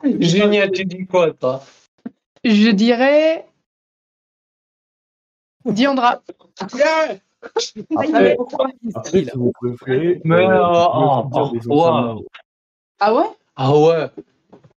Junia, 0.05 0.69
tu 0.69 0.85
dis 0.87 1.07
quoi 1.07 1.33
toi? 1.33 1.63
Je 2.45 2.71
dirais 2.71 3.47
Diandra. 5.67 6.23
Yeah 6.75 7.19
Après, 7.97 8.37
il- 8.83 9.31
si 9.31 9.31
vous 9.35 9.53
préférez, 9.53 10.21
Mais, 10.25 10.37
euh, 10.37 10.61
oh, 10.61 10.89
oh, 10.95 11.69
wow. 11.69 11.79
anciens 12.15 12.25
Ah 13.01 13.15
ouais? 13.15 13.31
Ah 13.57 13.77
ouais 13.77 14.11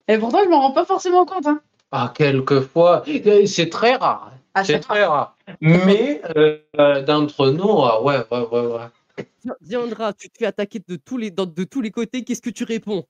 Et 0.10 0.18
pourtant, 0.18 0.43
je 0.43 0.49
m'en 0.49 0.60
rends 0.60 0.72
pas 0.72 0.86
forcément 0.86 1.24
compte. 1.24 1.45
Hein. 1.45 1.62
Ah, 1.91 2.12
quelquefois. 2.16 3.03
C'est 3.45 3.70
très 3.70 3.95
rare. 3.95 4.34
À 4.55 4.64
C'est 4.64 4.80
très 4.80 5.05
rare. 5.05 5.38
Mais 5.62 6.20
euh, 6.36 6.57
euh, 6.80 7.03
d'entre 7.03 7.49
nous, 7.51 7.70
ah 7.84 8.01
ouais, 8.01 8.18
ouais, 8.32 8.47
ouais, 8.51 8.66
ouais. 8.66 9.26
Di- 9.43 9.51
Diandra, 9.62 10.14
tu 10.14 10.30
te 10.30 10.38
fais 10.39 10.47
attaquer 10.47 10.80
de 10.86 10.95
tous 10.95 11.18
les, 11.18 11.30
dans- 11.30 11.45
de 11.45 11.64
tous 11.64 11.82
les 11.82 11.91
côtés. 11.91 12.24
Qu'est-ce 12.24 12.41
que 12.41 12.49
tu 12.49 12.64
réponds? 12.64 13.05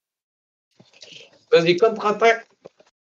Vas-y, 1.54 1.78
contre-attaque. 1.78 2.48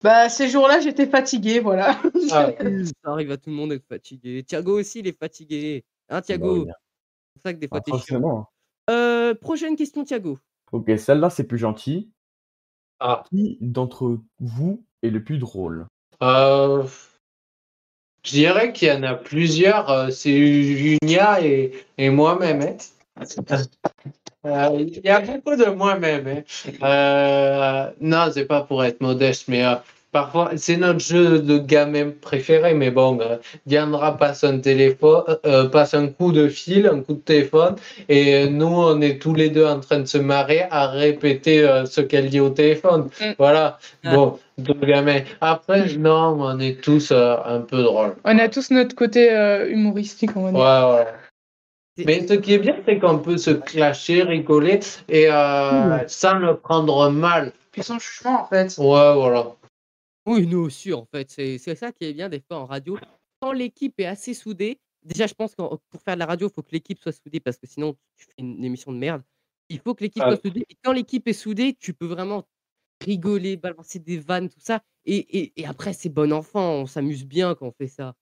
Bah, 0.03 0.29
ces 0.29 0.47
jours-là, 0.49 0.79
j'étais 0.79 1.07
fatiguée, 1.07 1.59
voilà. 1.59 1.99
Ah, 2.31 2.51
Ça 3.03 3.11
arrive 3.11 3.31
à 3.31 3.37
tout 3.37 3.49
le 3.49 3.55
monde 3.55 3.71
d'être 3.71 3.87
fatigué. 3.87 4.43
Thiago 4.43 4.79
aussi, 4.79 4.99
il 4.99 5.07
est 5.07 5.17
fatigué. 5.17 5.83
Hein, 6.09 6.21
Thiago? 6.21 6.65
Bah 6.65 6.73
C'est 6.75 7.33
pour 7.33 7.41
ça 7.43 7.53
que 7.53 7.59
des 7.59 7.67
fois, 7.67 7.81
Pas 7.81 7.91
t'es 7.91 8.05
chiant. 8.05 8.47
Euh, 8.91 9.33
prochaine 9.33 9.75
question, 9.75 10.03
Thiago. 10.03 10.37
Ok, 10.71 10.91
celle-là, 10.97 11.31
c'est 11.31 11.43
plus 11.43 11.57
gentil. 11.57 12.11
Ah. 12.99 13.23
Qui 13.29 13.57
d'entre 13.61 14.19
vous 14.39 14.83
est 15.03 15.09
le 15.09 15.23
plus 15.23 15.37
drôle? 15.37 15.85
euh, 16.21 16.83
je 18.25 18.31
dirais 18.31 18.73
qu'il 18.73 18.89
y 18.89 18.91
en 18.91 19.03
a 19.03 19.15
plusieurs. 19.15 19.89
euh, 19.89 20.09
C'est 20.09 20.31
Junia 20.99 21.41
et, 21.43 21.71
et 21.97 22.09
moi-même. 22.09 22.61
hein. 22.61 22.77
Euh, 24.45 24.69
Il 24.79 25.01
y 25.03 25.09
a 25.09 25.19
beaucoup 25.19 25.55
de 25.55 25.65
moi-même. 25.65 26.27
hein. 26.27 26.43
Euh, 26.83 27.91
non, 28.01 28.29
c'est 28.33 28.45
pas 28.45 28.61
pour 28.61 28.83
être 28.83 29.01
modeste, 29.01 29.47
mais 29.47 29.63
parfois, 30.11 30.51
c'est 30.55 30.77
notre 30.77 30.99
jeu 30.99 31.39
de 31.39 31.57
gamin 31.57 32.11
préféré. 32.21 32.73
Mais 32.73 32.91
bon, 32.91 33.19
euh, 33.21 33.37
Diandra 33.65 34.17
passe 34.17 34.43
un 34.43 34.59
téléphone, 34.59 35.23
euh, 35.45 35.67
passe 35.69 35.93
un 35.93 36.07
coup 36.07 36.31
de 36.31 36.47
fil, 36.47 36.87
un 36.87 37.01
coup 37.01 37.13
de 37.13 37.19
téléphone, 37.19 37.75
et 38.07 38.35
euh, 38.35 38.49
nous, 38.49 38.67
on 38.67 39.01
est 39.01 39.21
tous 39.21 39.33
les 39.33 39.49
deux 39.49 39.65
en 39.65 39.79
train 39.79 39.99
de 39.99 40.05
se 40.05 40.17
marrer 40.17 40.65
à 40.71 40.87
répéter 40.87 41.63
euh, 41.63 41.85
ce 41.85 42.01
qu'elle 42.01 42.29
dit 42.29 42.39
au 42.39 42.49
téléphone. 42.49 43.09
Mm. 43.21 43.31
Voilà. 43.37 43.77
Ah. 44.03 44.15
Bon, 44.15 44.39
de 44.57 44.73
gamin. 44.73 45.21
Après, 45.41 45.85
non, 45.97 46.37
on 46.39 46.59
est 46.59 46.81
tous 46.81 47.11
euh, 47.11 47.35
un 47.45 47.61
peu 47.61 47.81
drôles. 47.83 48.15
On 48.23 48.37
a 48.37 48.49
tous 48.49 48.71
notre 48.71 48.95
côté 48.95 49.31
euh, 49.31 49.69
humoristique, 49.69 50.31
on 50.35 50.43
va 50.43 50.51
dire. 50.51 50.59
Ouais, 50.59 50.97
ouais. 50.97 51.07
Mais 52.05 52.25
ce 52.27 52.33
qui 52.33 52.53
est 52.53 52.59
bien, 52.59 52.75
c'est 52.85 52.97
qu'on 52.97 53.19
peut 53.19 53.37
se 53.37 53.51
clasher, 53.51 54.23
rigoler 54.23 54.79
et 55.09 55.27
euh, 55.29 56.07
sans 56.07 56.35
le 56.35 56.55
prendre 56.55 57.09
mal. 57.09 57.51
Puis 57.71 57.83
son 57.83 57.99
jugement, 57.99 58.43
en 58.43 58.45
fait. 58.45 58.75
Ouais, 58.77 59.13
voilà. 59.13 59.47
Oui, 60.29 60.45
nous 60.47 60.59
aussi, 60.59 60.93
en 60.93 61.05
fait. 61.05 61.29
C'est 61.31 61.57
c'est 61.57 61.75
ça 61.75 61.91
qui 61.91 62.05
est 62.05 62.13
bien 62.13 62.29
des 62.29 62.39
fois 62.39 62.57
en 62.59 62.65
radio. 62.65 62.99
Quand 63.41 63.51
l'équipe 63.51 63.99
est 63.99 64.05
assez 64.05 64.33
soudée, 64.33 64.79
déjà, 65.03 65.27
je 65.27 65.33
pense 65.33 65.55
que 65.55 65.61
pour 65.89 66.01
faire 66.03 66.15
de 66.15 66.19
la 66.19 66.25
radio, 66.25 66.47
il 66.49 66.53
faut 66.53 66.61
que 66.63 66.71
l'équipe 66.71 66.99
soit 66.99 67.11
soudée 67.13 67.39
parce 67.39 67.57
que 67.57 67.67
sinon, 67.67 67.95
tu 68.17 68.25
fais 68.25 68.33
une 68.37 68.63
émission 68.63 68.91
de 68.91 68.97
merde. 68.97 69.23
Il 69.69 69.79
faut 69.79 69.95
que 69.95 70.03
l'équipe 70.03 70.25
Ah. 70.25 70.27
soit 70.27 70.37
soudée. 70.37 70.65
Et 70.69 70.75
quand 70.83 70.91
l'équipe 70.93 71.27
est 71.27 71.33
soudée, 71.33 71.73
tu 71.79 71.93
peux 71.93 72.05
vraiment 72.05 72.47
rigoler, 73.01 73.57
balancer 73.57 73.99
des 73.99 74.19
vannes, 74.19 74.49
tout 74.49 74.59
ça. 74.59 74.83
Et, 75.05 75.17
et, 75.39 75.61
et 75.61 75.65
après, 75.65 75.93
c'est 75.93 76.09
bon 76.09 76.33
enfant. 76.33 76.73
On 76.81 76.85
s'amuse 76.87 77.25
bien 77.25 77.55
quand 77.55 77.67
on 77.67 77.71
fait 77.71 77.87
ça. 77.87 78.15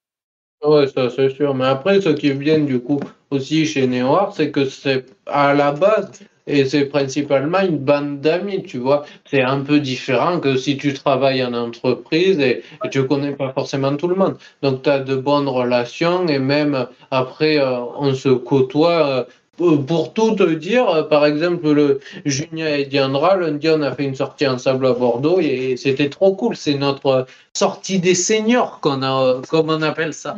Ouais, 0.64 0.88
ça 0.88 1.10
c'est 1.10 1.30
sûr. 1.30 1.54
Mais 1.54 1.66
après, 1.66 2.02
ce 2.02 2.10
qui 2.10 2.32
vient 2.32 2.60
du 2.60 2.80
coup 2.80 3.00
aussi 3.30 3.66
chez 3.66 3.86
Néoir, 3.88 4.34
c'est 4.34 4.52
que 4.52 4.66
c'est 4.66 5.06
à 5.28 5.54
la 5.54 5.72
base, 5.72 6.12
et 6.48 6.66
c'est 6.66 6.86
principalement 6.86 7.60
une 7.60 7.78
bande 7.78 8.22
d'amis, 8.22 8.64
tu 8.64 8.78
vois. 8.80 9.06
C'est 9.26 9.42
un 9.44 9.60
peu 9.62 9.80
différent 9.80 10.40
que 10.40 10.56
si 10.58 10.78
tu 10.78 10.94
travailles 10.94 11.44
en 11.44 11.54
entreprise 11.54 12.40
et, 12.40 12.64
et 12.84 12.90
tu 12.90 13.06
connais 13.06 13.34
pas 13.36 13.52
forcément 13.54 13.96
tout 13.98 14.08
le 14.08 14.16
monde. 14.16 14.38
Donc 14.64 14.82
tu 14.84 14.90
as 14.90 15.00
de 15.00 15.16
bonnes 15.16 15.48
relations 15.48 16.28
et 16.28 16.40
même 16.40 16.88
après, 17.12 17.60
euh, 17.60 17.80
on 18.00 18.14
se 18.14 18.30
côtoie. 18.30 19.08
euh, 19.08 19.24
pour 19.58 20.14
tout 20.14 20.36
te 20.36 20.44
dire, 20.54 20.88
euh, 20.90 21.04
par 21.04 21.26
exemple, 21.26 21.70
le 21.72 22.00
Junia 22.26 22.78
et 22.78 22.86
Diandra, 22.86 23.36
lundi, 23.36 23.68
on 23.70 23.82
a 23.82 23.92
fait 23.94 24.06
une 24.06 24.16
sortie 24.16 24.48
ensemble 24.48 24.86
à 24.88 24.94
Bordeaux 24.94 25.40
et 25.40 25.76
c'était 25.78 26.10
trop 26.10 26.36
cool. 26.36 26.56
C'est 26.56 26.76
notre 26.76 27.26
sortie 27.56 28.00
des 28.00 28.16
seniors 28.16 28.80
qu'on 28.80 29.02
a, 29.02 29.24
euh, 29.24 29.42
comme 29.50 29.70
on 29.70 29.82
appelle 29.82 30.14
ça. 30.14 30.36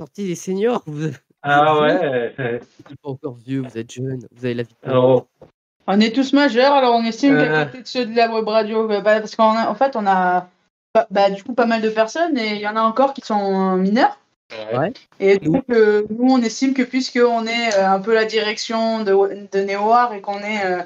Sortie 0.00 0.26
des 0.28 0.34
seniors, 0.34 0.82
vous 0.86 1.06
n'êtes 1.08 1.22
Ah 1.42 1.80
ouais. 1.80 2.34
pas 3.02 3.08
encore 3.10 3.36
vieux, 3.36 3.62
vous 3.62 3.78
êtes 3.78 3.92
jeune, 3.92 4.20
vous 4.32 4.44
avez 4.44 4.54
la 4.54 4.62
vie. 4.62 4.74
Oh. 4.90 5.26
On 5.88 6.00
est 6.00 6.14
tous 6.14 6.32
majeurs, 6.32 6.72
alors 6.72 6.94
on 6.96 7.04
estime 7.04 7.36
Euh. 7.36 7.46
qu'à 7.46 7.64
côté 7.66 7.82
de 7.82 7.86
ceux 7.86 8.06
de 8.06 8.16
la 8.16 8.32
web 8.32 8.46
radio, 8.48 8.88
bah, 8.88 9.00
bah, 9.00 9.20
parce 9.20 9.36
qu'en 9.36 9.56
en 9.68 9.74
fait, 9.74 9.94
on 9.96 10.06
a 10.06 10.48
bah, 10.94 11.06
bah, 11.10 11.30
du 11.30 11.44
coup 11.44 11.54
pas 11.54 11.66
mal 11.66 11.80
de 11.82 11.90
personnes 11.90 12.36
et 12.38 12.54
il 12.54 12.60
y 12.60 12.66
en 12.66 12.74
a 12.76 12.80
encore 12.80 13.14
qui 13.14 13.20
sont 13.20 13.74
euh, 13.74 13.76
mineurs. 13.76 14.18
Ouais. 14.50 14.92
Et 15.18 15.38
donc, 15.38 15.64
euh, 15.70 16.04
nous, 16.08 16.30
on 16.30 16.40
estime 16.40 16.72
que 16.72 16.82
puisqu'on 16.82 17.46
est 17.46 17.74
euh, 17.74 17.88
un 17.88 18.00
peu 18.00 18.14
la 18.14 18.24
direction 18.24 19.02
de, 19.02 19.48
de 19.50 19.58
Néoar 19.60 20.14
et 20.14 20.20
qu'on 20.20 20.38
est 20.38 20.64
euh, 20.64 20.82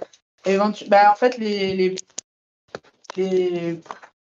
éventu- 0.47 0.89
bah, 0.89 1.11
en 1.13 1.15
fait 1.15 1.37
les, 1.37 1.75
les, 1.75 1.95
les, 3.17 3.79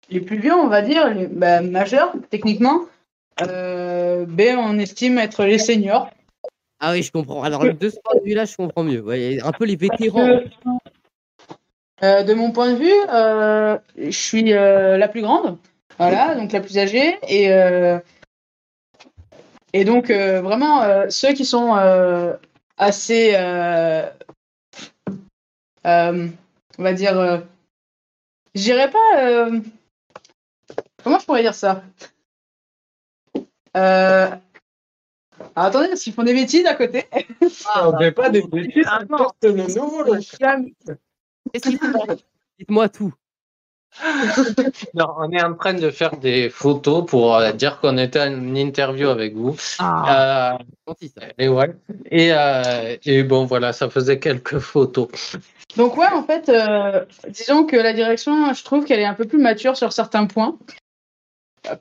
les 0.10 0.22
plus 0.22 0.40
vieux, 0.40 0.54
on 0.54 0.68
va 0.68 0.82
dire, 0.82 1.14
les 1.14 1.28
bah, 1.28 1.62
majeurs, 1.62 2.14
techniquement, 2.30 2.86
euh, 3.42 4.26
ben, 4.28 4.58
on 4.58 4.80
estime 4.80 5.18
être 5.18 5.44
les 5.44 5.60
seniors. 5.60 6.10
Ah 6.80 6.94
oui, 6.94 7.04
je 7.04 7.12
comprends. 7.12 7.44
Alors, 7.44 7.66
de 7.66 7.90
ce 7.90 7.98
point 8.00 8.20
de 8.20 8.24
vue-là, 8.24 8.46
je 8.46 8.56
comprends 8.56 8.84
mieux. 8.84 9.02
Ouais, 9.02 9.40
un 9.44 9.52
peu 9.52 9.66
les 9.66 9.76
vétérans. 9.76 10.40
Euh, 12.04 12.24
de 12.24 12.34
mon 12.34 12.52
point 12.52 12.72
de 12.72 12.78
vue, 12.78 12.94
euh, 13.12 13.78
je 13.98 14.12
suis 14.12 14.54
euh, 14.54 14.98
la 14.98 15.08
plus 15.08 15.22
grande, 15.22 15.58
voilà, 15.98 16.36
donc 16.36 16.52
la 16.52 16.62
plus 16.62 16.78
âgée, 16.78 17.18
et, 17.28 17.52
euh, 17.52 17.98
et 19.74 19.84
donc 19.86 20.10
euh, 20.10 20.42
vraiment 20.42 20.82
euh, 20.84 21.10
ceux 21.10 21.34
qui 21.34 21.46
sont 21.46 21.76
euh, 21.76 22.36
assez, 22.78 23.34
euh, 23.36 24.10
euh, 25.86 26.28
on 26.78 26.84
va 26.84 26.94
dire, 26.94 27.18
euh, 27.20 27.40
je 28.56 28.62
dirais 28.62 28.90
pas, 28.90 29.22
euh, 29.22 29.60
comment 31.04 31.20
je 31.20 31.26
pourrais 31.26 31.42
dire 31.42 31.56
ça? 31.56 31.84
Euh, 33.76 34.30
alors, 35.56 35.70
attendez, 35.70 35.88
parce 35.90 36.02
qu'ils 36.02 36.14
font 36.14 36.24
des 36.24 36.34
bêtises 36.34 36.66
à 36.66 36.74
côté. 36.76 37.06
On 37.76 37.98
fait 37.98 38.12
pas 38.12 38.30
des 38.30 38.42
bêtises, 38.42 38.86
Ah, 38.88 39.04
non. 39.10 39.18
faut 39.18 39.34
Dites-moi 42.58 42.90
tout. 42.90 43.14
Non, 44.94 45.14
on 45.18 45.32
est 45.32 45.42
en 45.42 45.56
train 45.56 45.74
de 45.74 45.90
faire 45.90 46.18
des 46.18 46.50
photos 46.50 47.06
pour 47.06 47.36
euh, 47.36 47.52
dire 47.52 47.80
qu'on 47.80 47.98
était 47.98 48.22
en 48.22 48.56
interview 48.56 49.10
avec 49.10 49.36
vous. 49.36 49.56
Ah, 49.80 50.58
Euh, 50.88 50.94
et 51.38 51.48
ouais. 51.50 51.76
Et, 52.12 52.32
euh, 52.32 52.96
et 53.04 53.24
bon, 53.24 53.46
voilà, 53.46 53.74
ça 53.74 53.90
faisait 53.90 54.20
quelques 54.20 54.60
photos. 54.60 55.10
Donc 55.76 55.98
ouais, 55.98 56.08
en 56.14 56.24
fait, 56.24 56.50
euh, 56.50 57.06
disons 57.30 57.66
que 57.66 57.76
la 57.76 57.94
direction, 57.94 58.54
je 58.54 58.64
trouve 58.64 58.86
qu'elle 58.86 59.00
est 59.00 59.06
un 59.06 59.14
peu 59.14 59.26
plus 59.26 59.40
mature 59.40 59.76
sur 59.76 59.92
certains 59.92 60.26
points. 60.26 60.58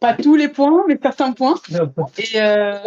Pas 0.00 0.14
tous 0.14 0.34
les 0.34 0.48
points, 0.48 0.84
mais 0.88 0.98
certains 1.00 1.32
points. 1.32 1.60
Et, 2.18 2.40
euh, 2.40 2.78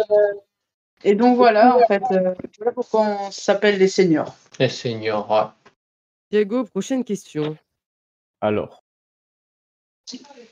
et 1.02 1.14
donc 1.14 1.36
voilà, 1.36 1.76
en 1.76 1.86
fait, 1.86 2.02
euh, 2.10 2.34
voilà 2.58 2.72
pourquoi 2.72 3.00
on 3.00 3.30
s'appelle 3.30 3.78
les 3.78 3.88
seniors. 3.88 4.34
Les 4.58 4.68
seniors. 4.68 5.54
Diego, 6.30 6.64
prochaine 6.64 7.04
question. 7.04 7.56
Alors, 8.42 8.79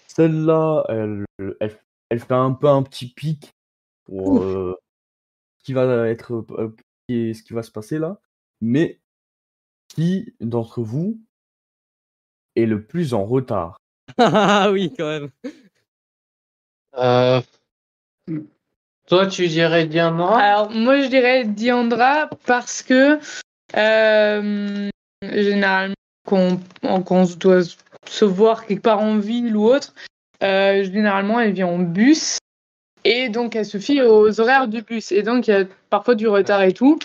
celle-là, 0.07 0.85
elle, 0.89 1.25
elle, 1.61 1.79
elle 2.11 2.21
fait 2.21 2.35
un 2.35 2.53
peu 2.53 2.69
un 2.69 2.83
petit 2.83 3.09
pic 3.09 3.53
pour 4.05 4.43
euh, 4.43 4.75
ce 5.59 5.65
qui 5.65 5.73
va 5.73 6.09
être, 6.09 6.45
euh, 6.51 6.75
et 7.09 7.35
ce 7.35 7.43
qui 7.43 7.53
va 7.53 7.63
se 7.63 7.71
passer 7.71 7.99
là. 7.99 8.21
Mais 8.61 9.01
qui 9.89 10.35
d'entre 10.41 10.83
vous 10.83 11.21
est 12.57 12.67
le 12.67 12.85
plus 12.85 13.15
en 13.15 13.25
retard? 13.25 13.77
Ah 14.19 14.71
oui, 14.73 14.93
quand 14.97 15.07
même. 15.07 15.31
Euh, 16.97 17.41
toi, 19.07 19.27
tu 19.27 19.49
dirais 19.49 19.87
Diana 19.87 20.37
Alors, 20.37 20.71
moi, 20.71 21.01
je 21.01 21.09
dirais 21.09 21.45
Diandra 21.45 22.29
parce 22.47 22.83
que 22.83 23.19
euh, 23.77 24.91
généralement, 25.23 25.95
qu'on 26.27 26.59
qu'on 27.03 27.27
se 27.27 27.37
doit 27.37 27.63
se 28.09 28.25
voir 28.25 28.67
quelque 28.67 28.83
part 28.83 29.01
en 29.01 29.19
ville 29.19 29.57
ou 29.57 29.65
autre, 29.65 29.95
euh, 30.43 30.85
généralement, 30.85 31.41
elle 31.41 31.53
vient 31.53 31.67
en 31.67 31.79
bus 31.79 32.39
et 33.05 33.29
donc 33.29 33.57
elle 33.57 33.65
se 33.67 33.79
fie 33.79 34.03
aux 34.03 34.41
horaires 34.41 34.69
du 34.69 34.83
bus. 34.83 35.13
Et 35.13 35.23
donc, 35.23 35.49
il 35.49 35.51
y 35.51 35.55
a 35.55 35.65
parfois 35.91 36.15
du 36.15 36.29
retard 36.29 36.63
et 36.63 36.73
tout. 36.73 36.99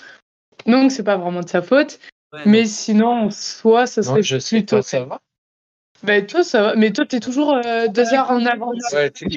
Donc, 0.66 0.92
c'est 0.92 1.04
pas 1.04 1.18
vraiment 1.18 1.42
de 1.42 1.50
sa 1.50 1.62
faute. 1.62 2.00
mais 2.46 2.66
sinon, 2.66 3.26
en 3.26 3.32
soi, 3.32 3.86
ça 3.86 4.02
serait 4.02 4.16
Non, 4.16 4.22
je 4.22 4.38
sais 4.38 4.58
plutôt. 4.58 4.78
pas, 4.78 4.82
ça 4.82 5.04
va. 5.04 5.20
Bah, 6.04 6.22
toi, 6.22 6.44
ça 6.44 6.62
va. 6.62 6.76
Mais 6.76 6.92
toi, 6.92 7.06
t'es 7.06 7.20
toujours 7.20 7.54
euh, 7.54 7.88
deux 7.88 8.14
heures 8.14 8.32
en 8.32 8.46
avance. 8.46 8.76
Ouais, 8.92 9.10
tu. 9.12 9.28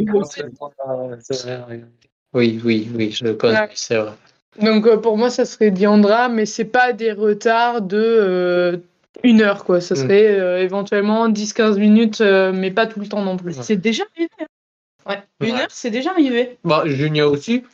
Oui, 2.34 2.60
oui, 2.64 2.90
oui, 2.94 3.10
je 3.12 3.24
le 3.24 3.34
connais, 3.34 3.60
Ouais. 3.60 3.68
c'est 3.74 3.96
vrai. 3.96 4.12
Donc 4.60 4.86
euh, 4.86 4.96
pour 4.96 5.16
moi, 5.18 5.30
ça 5.30 5.44
serait 5.44 5.70
Diandra, 5.70 6.28
mais 6.28 6.46
c'est 6.46 6.64
pas 6.64 6.92
des 6.92 7.12
retards 7.12 7.82
de 7.82 7.96
euh, 7.98 8.76
une 9.24 9.40
heure, 9.42 9.64
quoi. 9.64 9.80
Ça 9.80 9.94
Mm. 9.94 9.98
serait 9.98 10.26
euh, 10.38 10.62
éventuellement 10.62 11.28
10-15 11.28 11.78
minutes, 11.78 12.20
euh, 12.20 12.52
mais 12.52 12.70
pas 12.70 12.86
tout 12.86 13.00
le 13.00 13.08
temps 13.08 13.22
non 13.22 13.36
plus. 13.36 13.56
Ouais. 13.56 13.62
C'est 13.62 13.76
déjà 13.76 14.04
arrivé. 14.14 14.28
hein. 14.40 14.46
Ouais. 15.08 15.22
Une 15.46 15.54
Ouais. 15.54 15.62
heure, 15.62 15.70
c'est 15.70 15.90
déjà 15.90 16.10
arrivé. 16.10 16.58
Bon, 16.64 16.84
Junia 16.86 17.28
aussi. 17.28 17.64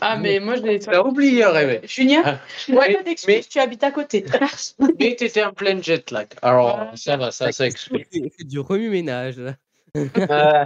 Ah, 0.00 0.16
mais 0.18 0.40
moi, 0.40 0.56
je 0.56 0.62
l'ai 0.62 0.78
T'as 0.80 1.02
oublié, 1.02 1.44
rêver. 1.44 1.80
Julien, 1.86 2.22
Ah. 2.24 2.40
tu 2.64 2.72
n'as 2.72 2.88
Mais- 2.88 2.94
pas 2.94 3.02
d'excuse, 3.04 3.34
mais- 3.36 3.42
tu 3.42 3.58
habites 3.60 3.84
à 3.84 3.90
côté. 3.92 4.24
Mais 4.98 5.14
t'étais 5.14 5.44
en 5.44 5.52
plein 5.52 5.80
jet 5.80 6.10
lag. 6.10 6.26
Alors, 6.42 6.90
ça 6.96 7.16
va, 7.16 7.30
ça 7.30 7.52
s'explique. 7.52 8.08
C'est 8.36 8.46
du 8.48 8.58
remue-ménage. 8.58 9.38
là. 9.38 9.54
Euh, 9.94 10.64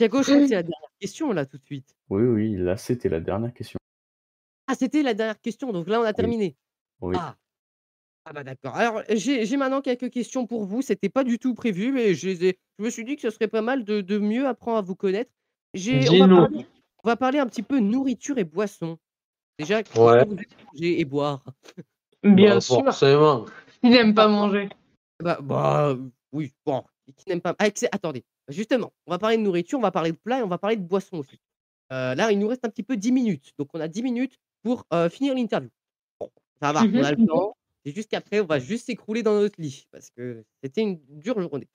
je 0.00 0.06
crois 0.06 0.20
que 0.20 0.26
c'est 0.26 0.38
la 0.54 0.62
dernière 0.62 0.90
question, 1.00 1.32
là, 1.32 1.44
tout 1.44 1.58
de 1.58 1.64
suite. 1.64 1.88
Oui, 2.08 2.22
oui, 2.22 2.56
là 2.56 2.76
c'était 2.76 3.08
la 3.08 3.18
dernière 3.20 3.52
question. 3.52 3.78
Ah, 4.68 4.74
c'était 4.78 5.02
la 5.02 5.12
dernière 5.14 5.40
question, 5.40 5.72
donc 5.72 5.88
là, 5.88 6.00
on 6.00 6.04
a 6.04 6.12
terminé. 6.12 6.54
Oui. 7.00 7.16
Ah. 7.18 7.34
Ah 8.28 8.32
bah 8.34 8.44
d'accord. 8.44 8.76
Alors, 8.76 9.02
j'ai 9.08 9.46
j'ai 9.46 9.56
maintenant 9.56 9.80
quelques 9.80 10.10
questions 10.10 10.46
pour 10.46 10.66
vous. 10.66 10.82
C'était 10.82 11.08
pas 11.08 11.24
du 11.24 11.38
tout 11.38 11.54
prévu, 11.54 11.92
mais 11.92 12.14
je, 12.14 12.26
les 12.28 12.44
ai- 12.44 12.58
je 12.78 12.84
me 12.84 12.90
suis 12.90 13.04
dit 13.04 13.16
que 13.16 13.22
ce 13.22 13.30
serait 13.30 13.48
pas 13.48 13.62
mal 13.62 13.84
de, 13.84 14.02
de 14.02 14.18
mieux 14.18 14.46
apprendre 14.46 14.76
à 14.76 14.82
vous 14.82 14.94
connaître. 14.94 15.30
J'ai- 15.72 15.96
On 15.96 16.00
va, 16.00 16.08
Dis-nous. 16.10 16.36
parler, 16.36 16.66
on 17.04 17.08
va 17.08 17.16
parler 17.16 17.38
un 17.38 17.46
petit 17.46 17.62
peu 17.62 17.78
nourriture 17.78 18.36
et 18.36 18.44
boisson. 18.44 18.98
Déjà, 19.58 19.82
qu'est-ce 19.82 19.98
Ouais. 19.98 20.24
que 20.24 20.28
vous 20.28 20.34
aimez 20.34 20.46
manger 20.72 21.00
et 21.00 21.04
boire? 21.06 21.42
Bien 22.22 22.56
bah, 22.56 22.60
sûr. 22.60 22.84
Forcément. 22.84 23.46
Il 23.82 23.90
n'aime 23.90 24.14
pas 24.14 24.28
manger? 24.28 24.68
bah, 25.22 25.38
bah, 25.40 25.96
oui, 26.32 26.52
bon. 26.66 26.82
Qui 27.16 27.30
n'aime 27.30 27.40
pas. 27.40 27.56
Ah. 27.58 27.68
Attendez, 27.92 28.24
justement, 28.48 28.92
on 29.06 29.12
va 29.12 29.18
parler 29.18 29.38
de 29.38 29.42
nourriture, 29.42 29.78
on 29.78 29.82
va 29.82 29.90
parler 29.90 30.12
de 30.12 30.18
plat 30.18 30.40
et 30.40 30.42
on 30.42 30.48
va 30.48 30.58
parler 30.58 30.76
de 30.76 30.82
boisson 30.82 31.16
aussi. 31.16 31.38
Euh, 31.94 32.14
là, 32.14 32.30
il 32.30 32.38
nous 32.38 32.48
reste 32.48 32.66
un 32.66 32.68
petit 32.68 32.82
peu 32.82 32.98
10 32.98 33.10
minutes. 33.12 33.52
Donc, 33.58 33.68
on 33.72 33.80
a 33.80 33.88
10 33.88 34.02
minutes 34.02 34.36
pour 34.62 34.84
euh, 34.92 35.08
finir 35.08 35.34
l'interview. 35.34 35.70
Bon, 36.20 36.28
ça 36.60 36.72
va, 36.72 36.82
on 36.82 37.02
a 37.02 37.12
le 37.12 37.26
temps. 37.26 37.56
C'est 37.88 37.94
juste 37.94 38.10
qu'après, 38.10 38.40
on 38.40 38.44
va 38.44 38.58
juste 38.58 38.84
s'écrouler 38.84 39.22
dans 39.22 39.32
notre 39.40 39.58
lit 39.58 39.86
parce 39.90 40.10
que 40.10 40.44
c'était 40.62 40.82
une 40.82 40.98
dure 41.08 41.40
journée. 41.40 41.68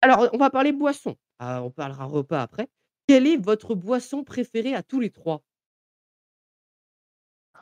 Alors, 0.00 0.28
on 0.32 0.38
va 0.38 0.48
parler 0.48 0.70
boisson. 0.70 1.16
Ah, 1.40 1.60
on 1.64 1.70
parlera 1.72 2.04
repas 2.04 2.40
après. 2.40 2.68
Quelle 3.08 3.26
est 3.26 3.36
votre 3.36 3.74
boisson 3.74 4.22
préférée 4.22 4.76
à 4.76 4.84
tous 4.84 5.00
les 5.00 5.10
trois? 5.10 5.42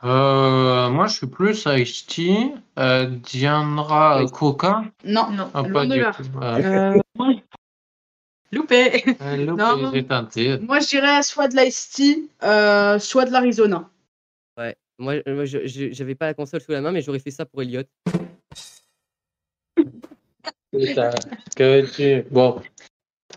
Euh, 0.03 0.89
moi, 0.89 1.07
je 1.07 1.15
suis 1.17 1.25
plus 1.27 1.65
Ice 1.65 2.05
Tea. 2.05 2.53
Euh, 2.77 3.07
Diandra, 3.07 4.19
euh, 4.19 4.25
Oui. 4.25 4.31
Coca. 4.31 4.83
Non, 5.03 5.31
Non. 5.31 5.49
Ah, 5.55 5.63
pas 5.63 5.85
de 5.87 5.93
du 5.93 5.99
là. 5.99 6.11
tout. 6.15 6.23
Euh, 6.43 6.93
Euh, 7.19 7.33
Loupé. 8.51 9.03
euh, 9.21 9.35
loupé, 9.45 9.61
non. 9.63 9.91
j'ai 9.93 10.05
tenté. 10.05 10.59
Moi, 10.59 10.79
je 10.79 10.87
dirais 10.89 11.23
soit 11.23 11.47
de 11.47 11.55
l'ice 11.55 11.89
tea, 11.89 12.29
euh, 12.43 12.99
soit 12.99 13.25
de 13.25 13.31
l'Arizona. 13.31 13.89
Moi, 14.99 15.15
euh, 15.27 15.35
moi 15.35 15.45
j'avais 15.45 16.15
pas 16.15 16.25
la 16.27 16.33
console 16.33 16.59
sous 16.61 16.71
la 16.73 16.81
main, 16.81 16.91
mais 16.91 17.01
j'aurais 17.01 17.19
fait 17.19 17.31
ça 17.31 17.45
pour 17.45 17.61
Elliot. 17.61 17.83
Putain, 20.71 21.11
que 21.55 21.85
tu... 21.95 22.27
Bon. 22.29 22.61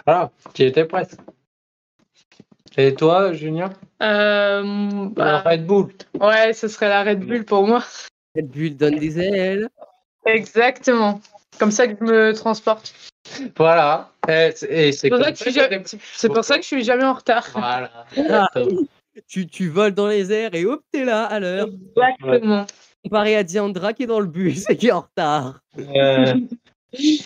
Ah, 0.04 0.30
tu 0.52 0.64
étais 0.64 0.84
presque. 0.84 1.18
Et 2.76 2.94
toi, 2.94 3.32
Junior? 3.32 3.70
Euh, 4.02 4.62
La 5.16 5.42
bah, 5.42 5.42
Red 5.50 5.66
Bull. 5.66 5.92
ouais, 6.20 6.52
ce 6.52 6.66
serait 6.68 6.88
la 6.88 7.04
Red 7.04 7.20
Bull 7.20 7.44
pour 7.44 7.66
moi. 7.66 7.84
Red 8.34 8.48
Bull 8.48 8.76
donne 8.76 8.98
des 8.98 9.20
ailes. 9.20 9.68
Exactement. 10.26 11.20
Comme 11.58 11.70
ça 11.70 11.86
que 11.86 11.94
je 12.00 12.04
me 12.04 12.32
transporte. 12.34 12.94
Voilà. 13.56 14.10
Et 14.28 14.52
c'est 14.56 14.66
et 14.70 14.92
c'est 14.92 15.08
C'est 15.08 15.10
pour, 15.10 15.18
ça 15.22 15.30
que 15.32 15.38
je 15.38 15.42
suis 15.42 15.52
jamais- 15.52 15.82
c'est 15.84 16.28
pour 16.28 16.44
ça 16.44 16.56
que 16.56 16.62
je 16.62 16.66
suis 16.66 16.84
jamais 16.84 17.04
en 17.04 17.14
retard. 17.14 17.48
Voilà. 17.52 18.06
Tu, 19.26 19.46
tu 19.46 19.68
voles 19.68 19.92
dans 19.94 20.06
les 20.08 20.32
airs 20.32 20.54
et 20.54 20.64
hop, 20.64 20.82
t'es 20.90 21.04
là 21.04 21.24
à 21.24 21.38
l'heure. 21.40 21.68
Exactement. 21.96 22.66
Comparé 23.04 23.36
à 23.36 23.42
Diandra 23.44 23.92
qui 23.92 24.04
est 24.04 24.06
dans 24.06 24.20
le 24.20 24.26
bus 24.26 24.64
et 24.70 24.76
qui 24.76 24.86
est 24.88 24.92
en 24.92 25.00
retard. 25.02 25.60
Euh, 25.78 26.34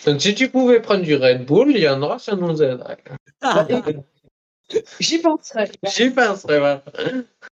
Donc 0.05 0.21
si 0.21 0.33
tu 0.35 0.49
pouvais 0.49 0.81
prendre 0.81 1.03
du 1.03 1.15
Red 1.15 1.45
Bull, 1.45 1.71
il 1.71 1.79
y 1.79 1.87
en 1.89 2.01
aura, 2.01 2.19
ça 2.19 2.35
nous 2.35 2.61
aiderait. 2.61 2.97
Ah, 3.41 3.65
J'y 4.99 5.19
penserai. 5.19 5.71
J'y 5.83 6.09
penserais, 6.09 6.59
voilà. 6.59 6.83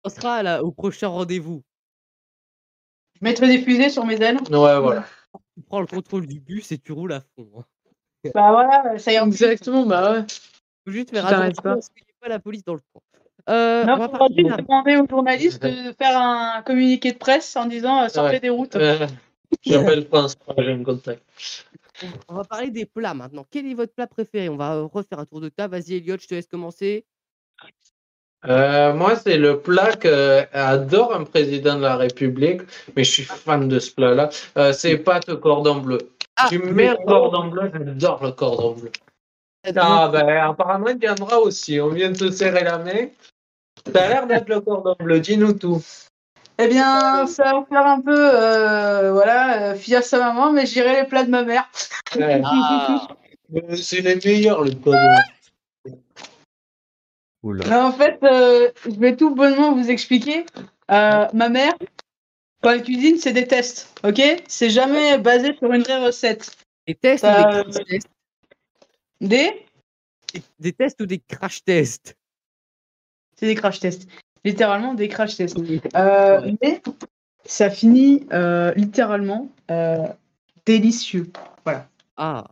on 0.04 0.10
sera 0.10 0.44
là, 0.44 0.64
au 0.64 0.72
prochain 0.72 1.08
rendez-vous. 1.08 1.64
Je 3.20 3.26
mettrai 3.26 3.48
des 3.48 3.64
fusées 3.64 3.90
sur 3.90 4.06
mes 4.06 4.22
ailes. 4.22 4.38
Ouais, 4.52 4.80
voilà. 4.80 5.06
Tu 5.56 5.64
prends 5.64 5.82
le 5.82 5.88
contrôle 5.88 6.28
du 6.28 6.40
bus 6.40 6.72
et 6.72 6.78
tu 6.78 6.92
roules 6.92 7.14
à 7.14 7.22
fond. 7.36 7.50
hein. 7.58 7.64
Bah 8.36 8.52
voilà, 8.52 9.00
ça 9.00 9.12
ira. 9.14 9.26
Exactement, 9.26 9.86
bah 9.86 10.12
ouais. 10.14 10.22
Faut 10.86 10.92
juste 10.92 11.10
faire 11.10 11.26
attention 11.26 11.62
pas. 11.64 11.74
parce 11.76 11.90
qu'il 11.90 12.04
n'y 12.04 12.10
ait 12.10 12.16
pas 12.22 12.28
la 12.30 12.40
police 12.40 12.64
dans 12.64 12.74
le 12.76 12.82
coin. 12.94 13.02
Euh, 13.50 13.84
Non, 13.84 13.94
on 13.96 13.98
va 13.98 14.08
demander 14.30 14.98
aux 14.98 15.08
journalistes 15.10 15.62
de 15.64 15.92
faire 15.94 16.18
un 16.20 16.62
communiqué 16.62 17.12
de 17.14 17.18
presse 17.18 17.56
en 17.56 17.66
disant 17.66 18.04
euh, 18.04 18.08
sortez 18.10 18.34
Ouais. 18.36 18.40
des 18.40 18.50
routes. 18.50 18.76
Euh, 18.76 19.08
J'appelle 19.66 20.06
François, 20.06 20.54
j'ai 20.60 20.72
un 20.72 20.84
contact. 20.84 21.24
on 22.28 22.36
va 22.36 22.44
parler 22.44 22.70
des 22.70 22.86
plats 22.86 23.14
maintenant. 23.16 23.46
Quel 23.50 23.66
est 23.66 23.74
votre 23.74 23.94
plat 23.94 24.06
préféré? 24.08 24.50
On 24.50 24.56
va 24.58 24.76
euh, 24.76 24.84
refaire 24.84 25.20
un 25.20 25.26
tour 25.26 25.42
de 25.42 25.50
table. 25.50 25.76
Vas-y, 25.76 25.96
Elliot, 25.98 26.18
je 26.22 26.28
te 26.28 26.36
laisse 26.36 26.48
commencer. 26.48 27.06
Euh, 28.48 28.94
moi, 28.94 29.16
c'est 29.18 29.38
le 29.38 29.60
plat 29.60 29.94
que 29.98 30.46
adore 30.54 31.14
un 31.14 31.26
président 31.26 31.76
de 31.76 31.82
la 31.82 31.98
République, 31.98 32.62
mais 32.96 33.04
je 33.04 33.12
suis 33.12 33.24
fan 33.24 33.68
de 33.68 33.80
ce 33.80 33.92
plat-là. 33.92 34.30
Euh, 34.58 34.72
c'est 34.72 34.98
pâte 34.98 35.34
cordon 35.36 35.78
bleu. 35.80 35.98
tu 36.48 36.60
mets 36.60 36.88
un 36.88 36.96
cordon 36.96 37.48
bleu, 37.48 37.70
j'adore 37.74 38.24
le 38.24 38.32
cordon 38.32 38.74
bleu. 38.80 38.92
Ah, 39.76 40.10
ben, 40.12 40.30
apparemment, 40.38 40.88
il 40.88 41.00
viendra 41.00 41.38
aussi. 41.40 41.82
On 41.82 41.90
vient 41.90 42.12
de 42.12 42.18
se 42.18 42.32
serrer 42.32 42.64
la 42.64 42.78
main. 42.78 43.08
A 43.94 44.08
l'air 44.08 44.28
d'être 44.28 44.50
le 44.50 44.60
cordon 44.62 44.96
bleu. 45.00 45.20
Dis-nous 45.20 45.54
tout. 45.54 45.82
Eh 46.58 46.68
bien, 46.68 47.26
ça 47.28 47.44
va 47.44 47.54
vous 47.60 47.66
faire 47.66 47.86
un 47.86 48.02
peu, 48.02 48.14
euh, 48.16 49.14
voilà, 49.14 49.72
euh, 49.72 49.76
fille 49.76 49.96
à 49.96 50.02
sa 50.02 50.20
maman, 50.20 50.52
mais 50.52 50.66
j'irai 50.66 51.02
les 51.02 51.08
plats 51.08 51.24
de 51.24 51.30
ma 51.30 51.44
mère. 51.44 51.70
Ouais. 52.16 52.42
Ah, 52.44 53.08
Euh, 53.56 53.76
C'est 53.76 54.02
les 54.02 54.16
meilleurs, 54.24 54.64
le 54.64 54.72
cordon 54.76 55.00
bleu. 55.86 55.94
Oula. 57.42 57.66
Mais 57.68 57.76
en 57.78 57.92
fait, 57.92 58.20
euh, 58.24 58.70
je 58.86 58.92
vais 59.00 59.16
tout 59.16 59.34
bonnement 59.34 59.74
vous 59.74 59.90
expliquer. 59.90 60.46
Euh, 60.92 61.26
ma 61.34 61.50
mère, 61.50 61.74
quand 62.62 62.70
elle 62.72 62.84
cuisine, 62.84 63.18
c'est 63.18 63.34
des 63.34 63.48
tests, 63.48 63.92
ok? 64.04 64.22
C'est 64.48 64.70
jamais 64.70 65.18
basé 65.18 65.56
sur 65.58 65.72
une 65.74 65.82
vraie 65.82 66.06
recette. 66.06 66.52
des 66.86 66.94
tests 66.94 67.24
ou 67.24 67.28
des 67.28 67.34
crash 67.44 67.86
tests? 67.88 68.08
Des- 69.22 69.66
Des 70.60 70.74
tests 70.74 71.02
ou 71.02 71.06
des 71.08 71.20
crash 71.20 71.64
tests? 71.64 72.16
C'est 73.40 73.46
des 73.46 73.56
crash 73.56 73.80
tests. 73.80 74.08
Littéralement 74.44 74.94
des 74.94 75.08
crash 75.08 75.38
tests. 75.38 75.58
Euh, 75.96 76.52
Mais 76.62 76.82
ça 77.46 77.70
finit 77.70 78.28
euh, 78.34 78.74
littéralement 78.76 79.50
euh, 79.72 80.08
délicieux. 80.66 81.32
Ah, 82.18 82.44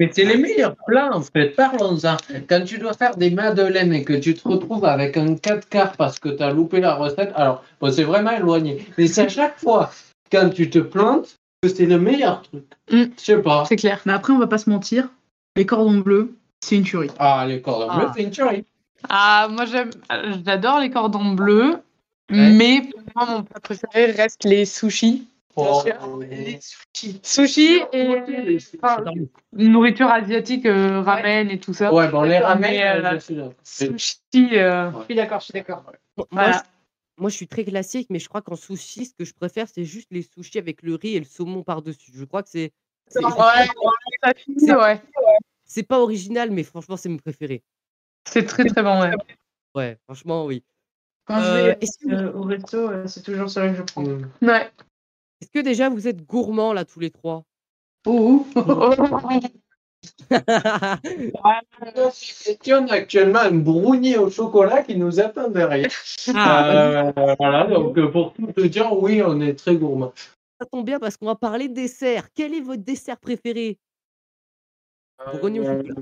Mais 0.00 0.10
c'est 0.12 0.24
les 0.24 0.36
meilleurs 0.36 0.74
plats, 0.84 1.10
en 1.16 1.22
fait. 1.22 1.50
Parlons-en. 1.50 2.16
Quand 2.48 2.64
tu 2.64 2.78
dois 2.78 2.92
faire 2.92 3.16
des 3.16 3.30
madeleines 3.30 3.92
et 3.92 4.02
que 4.02 4.14
tu 4.14 4.34
te 4.34 4.48
retrouves 4.48 4.84
avec 4.84 5.16
un 5.16 5.36
4 5.36 5.68
quarts 5.68 5.92
parce 5.92 6.18
que 6.18 6.28
tu 6.28 6.42
as 6.42 6.52
loupé 6.52 6.80
la 6.80 6.96
recette, 6.96 7.30
alors, 7.36 7.62
bon, 7.80 7.92
c'est 7.92 8.02
vraiment 8.02 8.32
éloigné. 8.32 8.84
Mais 8.98 9.06
c'est 9.06 9.22
à 9.22 9.28
chaque 9.28 9.60
fois, 9.60 9.92
quand 10.32 10.50
tu 10.50 10.68
te 10.70 10.80
plantes, 10.80 11.36
que 11.62 11.68
c'est 11.68 11.86
le 11.86 12.00
meilleur 12.00 12.42
truc. 12.42 12.64
Mm. 12.90 13.04
Je 13.16 13.24
sais 13.24 13.40
pas. 13.40 13.64
C'est 13.68 13.76
clair. 13.76 14.00
Mais 14.06 14.12
après, 14.12 14.32
on 14.32 14.38
va 14.38 14.48
pas 14.48 14.58
se 14.58 14.68
mentir. 14.68 15.08
Les 15.54 15.66
cordons 15.66 15.98
bleus, 15.98 16.36
c'est 16.60 16.76
une 16.76 16.82
tuerie. 16.82 17.10
Ah, 17.20 17.44
les 17.48 17.62
cordons 17.62 17.94
bleus, 17.94 18.06
Ah. 18.08 18.12
c'est 18.16 18.24
une 18.24 18.30
tuerie. 18.30 18.64
Ah, 19.08 19.48
moi 19.50 19.64
j'aime, 19.66 19.90
j'adore 20.44 20.80
les 20.80 20.90
cordons 20.90 21.32
bleus, 21.32 21.78
Ouais. 22.30 22.50
mais 22.50 22.80
pour 22.90 23.00
moi 23.14 23.26
mon 23.26 23.42
plat 23.44 23.60
préféré 23.60 24.10
reste 24.12 24.44
les 24.44 24.64
sushis. 24.64 25.28
Oh. 25.58 25.82
Les 26.28 26.58
sushis. 26.60 27.20
Sushis 27.22 27.80
et 27.92 28.58
enfin, 28.82 29.04
nourriture 29.52 30.08
asiatique, 30.08 30.66
euh, 30.66 31.00
ramen 31.00 31.48
et 31.50 31.58
tout 31.58 31.72
ça. 31.72 31.94
Ouais, 31.94 32.08
bon, 32.08 32.22
les 32.22 32.38
ramen, 32.38 32.60
mais, 32.70 32.82
euh, 32.84 33.12
je 33.14 33.18
suis 33.20 33.34
d'accord. 33.36 33.52
Sushi, 33.64 34.18
euh, 34.58 34.90
Je 34.98 35.04
suis 35.04 35.14
d'accord, 35.14 35.40
je 35.40 35.44
suis 35.46 35.52
d'accord. 35.54 35.82
Moi, 36.18 36.26
Voilà. 36.30 36.52
je, 36.52 36.58
moi, 37.22 37.30
je 37.30 37.36
suis 37.36 37.48
très 37.48 37.64
classique, 37.64 38.08
mais 38.10 38.18
je 38.18 38.28
crois 38.28 38.42
qu'en 38.42 38.56
sushi, 38.56 39.06
ce 39.06 39.14
que 39.14 39.24
je 39.24 39.32
préfère, 39.32 39.66
c'est 39.72 39.84
juste 39.84 40.08
les 40.10 40.22
sushis 40.22 40.58
avec 40.58 40.82
le 40.82 40.94
riz 40.96 41.14
et 41.16 41.20
le 41.20 41.24
saumon 41.24 41.62
par-dessus. 41.62 42.10
Je 42.14 42.24
crois 42.24 42.42
que 42.42 42.50
c'est. 42.50 42.72
c'est- 43.08 43.24
ouais. 44.74 45.00
C'est 45.64 45.82
pas 45.84 46.00
original, 46.00 46.50
mais 46.50 46.64
franchement, 46.64 46.96
c'est 46.96 47.08
mes 47.08 47.18
préférés. 47.18 47.62
C'est 48.28 48.44
très 48.44 48.64
très 48.64 48.82
bon, 48.82 49.00
ouais. 49.00 49.12
Ouais, 49.74 49.98
franchement, 50.04 50.46
oui. 50.46 50.64
Quand 51.26 51.40
je 51.40 51.44
Euh, 51.44 51.64
vais 51.66 51.78
est-ce 51.80 51.98
que, 51.98 52.14
euh, 52.14 52.32
au 52.32 52.42
resto, 52.42 52.78
euh, 52.78 53.06
c'est 53.06 53.22
toujours 53.22 53.50
celui 53.50 53.72
que 53.72 53.78
je 53.78 53.82
prends. 53.82 54.02
Mm. 54.02 54.30
Ouais. 54.42 54.70
est-ce 55.40 55.50
que 55.50 55.60
déjà 55.60 55.88
vous 55.88 56.08
êtes 56.08 56.24
gourmands 56.24 56.72
là 56.72 56.84
tous 56.84 57.00
les 57.00 57.10
trois? 57.10 57.44
Oh, 58.06 58.46
On 58.54 59.40
a 62.88 62.92
actuellement 62.92 63.40
un 63.40 63.50
brownie 63.50 64.16
au 64.16 64.30
chocolat 64.30 64.84
qui 64.84 64.96
nous 64.96 65.18
attend 65.20 65.48
derrière? 65.48 65.90
Ah, 66.34 66.70
Euh, 66.70 67.12
voilà, 67.38 67.66
donc 67.66 67.98
pour 68.12 68.32
tout 68.32 68.46
te 68.52 68.60
dire, 68.60 68.92
oui, 68.92 69.20
on 69.22 69.40
est 69.40 69.58
très 69.58 69.76
gourmand. 69.76 70.12
Ça 70.60 70.66
tombe 70.66 70.86
bien 70.86 71.00
parce 71.00 71.16
qu'on 71.16 71.26
va 71.26 71.34
parler 71.34 71.68
de 71.68 71.74
dessert. 71.74 72.28
Quel 72.32 72.54
est 72.54 72.60
votre 72.60 72.82
dessert 72.82 73.18
préféré? 73.18 73.78
Brownie 75.18 75.60
au 75.60 75.64
chocolat. 75.64 75.94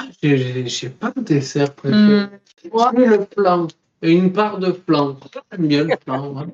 Ah, 0.00 0.04
j'ai- 0.22 0.88
pas 0.90 1.10
de 1.10 1.22
dessert 1.22 1.74
préféré. 1.74 2.00
Hmm. 2.26 2.30
Moi, 2.72 2.92
le 2.94 3.26
flan. 3.32 3.66
Et 4.02 4.12
une 4.12 4.32
part 4.32 4.58
de 4.58 4.72
flan. 4.72 5.16
J'aime 5.50 5.66
bien 5.66 5.84
le 5.84 5.96
flan. 6.04 6.38
hein. 6.38 6.46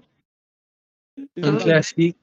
Un 1.42 1.56
classique. 1.56 2.16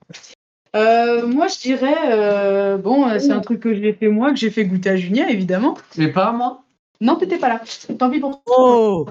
Euh, 0.75 1.27
moi, 1.27 1.47
je 1.47 1.59
dirais, 1.59 2.11
euh, 2.11 2.77
bon, 2.77 3.07
euh, 3.07 3.19
c'est 3.19 3.31
un 3.31 3.39
truc 3.41 3.59
que 3.59 3.75
j'ai 3.75 3.93
fait 3.93 4.07
moi, 4.07 4.31
que 4.31 4.37
j'ai 4.37 4.49
fait 4.49 4.65
goûter 4.65 4.89
à 4.89 4.95
Julien, 4.95 5.27
évidemment. 5.27 5.77
Mais 5.97 6.07
pas 6.07 6.31
moi. 6.31 6.63
Non, 7.01 7.17
t'étais 7.17 7.37
pas 7.37 7.49
là. 7.49 7.61
Tant 7.99 8.09
pis 8.09 8.19
pour 8.19 8.41
Oh 8.47 9.07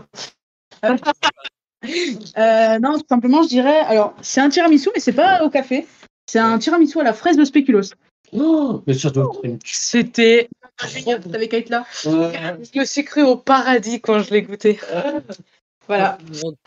Euh, 2.37 2.79
non, 2.79 2.99
tout 2.99 3.07
simplement, 3.09 3.43
je 3.43 3.49
dirais. 3.49 3.81
Alors, 3.81 4.15
c'est 4.21 4.41
un 4.41 4.49
tiramisu, 4.49 4.91
mais 4.95 5.01
c'est 5.01 5.13
pas 5.13 5.45
au 5.45 5.51
café. 5.51 5.87
C'est 6.27 6.39
un 6.39 6.59
tiramisu 6.59 7.01
à 7.01 7.05
la 7.05 7.13
fraise 7.13 7.37
de 7.37 7.45
spéculoos. 7.45 7.93
Oh, 8.33 8.83
mais 8.87 8.95
être 8.95 9.41
une 9.45 9.59
C'était. 9.65 10.49
Julien, 10.87 11.19
t'avais 11.21 11.49
qu'à 11.49 11.59
être 11.59 11.69
là. 11.69 11.85
Euh, 12.07 12.57
Je 12.73 12.79
me 12.81 12.85
suis 12.85 13.05
cru 13.05 13.23
au 13.23 13.37
paradis 13.37 14.01
quand 14.01 14.21
je 14.21 14.31
l'ai 14.33 14.43
goûté. 14.43 14.79
Voilà. 15.87 16.19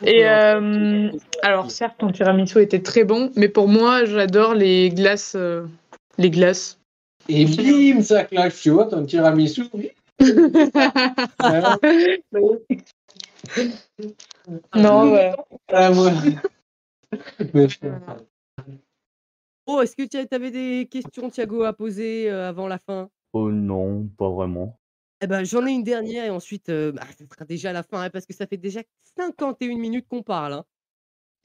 Et 0.04 0.26
euh, 0.28 1.10
alors, 1.42 1.72
certes, 1.72 1.96
ton 2.00 2.12
tiramisu 2.12 2.62
était 2.62 2.82
très 2.82 3.06
bon, 3.06 3.32
mais 3.36 3.48
pour 3.48 3.68
moi, 3.68 4.06
j'adore 4.06 4.54
les 4.54 4.90
glaces. 4.90 5.36
euh, 5.36 5.66
les 6.18 6.30
glaces. 6.30 6.78
Et 7.30 7.46
bim, 7.46 8.02
ça 8.02 8.26
claque, 8.26 8.54
tu 8.54 8.70
vois, 8.72 8.86
ton 8.86 9.06
tiramisu. 9.06 9.64
Oui. 9.74 9.92
Ah, 14.72 14.78
non, 14.80 15.12
ouais. 15.14 15.32
ah, 15.72 15.92
moi. 15.92 16.12
Mais- 17.54 17.68
Oh, 19.66 19.82
est-ce 19.82 19.96
que 19.96 20.04
tu 20.04 20.18
avais 20.36 20.52
des 20.52 20.88
questions, 20.90 21.30
Thiago, 21.30 21.64
à 21.64 21.74
poser 21.74 22.30
euh, 22.30 22.50
avant 22.50 22.68
la 22.68 22.78
fin? 22.78 23.10
Oh 23.32 23.50
non, 23.50 24.08
pas 24.18 24.30
vraiment. 24.30 24.80
Eh 25.22 25.28
ben, 25.28 25.44
j'en 25.46 25.66
ai 25.66 25.72
une 25.72 25.84
dernière 25.84 26.26
et 26.26 26.30
ensuite, 26.30 26.68
euh, 26.70 26.92
bah, 26.92 27.04
ce 27.18 27.26
sera 27.26 27.46
déjà 27.46 27.72
la 27.72 27.82
fin, 27.84 28.02
hein, 28.02 28.10
parce 28.10 28.26
que 28.26 28.34
ça 28.34 28.46
fait 28.46 28.58
déjà 28.58 28.82
51 29.18 29.78
minutes 29.78 30.08
qu'on 30.10 30.22
parle. 30.22 30.54
hein. 30.54 30.66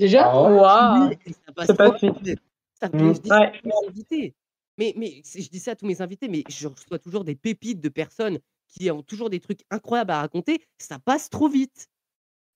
Déjà? 0.00 0.24
Ah 0.30 0.42
ouais? 0.50 0.58
Waouh! 0.58 1.12
Et 1.26 1.32
ça 1.32 1.52
passe 1.54 1.66
C'est 1.68 1.76
pas 1.76 1.90
trop 1.92 2.12
vite. 2.12 2.38
Ça, 2.80 2.88
Mm. 2.88 3.14
je 3.14 3.20
dis 3.20 3.28
ça 3.28 3.40
Ouais. 3.40 3.46
à 3.46 3.50
tous 3.60 3.66
mes 3.68 3.88
invités. 3.88 4.34
Mais, 4.78 4.94
mais 4.96 5.20
c'est- 5.24 5.40
je 5.42 5.50
dis 5.50 5.58
ça 5.60 5.72
à 5.72 5.76
tous 5.76 5.86
mes 5.86 6.00
invités, 6.00 6.28
mais 6.28 6.44
je 6.48 6.66
reçois 6.68 6.98
toujours 6.98 7.24
des 7.24 7.34
pépites 7.36 7.80
de 7.80 7.88
personnes 7.88 8.38
qui 8.68 8.90
ont 8.90 9.02
toujours 9.02 9.30
des 9.30 9.40
trucs 9.40 9.60
incroyables 9.70 10.10
à 10.12 10.20
raconter. 10.20 10.64
Ça 10.78 10.98
passe 10.98 11.30
trop 11.30 11.48
vite. 11.48 11.88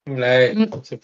Ouais, 0.07 0.53
Mm. 0.53 0.65
c'est. 0.83 0.99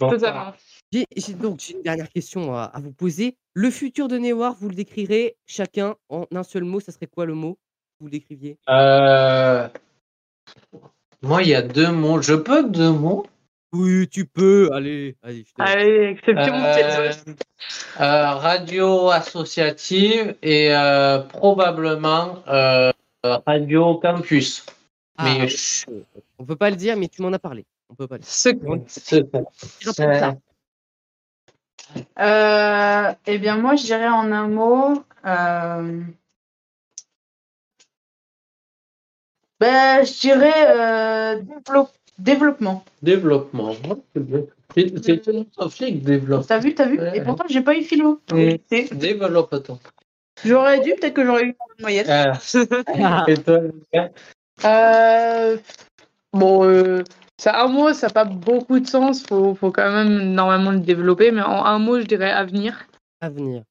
J'ai 0.92 1.06
j'ai 1.16 1.34
donc 1.34 1.60
j'ai 1.60 1.74
une 1.76 1.84
dernière 1.84 2.10
question 2.10 2.54
à, 2.56 2.64
à 2.64 2.80
vous 2.82 2.92
poser. 2.92 3.38
Le 3.54 3.70
futur 3.72 4.08
de 4.08 4.18
Néoir, 4.18 4.56
vous 4.60 4.70
le 4.70 4.76
décrirez 4.76 5.38
chacun 5.46 5.96
en 6.10 6.26
un 6.34 6.44
seul 6.44 6.64
mot. 6.64 6.80
Ça 6.80 6.92
serait 6.92 7.08
quoi 7.08 7.26
le 7.26 7.34
mot 7.36 7.58
Vous 8.00 8.08
le 8.08 8.12
décriviez? 8.12 8.58
Euh, 8.70 9.68
Moi, 11.22 11.44
il 11.44 11.50
y 11.50 11.56
a 11.56 11.62
deux 11.62 11.92
mots. 11.92 12.22
Je 12.22 12.34
peux 12.34 12.68
deux 12.68 12.92
mots? 12.92 13.26
Oui, 13.72 14.08
tu 14.10 14.26
peux. 14.26 14.70
Allez, 14.74 15.16
allez. 15.22 15.46
Allez, 15.60 16.18
exception 16.18 16.56
Euh, 16.56 17.12
euh, 18.00 18.32
Radio 18.34 19.10
associative 19.12 20.36
et 20.42 20.74
euh, 20.74 21.20
probablement 21.20 22.44
euh, 22.48 22.92
Radio 23.24 23.96
campus. 23.96 24.66
Ah, 25.18 25.26
Mais 25.26 25.48
on 26.40 26.46
peut 26.46 26.56
pas 26.56 26.70
le 26.72 26.76
dire, 26.78 26.98
mais 26.98 27.08
tu 27.10 27.22
m'en 27.22 27.32
as 27.32 27.40
parlé. 27.40 27.66
On 27.90 27.96
peut 27.96 28.08
pas 28.08 28.18
le. 28.18 28.24
Euh, 32.20 33.14
eh 33.26 33.38
bien, 33.40 33.58
moi, 33.58 33.76
je 33.76 33.84
dirais 33.84 34.08
en 34.10 34.32
un 34.32 34.48
mot. 34.48 35.04
euh, 35.26 36.02
Ben, 39.60 40.06
je 40.06 40.20
dirais 40.22 40.68
euh, 40.68 41.42
développe- 41.42 41.92
développement. 42.18 42.84
Développement. 43.02 43.76
C'est 44.16 44.24
bien. 44.24 44.42
C'est 44.76 45.04
c'est 45.04 45.28
Euh, 45.28 45.44
Sophie 45.58 45.86
qui 45.94 46.00
développe. 46.00 46.46
T'as 46.48 46.60
vu, 46.60 46.76
t'as 46.76 46.86
vu? 46.86 47.00
Ouais. 47.00 47.18
Et 47.18 47.22
pourtant, 47.22 47.46
j'ai 47.50 47.62
pas 47.62 47.76
eu 47.76 47.84
philo. 47.84 48.22
Mm. 48.32 48.54
Développe-toi. 48.92 49.80
J'aurais 50.46 50.80
dû, 50.80 50.94
peut-être 50.96 51.14
que 51.16 51.26
j'aurais 51.26 51.44
eu 51.44 51.48
une 51.48 51.82
moyenne. 51.82 52.06
Ah. 52.08 52.34
Et 53.28 53.34
toi, 53.36 53.60
Euh, 54.66 55.58
bon, 56.34 56.64
euh, 56.66 57.04
ça, 57.40 57.64
un 57.64 57.68
mot, 57.70 57.94
ça 57.94 58.08
n'a 58.08 58.14
pas 58.14 58.26
beaucoup 58.26 58.80
de 58.80 58.88
sens. 58.88 59.24
Faut, 59.26 59.56
faut 59.56 59.72
quand 59.72 59.92
même 59.92 60.34
normalement 60.34 60.72
le 60.72 60.80
développer. 60.82 61.32
Mais 61.32 61.42
en 61.42 61.64
un 61.66 61.80
mot, 61.80 62.00
je 62.00 62.06
dirais 62.06 62.30
avenir. 62.32 62.86
Avenir. 63.22 63.64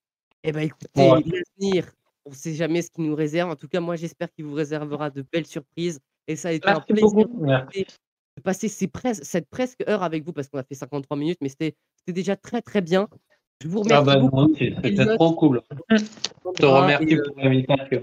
Eh 0.42 0.52
ben 0.52 0.60
écoutez, 0.62 0.88
Ouais. 0.96 1.22
l'avenir, 1.22 1.90
on 2.24 2.30
ne 2.30 2.34
sait 2.34 2.54
jamais 2.54 2.80
ce 2.82 2.90
qui 2.90 3.02
nous 3.02 3.14
réserve. 3.14 3.50
En 3.50 3.56
tout 3.56 3.68
cas, 3.68 3.80
moi, 3.80 3.96
j'espère 3.96 4.32
qu'il 4.32 4.46
vous 4.46 4.54
réservera 4.54 5.10
de 5.10 5.22
belles 5.30 5.46
surprises. 5.46 6.00
Et 6.26 6.36
ça 6.36 6.48
a 6.48 6.52
été 6.52 6.66
un 6.68 6.72
Merci 6.74 6.92
plaisir 6.92 7.10
beaucoup. 7.10 7.44
de 7.44 8.42
passer- 8.42 8.68
ces 8.68 8.86
pres- 8.86 9.22
cette 9.22 9.48
presque 9.48 9.82
heure 9.88 10.02
avec 10.02 10.24
vous 10.24 10.32
parce 10.32 10.48
qu'on 10.48 10.58
a 10.58 10.62
fait 10.62 10.74
53 10.74 11.16
minutes, 11.16 11.38
mais 11.42 11.48
c'était 11.50 11.74
déjà 12.06 12.36
très 12.36 12.62
très 12.62 12.80
bien. 12.80 13.08
Je 13.62 13.68
vous 13.68 13.80
remercie 13.80 14.04
Ah 14.08 14.14
ben, 14.14 14.20
beaucoup. 14.20 14.36
moi 14.36 14.44
aussi, 14.46 14.72
c'était 14.82 15.14
trop 15.16 15.32
cool. 15.34 15.60
Je 15.90 15.96
te 15.98 16.04
Sandra, 16.62 16.82
remercie 16.82 17.04
et, 17.08 17.14
euh, 17.16 17.22
pour 17.26 17.38
l'invitation. 17.42 18.02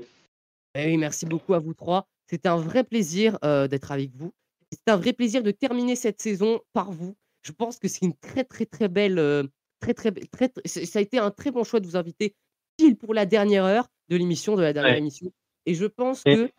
eh 0.76 0.86
oui, 0.86 0.98
merci 0.98 1.26
beaucoup 1.26 1.54
à 1.54 1.60
vous 1.60 1.74
trois. 1.74 2.08
C'était 2.30 2.50
un 2.50 2.58
vrai 2.58 2.84
plaisir 2.84 3.38
euh, 3.46 3.68
d'être 3.68 3.92
avec 3.92 4.12
vous. 4.16 4.32
C'était 4.72 4.92
un 4.92 4.98
vrai 4.98 5.14
plaisir 5.14 5.44
de 5.44 5.52
terminer 5.52 5.96
cette 5.96 6.22
saison 6.22 6.60
par 6.74 6.92
vous. 6.92 7.16
Je 7.44 7.52
pense 7.52 7.78
que 7.78 7.88
c'est 7.88 8.02
une 8.06 8.16
très 8.16 8.44
très 8.44 8.66
très 8.66 8.88
belle, 8.88 9.20
euh, 9.20 9.44
très 9.80 9.94
très 9.94 10.12
très, 10.12 10.52
c'est- 10.66 10.86
ça 10.86 11.00
a 11.00 11.02
été 11.02 11.18
un 11.20 11.32
très 11.32 11.52
bon 11.52 11.64
choix 11.64 11.80
de 11.80 11.86
vous 11.86 11.96
inviter 11.98 12.36
pile 12.78 12.98
pour 12.98 13.14
la 13.14 13.26
dernière 13.26 13.64
heure 13.66 13.88
de 14.10 14.18
l'émission, 14.18 14.56
de 14.56 14.62
la 14.62 14.74
dernière 14.74 14.94
Ouais. 14.94 14.98
émission. 15.00 15.32
Et 15.66 15.74
je 15.76 15.86
pense 15.86 16.22
Et- 16.26 16.36
que 16.36 16.52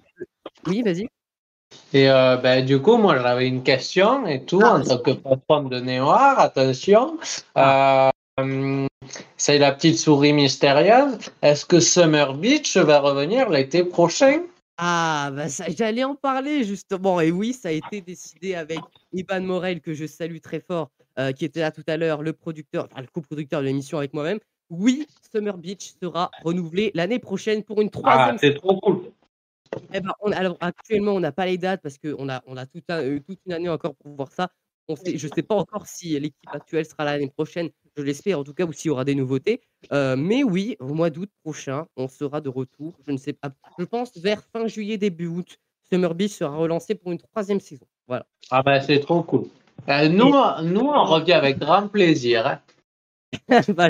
oui, 0.67 0.83
vas-y. 0.83 1.09
Et 1.93 2.09
euh, 2.09 2.37
ben, 2.37 2.65
du 2.65 2.81
coup, 2.81 2.97
moi, 2.97 3.19
j'avais 3.19 3.49
une 3.49 3.63
question 3.65 4.27
et 4.27 4.45
tout, 4.45 4.61
Ah, 4.63 4.75
en 4.79 4.83
tant 4.83 4.99
que 4.99 5.11
patron 5.11 5.65
de 5.65 5.81
Néoir, 5.81 6.39
attention. 6.39 7.19
Ah. 7.55 8.11
Euh, 8.39 8.87
c'est 9.37 9.59
la 9.59 9.73
petite 9.73 9.99
souris 9.99 10.33
mystérieuse. 10.33 11.19
Est-ce 11.43 11.65
que 11.67 11.81
Summer 11.81 12.35
Beach 12.35 12.77
va 12.77 13.01
revenir 13.01 13.49
l'été 13.51 13.83
prochain? 13.83 14.43
Ah, 14.79 15.31
bah 15.35 15.49
ça, 15.49 15.65
j'allais 15.71 16.05
en 16.05 16.15
parler 16.15 16.65
justement. 16.65 17.21
Et 17.21 17.31
oui, 17.31 17.53
ça 17.55 17.69
a 17.69 17.73
été 17.73 18.01
décidé 18.01 18.55
avec 18.55 18.81
Iban 19.13 19.41
Morel, 19.41 19.81
que 19.81 19.95
je 19.95 20.07
salue 20.07 20.39
très 20.39 20.61
fort, 20.61 20.91
euh, 21.19 21.33
qui 21.33 21.45
était 21.47 21.61
là 21.61 21.71
tout 21.71 21.85
à 21.87 21.97
l'heure, 21.97 22.23
le 22.23 22.33
producteur, 22.35 22.87
enfin 22.91 23.01
le 23.01 23.07
coproducteur 23.07 23.61
de 23.63 23.67
l'émission 23.67 23.99
avec 23.99 24.13
moi-même. 24.13 24.39
Oui, 24.69 25.07
Summer 25.33 25.57
Beach 25.57 25.95
sera 26.03 26.31
renouvelé 26.45 26.91
l'année 26.95 27.19
prochaine 27.19 27.63
pour 27.63 27.81
une 27.81 27.89
Ah, 27.89 27.91
troisième 28.01 28.39
c'est 28.39 28.55
trop 28.55 28.79
cool. 28.81 29.13
Eh 29.93 30.01
ben, 30.01 30.11
on 30.21 30.33
alors 30.33 30.57
actuellement, 30.61 31.13
on 31.13 31.21
n'a 31.21 31.33
pas 31.33 31.47
les 31.47 31.59
dates 31.59 31.81
parce 31.83 31.97
qu'on 31.99 32.29
a, 32.29 32.43
on 32.47 32.57
a 32.57 32.63
un- 32.63 33.03
euh, 33.03 33.21
toute 33.21 33.39
une 33.47 33.53
année 33.53 33.69
encore 33.69 33.95
pour 33.97 34.15
voir 34.15 34.31
ça. 34.33 34.51
On 34.89 34.97
sait, 34.97 35.19
je 35.19 35.27
ne 35.27 35.33
sais 35.33 35.43
pas 35.43 35.57
encore 35.57 35.87
si 35.87 36.19
l'équipe 36.19 36.49
actuelle 36.53 36.87
sera 36.87 37.05
là 37.05 37.13
l'année 37.13 37.31
prochaine, 37.31 37.71
je 37.97 38.03
l'espère 38.03 38.39
en 38.39 38.45
tout 38.45 38.55
cas, 38.55 38.65
ou 38.67 38.73
s'il 38.73 38.89
y 38.89 38.93
aura 38.93 39.05
des 39.05 39.15
nouveautés. 39.15 39.61
Euh, 39.93 40.17
mais 40.17 40.45
oui, 40.45 40.77
au 40.81 40.95
mois 40.95 41.11
d'août 41.11 41.31
prochain, 41.43 41.87
on 41.97 42.09
sera 42.09 42.41
de 42.41 42.49
retour. 42.49 42.97
Je 43.07 43.13
ne 43.13 43.17
sais 43.17 43.33
pas, 43.33 43.51
je 43.79 43.85
pense 43.85 44.17
vers 44.17 44.43
fin 44.53 44.67
juillet, 44.69 44.97
début 44.99 45.27
août, 45.27 45.59
Summer 45.91 46.15
Beach 46.15 46.33
sera 46.33 46.57
relancé 46.57 46.95
pour 46.95 47.13
une 47.13 47.19
troisième 47.19 47.61
saison. 47.61 47.87
Voilà. 48.07 48.27
Ah 48.51 48.63
ben, 48.63 48.81
c'est 48.81 49.01
trop 49.01 49.23
cool. 49.23 49.47
Euh, 49.89 50.09
nous, 50.09 50.33
nous, 50.63 50.81
on 50.87 51.05
revient 51.05 51.33
avec 51.35 51.59
grand 51.59 51.89
plaisir. 51.89 52.47
hein. 52.47 52.61
Bah, 53.75 53.89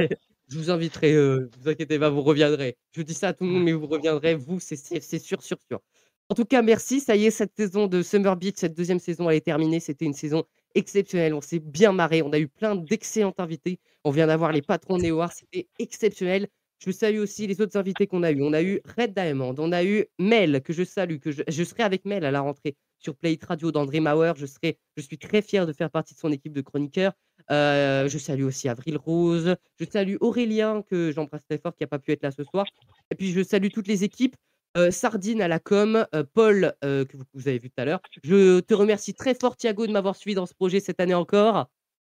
je 0.49 0.59
vous 0.59 0.71
inviterai, 0.71 1.13
euh, 1.13 1.51
vous 1.61 1.69
inquiétez 1.69 1.99
pas, 1.99 2.09
vous 2.11 2.23
reviendrez. 2.23 2.77
Je 2.93 3.03
dis 3.03 3.15
ça 3.15 3.29
à 3.29 3.33
tout 3.33 3.45
le 3.45 3.51
monde, 3.51 3.65
mais 3.65 3.73
vous 3.73 3.87
reviendrez, 3.87 4.35
vous, 4.35 4.61
c'est 4.61 4.77
sûr, 4.77 5.43
sûr, 5.43 5.63
sûr. 5.63 5.81
En 6.29 6.35
tout 6.35 6.45
cas, 6.45 6.63
merci. 6.63 7.01
Ça 7.01 7.17
y 7.17 7.27
est, 7.27 7.31
cette 7.31 7.55
saison 7.57 7.87
de 7.87 8.03
Summer 8.03 8.37
Beach, 8.37 8.55
cette 8.57 8.75
deuxième 8.77 8.99
saison, 8.99 9.31
elle 9.31 9.37
est 9.37 9.41
terminée. 9.41 9.81
C'était 9.81 10.05
une 10.05 10.15
saison 10.15 10.45
exceptionnelle. 10.77 11.35
On 11.35 11.41
s'est 11.41 11.59
bien 11.59 11.93
marré. 11.93 12.23
On 12.23 12.33
a 12.33 12.39
eu 12.39 12.49
plein 12.49 12.77
d'excellents 12.77 13.35
invités. 13.39 13.81
On 14.05 14.11
vient 14.11 14.29
d'avoir 14.29 14.53
les 14.53 14.63
patrons 14.63 14.99
Néoar. 14.99 15.33
C'était 15.33 15.69
exceptionnel. 15.79 16.47
Je 16.79 16.91
salue 16.91 17.19
aussi 17.19 17.47
les 17.47 17.61
autres 17.61 17.77
invités 17.79 18.07
qu'on 18.07 18.23
a 18.23 18.31
eu. 18.31 18.43
On 18.43 18.53
a 18.53 18.63
eu 18.63 18.81
Red 18.99 19.15
Diamond, 19.15 19.55
on 19.59 19.73
a 19.73 19.83
eu 19.83 20.05
Mel, 20.19 20.61
que 20.63 20.75
je 20.75 20.85
salue, 20.85 21.17
que 21.17 21.33
je, 21.33 21.43
je 21.49 21.65
serai 21.65 21.83
avec 21.83 22.05
Mel 22.05 22.25
à 22.25 22.31
la 22.31 22.41
rentrée 22.43 22.77
sur 22.99 23.17
Play 23.17 23.39
Radio 23.41 23.73
d'André 23.73 24.01
Mauer. 24.01 24.35
Je, 24.37 24.47
serai, 24.47 24.79
je 24.97 25.03
suis 25.03 25.17
très 25.17 25.41
fier 25.41 25.67
de 25.67 25.73
faire 25.73 25.91
partie 25.91 26.15
de 26.15 26.19
son 26.19 26.31
équipe 26.33 26.53
de 26.53 26.61
chroniqueurs. 26.61 27.13
Euh, 27.51 28.09
je 28.09 28.19
salue 28.19 28.45
aussi 28.45 28.69
Avril 28.69 28.99
Rose. 28.99 29.57
Je 29.81 29.85
salue 29.85 30.17
Aurélien, 30.21 30.83
que 30.83 31.13
j'embrasse 31.13 31.45
très 31.49 31.59
fort, 31.59 31.75
qui 31.75 31.83
n'a 31.83 31.87
pas 31.87 31.99
pu 31.99 32.13
être 32.13 32.23
là 32.23 32.31
ce 32.31 32.45
soir. 32.45 32.67
Et 33.11 33.15
puis, 33.15 33.33
je 33.33 33.43
salue 33.43 33.69
toutes 33.73 33.89
les 33.89 34.05
équipes. 34.05 34.37
Euh, 34.77 34.91
Sardine 34.91 35.41
à 35.41 35.49
la 35.49 35.59
com, 35.59 36.07
euh, 36.15 36.23
Paul, 36.35 36.75
euh, 36.85 37.05
que 37.05 37.17
vous, 37.17 37.25
vous 37.33 37.49
avez 37.49 37.59
vu 37.59 37.71
tout 37.71 37.81
à 37.81 37.85
l'heure. 37.85 38.01
Je 38.23 38.61
te 38.61 38.75
remercie 38.75 39.15
très 39.15 39.35
fort, 39.35 39.57
Thiago, 39.57 39.87
de 39.87 39.93
m'avoir 39.93 40.17
suivi 40.17 40.35
dans 40.35 40.45
ce 40.47 40.55
projet 40.55 40.81
cette 40.81 41.01
année 41.01 41.15
encore. 41.15 41.71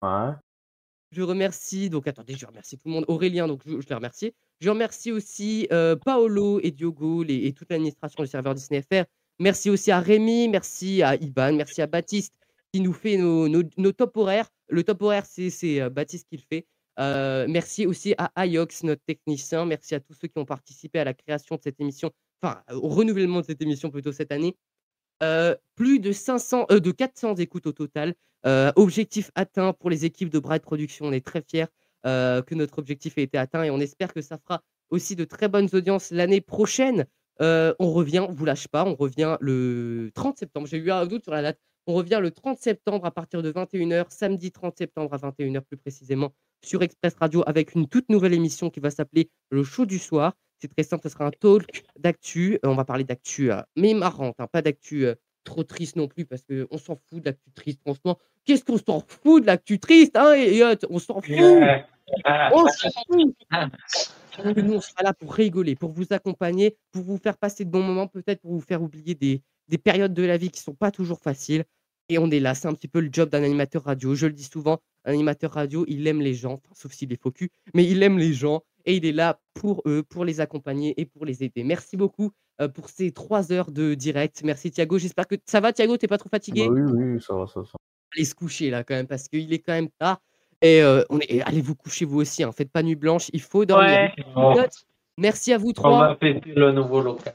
Ouais. 0.02 0.32
Je 1.12 1.22
remercie, 1.22 1.88
donc 1.88 2.06
attendez, 2.08 2.34
je 2.34 2.44
remercie 2.46 2.76
tout 2.76 2.88
le 2.88 2.92
monde. 2.94 3.04
Aurélien, 3.08 3.46
donc 3.48 3.62
je, 3.64 3.80
je 3.80 3.88
les 3.88 3.94
remercie. 3.94 4.34
Je 4.60 4.68
remercie 4.70 5.12
aussi 5.12 5.68
Paolo 6.04 6.58
et 6.62 6.70
Diogo 6.72 7.22
les- 7.22 7.46
et 7.46 7.52
toute 7.52 7.70
l'administration 7.70 8.22
du 8.24 8.28
serveur 8.28 8.54
Disney 8.54 8.82
FR. 8.82 9.04
Merci 9.38 9.70
aussi 9.70 9.90
à 9.92 10.00
Rémi, 10.00 10.48
merci 10.48 11.02
à 11.02 11.14
Iban, 11.14 11.52
merci 11.54 11.80
à 11.80 11.86
Baptiste 11.86 12.34
qui 12.72 12.80
nous 12.80 12.92
fait 12.92 13.16
nos, 13.16 13.48
nos, 13.48 13.62
nos 13.76 13.92
top 13.92 14.16
horaires. 14.16 14.50
Le 14.68 14.82
top 14.82 15.00
horaire, 15.02 15.24
c'est 15.26 15.88
Baptiste 15.90 16.26
qui 16.28 16.36
le 16.36 16.42
fait. 16.42 16.66
Euh, 16.98 17.46
merci 17.48 17.86
aussi 17.86 18.14
à 18.18 18.32
Ayox, 18.34 18.82
notre 18.82 19.02
technicien. 19.06 19.64
Merci 19.64 19.94
à 19.94 20.00
tous 20.00 20.14
ceux 20.14 20.26
qui 20.28 20.38
ont 20.38 20.44
participé 20.44 20.98
à 20.98 21.04
la 21.04 21.14
création 21.14 21.54
de 21.54 21.60
cette 21.62 21.80
émission, 21.80 22.10
enfin 22.42 22.62
au 22.72 22.88
renouvellement 22.88 23.40
de 23.40 23.46
cette 23.46 23.62
émission 23.62 23.90
plutôt 23.90 24.12
cette 24.12 24.32
année. 24.32 24.56
Euh, 25.22 25.54
plus 25.74 25.98
de 25.98 26.12
500, 26.12 26.66
euh, 26.70 26.80
de 26.80 26.90
400 26.92 27.36
écoutes 27.36 27.66
au 27.66 27.72
total. 27.72 28.14
Euh, 28.46 28.70
objectif 28.76 29.30
atteint 29.34 29.72
pour 29.72 29.90
les 29.90 30.04
équipes 30.04 30.30
de 30.30 30.38
Bright 30.38 30.62
Production. 30.62 31.06
On 31.06 31.12
est 31.12 31.24
très 31.24 31.42
fiers 31.42 31.66
euh, 32.06 32.40
que 32.42 32.54
notre 32.54 32.78
objectif 32.78 33.18
ait 33.18 33.24
été 33.24 33.36
atteint 33.36 33.64
et 33.64 33.70
on 33.70 33.80
espère 33.80 34.14
que 34.14 34.20
ça 34.20 34.38
fera 34.38 34.62
aussi 34.90 35.16
de 35.16 35.24
très 35.24 35.48
bonnes 35.48 35.68
audiences 35.72 36.10
l'année 36.12 36.40
prochaine. 36.40 37.06
On 37.40 37.92
revient, 37.92 38.20
on 38.20 38.32
vous 38.32 38.44
lâche 38.44 38.68
pas, 38.68 38.84
on 38.84 38.94
revient 38.94 39.36
le 39.40 40.10
30 40.14 40.38
septembre. 40.38 40.66
J'ai 40.66 40.78
eu 40.78 40.90
un 40.90 41.06
doute 41.06 41.24
sur 41.24 41.32
la 41.32 41.42
date. 41.42 41.58
On 41.86 41.94
revient 41.94 42.18
le 42.20 42.30
30 42.30 42.58
septembre 42.58 43.06
à 43.06 43.10
partir 43.10 43.42
de 43.42 43.50
21h, 43.50 44.06
samedi 44.10 44.52
30 44.52 44.76
septembre 44.76 45.14
à 45.14 45.16
21h 45.16 45.62
plus 45.62 45.78
précisément, 45.78 46.34
sur 46.62 46.82
Express 46.82 47.14
Radio 47.14 47.42
avec 47.46 47.74
une 47.74 47.88
toute 47.88 48.08
nouvelle 48.10 48.34
émission 48.34 48.70
qui 48.70 48.80
va 48.80 48.90
s'appeler 48.90 49.30
Le 49.50 49.64
Show 49.64 49.86
du 49.86 49.98
Soir. 49.98 50.34
C'est 50.60 50.68
très 50.68 50.82
simple, 50.82 51.02
ce 51.04 51.08
sera 51.08 51.26
un 51.26 51.30
talk 51.30 51.84
d'actu. 51.98 52.54
Euh, 52.64 52.68
on 52.68 52.74
va 52.74 52.84
parler 52.84 53.04
d'actu, 53.04 53.52
euh, 53.52 53.62
mais 53.76 53.94
marrante, 53.94 54.34
hein, 54.38 54.48
pas 54.50 54.62
d'actu 54.62 55.06
euh, 55.06 55.14
trop 55.44 55.62
triste 55.62 55.96
non 55.96 56.08
plus, 56.08 56.24
parce 56.24 56.42
qu'on 56.42 56.78
s'en 56.78 56.96
fout 56.96 57.22
de 57.22 57.26
l'actu 57.26 57.50
triste, 57.54 57.80
franchement. 57.80 58.18
Qu'est-ce 58.44 58.64
qu'on 58.64 58.78
s'en 58.78 59.00
fout 59.00 59.42
de 59.42 59.46
l'actu 59.46 59.78
triste, 59.78 60.16
hein, 60.16 60.32
Elliot 60.32 60.74
On 60.90 60.98
s'en 60.98 61.20
fout 61.20 61.36
Ah, 62.24 62.50
On 62.52 62.66
s'en 62.66 62.90
fout 63.06 63.34
nous, 64.56 64.74
on 64.74 64.80
sera 64.80 65.02
là 65.02 65.12
pour 65.12 65.34
rigoler, 65.34 65.74
pour 65.74 65.90
vous 65.90 66.06
accompagner, 66.10 66.76
pour 66.92 67.02
vous 67.02 67.18
faire 67.18 67.36
passer 67.36 67.64
de 67.64 67.70
bons 67.70 67.82
moments, 67.82 68.06
peut-être 68.06 68.40
pour 68.40 68.52
vous 68.52 68.60
faire 68.60 68.82
oublier 68.82 69.14
des, 69.14 69.42
des 69.68 69.78
périodes 69.78 70.14
de 70.14 70.22
la 70.22 70.36
vie 70.36 70.50
qui 70.50 70.60
sont 70.60 70.74
pas 70.74 70.90
toujours 70.90 71.20
faciles. 71.20 71.64
Et 72.08 72.18
on 72.18 72.30
est 72.30 72.40
là, 72.40 72.54
c'est 72.54 72.68
un 72.68 72.74
petit 72.74 72.88
peu 72.88 73.00
le 73.00 73.10
job 73.12 73.28
d'un 73.28 73.42
animateur 73.42 73.84
radio. 73.84 74.14
Je 74.14 74.26
le 74.26 74.32
dis 74.32 74.44
souvent, 74.44 74.78
un 75.04 75.12
animateur 75.12 75.52
radio, 75.52 75.84
il 75.88 76.06
aime 76.06 76.20
les 76.20 76.34
gens, 76.34 76.54
enfin, 76.54 76.72
sauf 76.74 76.92
s'il 76.92 77.12
est 77.12 77.20
faux 77.20 77.30
cul, 77.30 77.50
mais 77.74 77.84
il 77.84 78.02
aime 78.02 78.18
les 78.18 78.32
gens 78.32 78.62
et 78.88 78.96
il 78.96 79.04
est 79.04 79.12
là 79.12 79.38
pour 79.52 79.82
eux, 79.86 80.02
pour 80.02 80.24
les 80.24 80.40
accompagner 80.40 80.98
et 80.98 81.04
pour 81.04 81.26
les 81.26 81.44
aider. 81.44 81.62
Merci 81.62 81.98
beaucoup 81.98 82.32
euh, 82.60 82.68
pour 82.68 82.88
ces 82.88 83.12
trois 83.12 83.52
heures 83.52 83.70
de 83.70 83.94
direct. 83.94 84.40
Merci 84.44 84.70
Thiago. 84.70 84.98
J'espère 84.98 85.28
que 85.28 85.34
ça 85.44 85.60
va, 85.60 85.74
Thiago? 85.74 85.98
T'es 85.98 86.08
pas 86.08 86.16
trop 86.16 86.30
fatigué? 86.30 86.66
Bah 86.66 86.74
oui, 86.74 86.92
oui, 87.14 87.22
ça 87.22 87.34
va, 87.34 87.46
ça 87.46 87.60
va. 87.60 87.66
Allez 88.16 88.24
se 88.24 88.34
coucher 88.34 88.70
là 88.70 88.84
quand 88.84 88.94
même 88.94 89.06
parce 89.06 89.28
qu'il 89.28 89.52
est 89.52 89.58
quand 89.58 89.74
même 89.74 89.90
tard. 89.98 90.22
Et, 90.62 90.82
euh, 90.82 91.04
on 91.10 91.20
est... 91.20 91.30
et 91.30 91.42
allez 91.42 91.60
vous 91.60 91.74
coucher 91.74 92.06
vous 92.06 92.18
aussi. 92.18 92.42
Hein. 92.42 92.50
Faites 92.50 92.72
pas 92.72 92.82
nuit 92.82 92.96
blanche. 92.96 93.28
Il 93.34 93.42
faut 93.42 93.66
dormir. 93.66 94.10
Ouais. 94.34 94.68
Merci 95.18 95.52
à 95.52 95.58
vous 95.58 95.68
on 95.68 95.72
trois. 95.72 96.08
va 96.08 96.16
fêter 96.16 96.54
le 96.54 96.72
nouveau 96.72 97.02
local. 97.02 97.34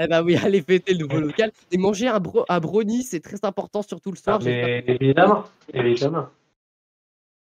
Eh 0.00 0.08
ben 0.08 0.24
oui, 0.24 0.36
allez 0.42 0.60
fêter 0.60 0.94
le 0.94 1.06
nouveau 1.06 1.20
local 1.20 1.52
et 1.70 1.78
manger 1.78 2.08
un, 2.08 2.18
bro 2.18 2.44
un 2.48 2.58
brownie, 2.58 3.04
c'est 3.04 3.20
très 3.20 3.44
important 3.44 3.82
surtout 3.82 4.10
le 4.10 4.16
soir. 4.16 4.38
Ah, 4.40 4.44
mais 4.44 4.82
évidemment, 4.88 5.44
évidemment. 5.72 6.26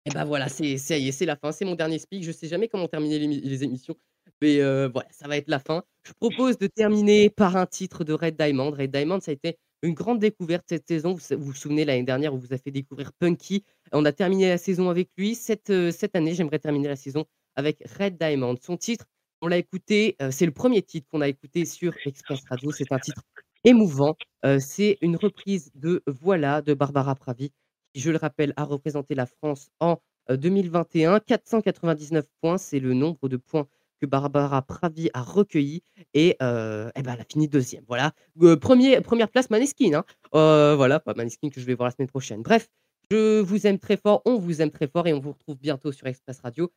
Et 0.07 0.11
ben 0.11 0.25
voilà, 0.25 0.49
c'est 0.49 0.77
ça 0.77 0.99
y 0.99 1.09
est, 1.09 1.13
c'est 1.13 1.25
la 1.25 1.37
fin, 1.37 1.51
c'est 1.51 1.65
mon 1.65 1.77
dernier 1.77 1.99
speak. 1.99 2.25
Je 2.25 2.33
sais 2.33 2.47
jamais 2.47 2.69
comment 2.69 2.89
terminer 2.89 3.19
les, 3.19 3.65
émissions, 3.65 3.97
mais 4.43 4.59
voilà, 4.89 5.09
ça 5.11 5.27
va 5.29 5.39
être 5.39 5.49
la 5.49 5.59
fin. 5.59 5.83
Je 6.07 6.13
propose 6.13 6.59
de 6.59 6.67
terminer 6.67 7.31
par 7.31 7.57
un 7.57 7.65
titre 7.65 8.05
de 8.05 8.13
Red 8.13 8.37
Diamond. 8.37 8.71
Red 8.71 8.91
Diamond, 8.91 9.21
ça 9.21 9.31
a 9.31 9.35
été 9.35 9.57
une 9.83 9.95
grande 9.95 10.19
découverte 10.19 10.65
cette 10.69 10.87
saison. 10.87 11.15
Vous 11.15 11.39
vous, 11.39 11.55
souvenez 11.55 11.87
l'année 11.87 12.03
dernière 12.03 12.35
où 12.35 12.39
vous 12.39 12.53
a 12.53 12.59
fait 12.59 12.71
découvrir 12.71 13.13
Punky. 13.15 13.65
On 13.93 14.05
a 14.05 14.13
terminé 14.13 14.49
la 14.49 14.59
saison 14.59 14.91
avec 14.91 15.09
lui. 15.17 15.35
Cette, 15.35 15.73
cette 15.91 16.15
année, 16.15 16.35
j'aimerais 16.35 16.59
terminer 16.59 16.89
la 16.89 16.97
saison 16.97 17.25
avec 17.57 17.83
Red 17.99 18.19
Diamond. 18.19 18.57
Son 18.61 18.77
titre, 18.77 19.07
on 19.41 19.47
l'a 19.47 19.57
écouté, 19.57 20.17
c'est 20.31 20.47
le 20.47 20.53
premier 20.53 20.83
titre 20.83 21.07
qu'on 21.11 21.23
a 21.23 21.29
écouté 21.29 21.65
sur 21.65 21.95
Express 22.05 22.41
Radio. 22.51 22.73
C'est 22.73 22.93
un 22.93 22.99
titre 22.99 23.23
émouvant. 23.65 24.17
C'est 24.59 24.99
une 25.01 25.17
reprise 25.17 25.71
de 25.75 26.03
Voilà 26.07 26.61
de 26.61 26.75
Barbara 26.75 27.15
Pravi 27.15 27.53
je 27.95 28.11
le 28.11 28.17
rappelle, 28.19 28.53
a 28.57 28.65
représenté 28.65 29.15
la 29.15 29.27
France 29.27 29.71
en 29.81 29.99
euh, 30.31 30.37
2021. 30.37 31.21
499 31.21 32.27
points, 32.41 32.59
c'est 32.59 32.81
le 32.81 32.95
nombre 32.95 33.29
de 33.29 33.37
points 33.37 33.67
que 34.01 34.07
Barbara 34.07 34.63
Pravi 34.63 35.09
a 35.15 35.23
recueilli 35.23 35.83
et 36.15 36.37
heu, 36.43 36.91
et 36.95 37.03
bah, 37.03 37.13
elle 37.15 37.21
a 37.21 37.25
fini 37.25 37.49
2e. 37.49 37.83
Voilà. 37.87 38.13
1er 38.39 39.01
1re 39.01 39.29
place 39.29 39.51
Maneskin, 39.51 39.95
hein. 39.95 40.05
Voilà, 40.77 41.01
pas 41.01 41.15
Maneskin 41.15 41.51
que 41.51 41.61
je 41.61 41.67
vais 41.67 41.75
voir 41.75 41.89
la 41.89 41.93
semaine 41.93 42.09
prochaine. 42.09 42.43
Bref, 42.43 42.69
je 43.11 43.41
vous 43.41 43.67
aime 43.67 43.79
très 43.79 43.97
fort, 43.97 44.23
on 44.25 44.39
vous 44.39 44.63
aime 44.63 44.71
très 44.71 44.89
fort 44.89 45.07
et 45.07 45.13
on 45.13 45.21
vous 45.21 45.33
retrouve 45.33 45.57
bientôt 45.59 45.93
sur 45.93 46.07
Express 46.07 46.41
Radio. 46.41 46.71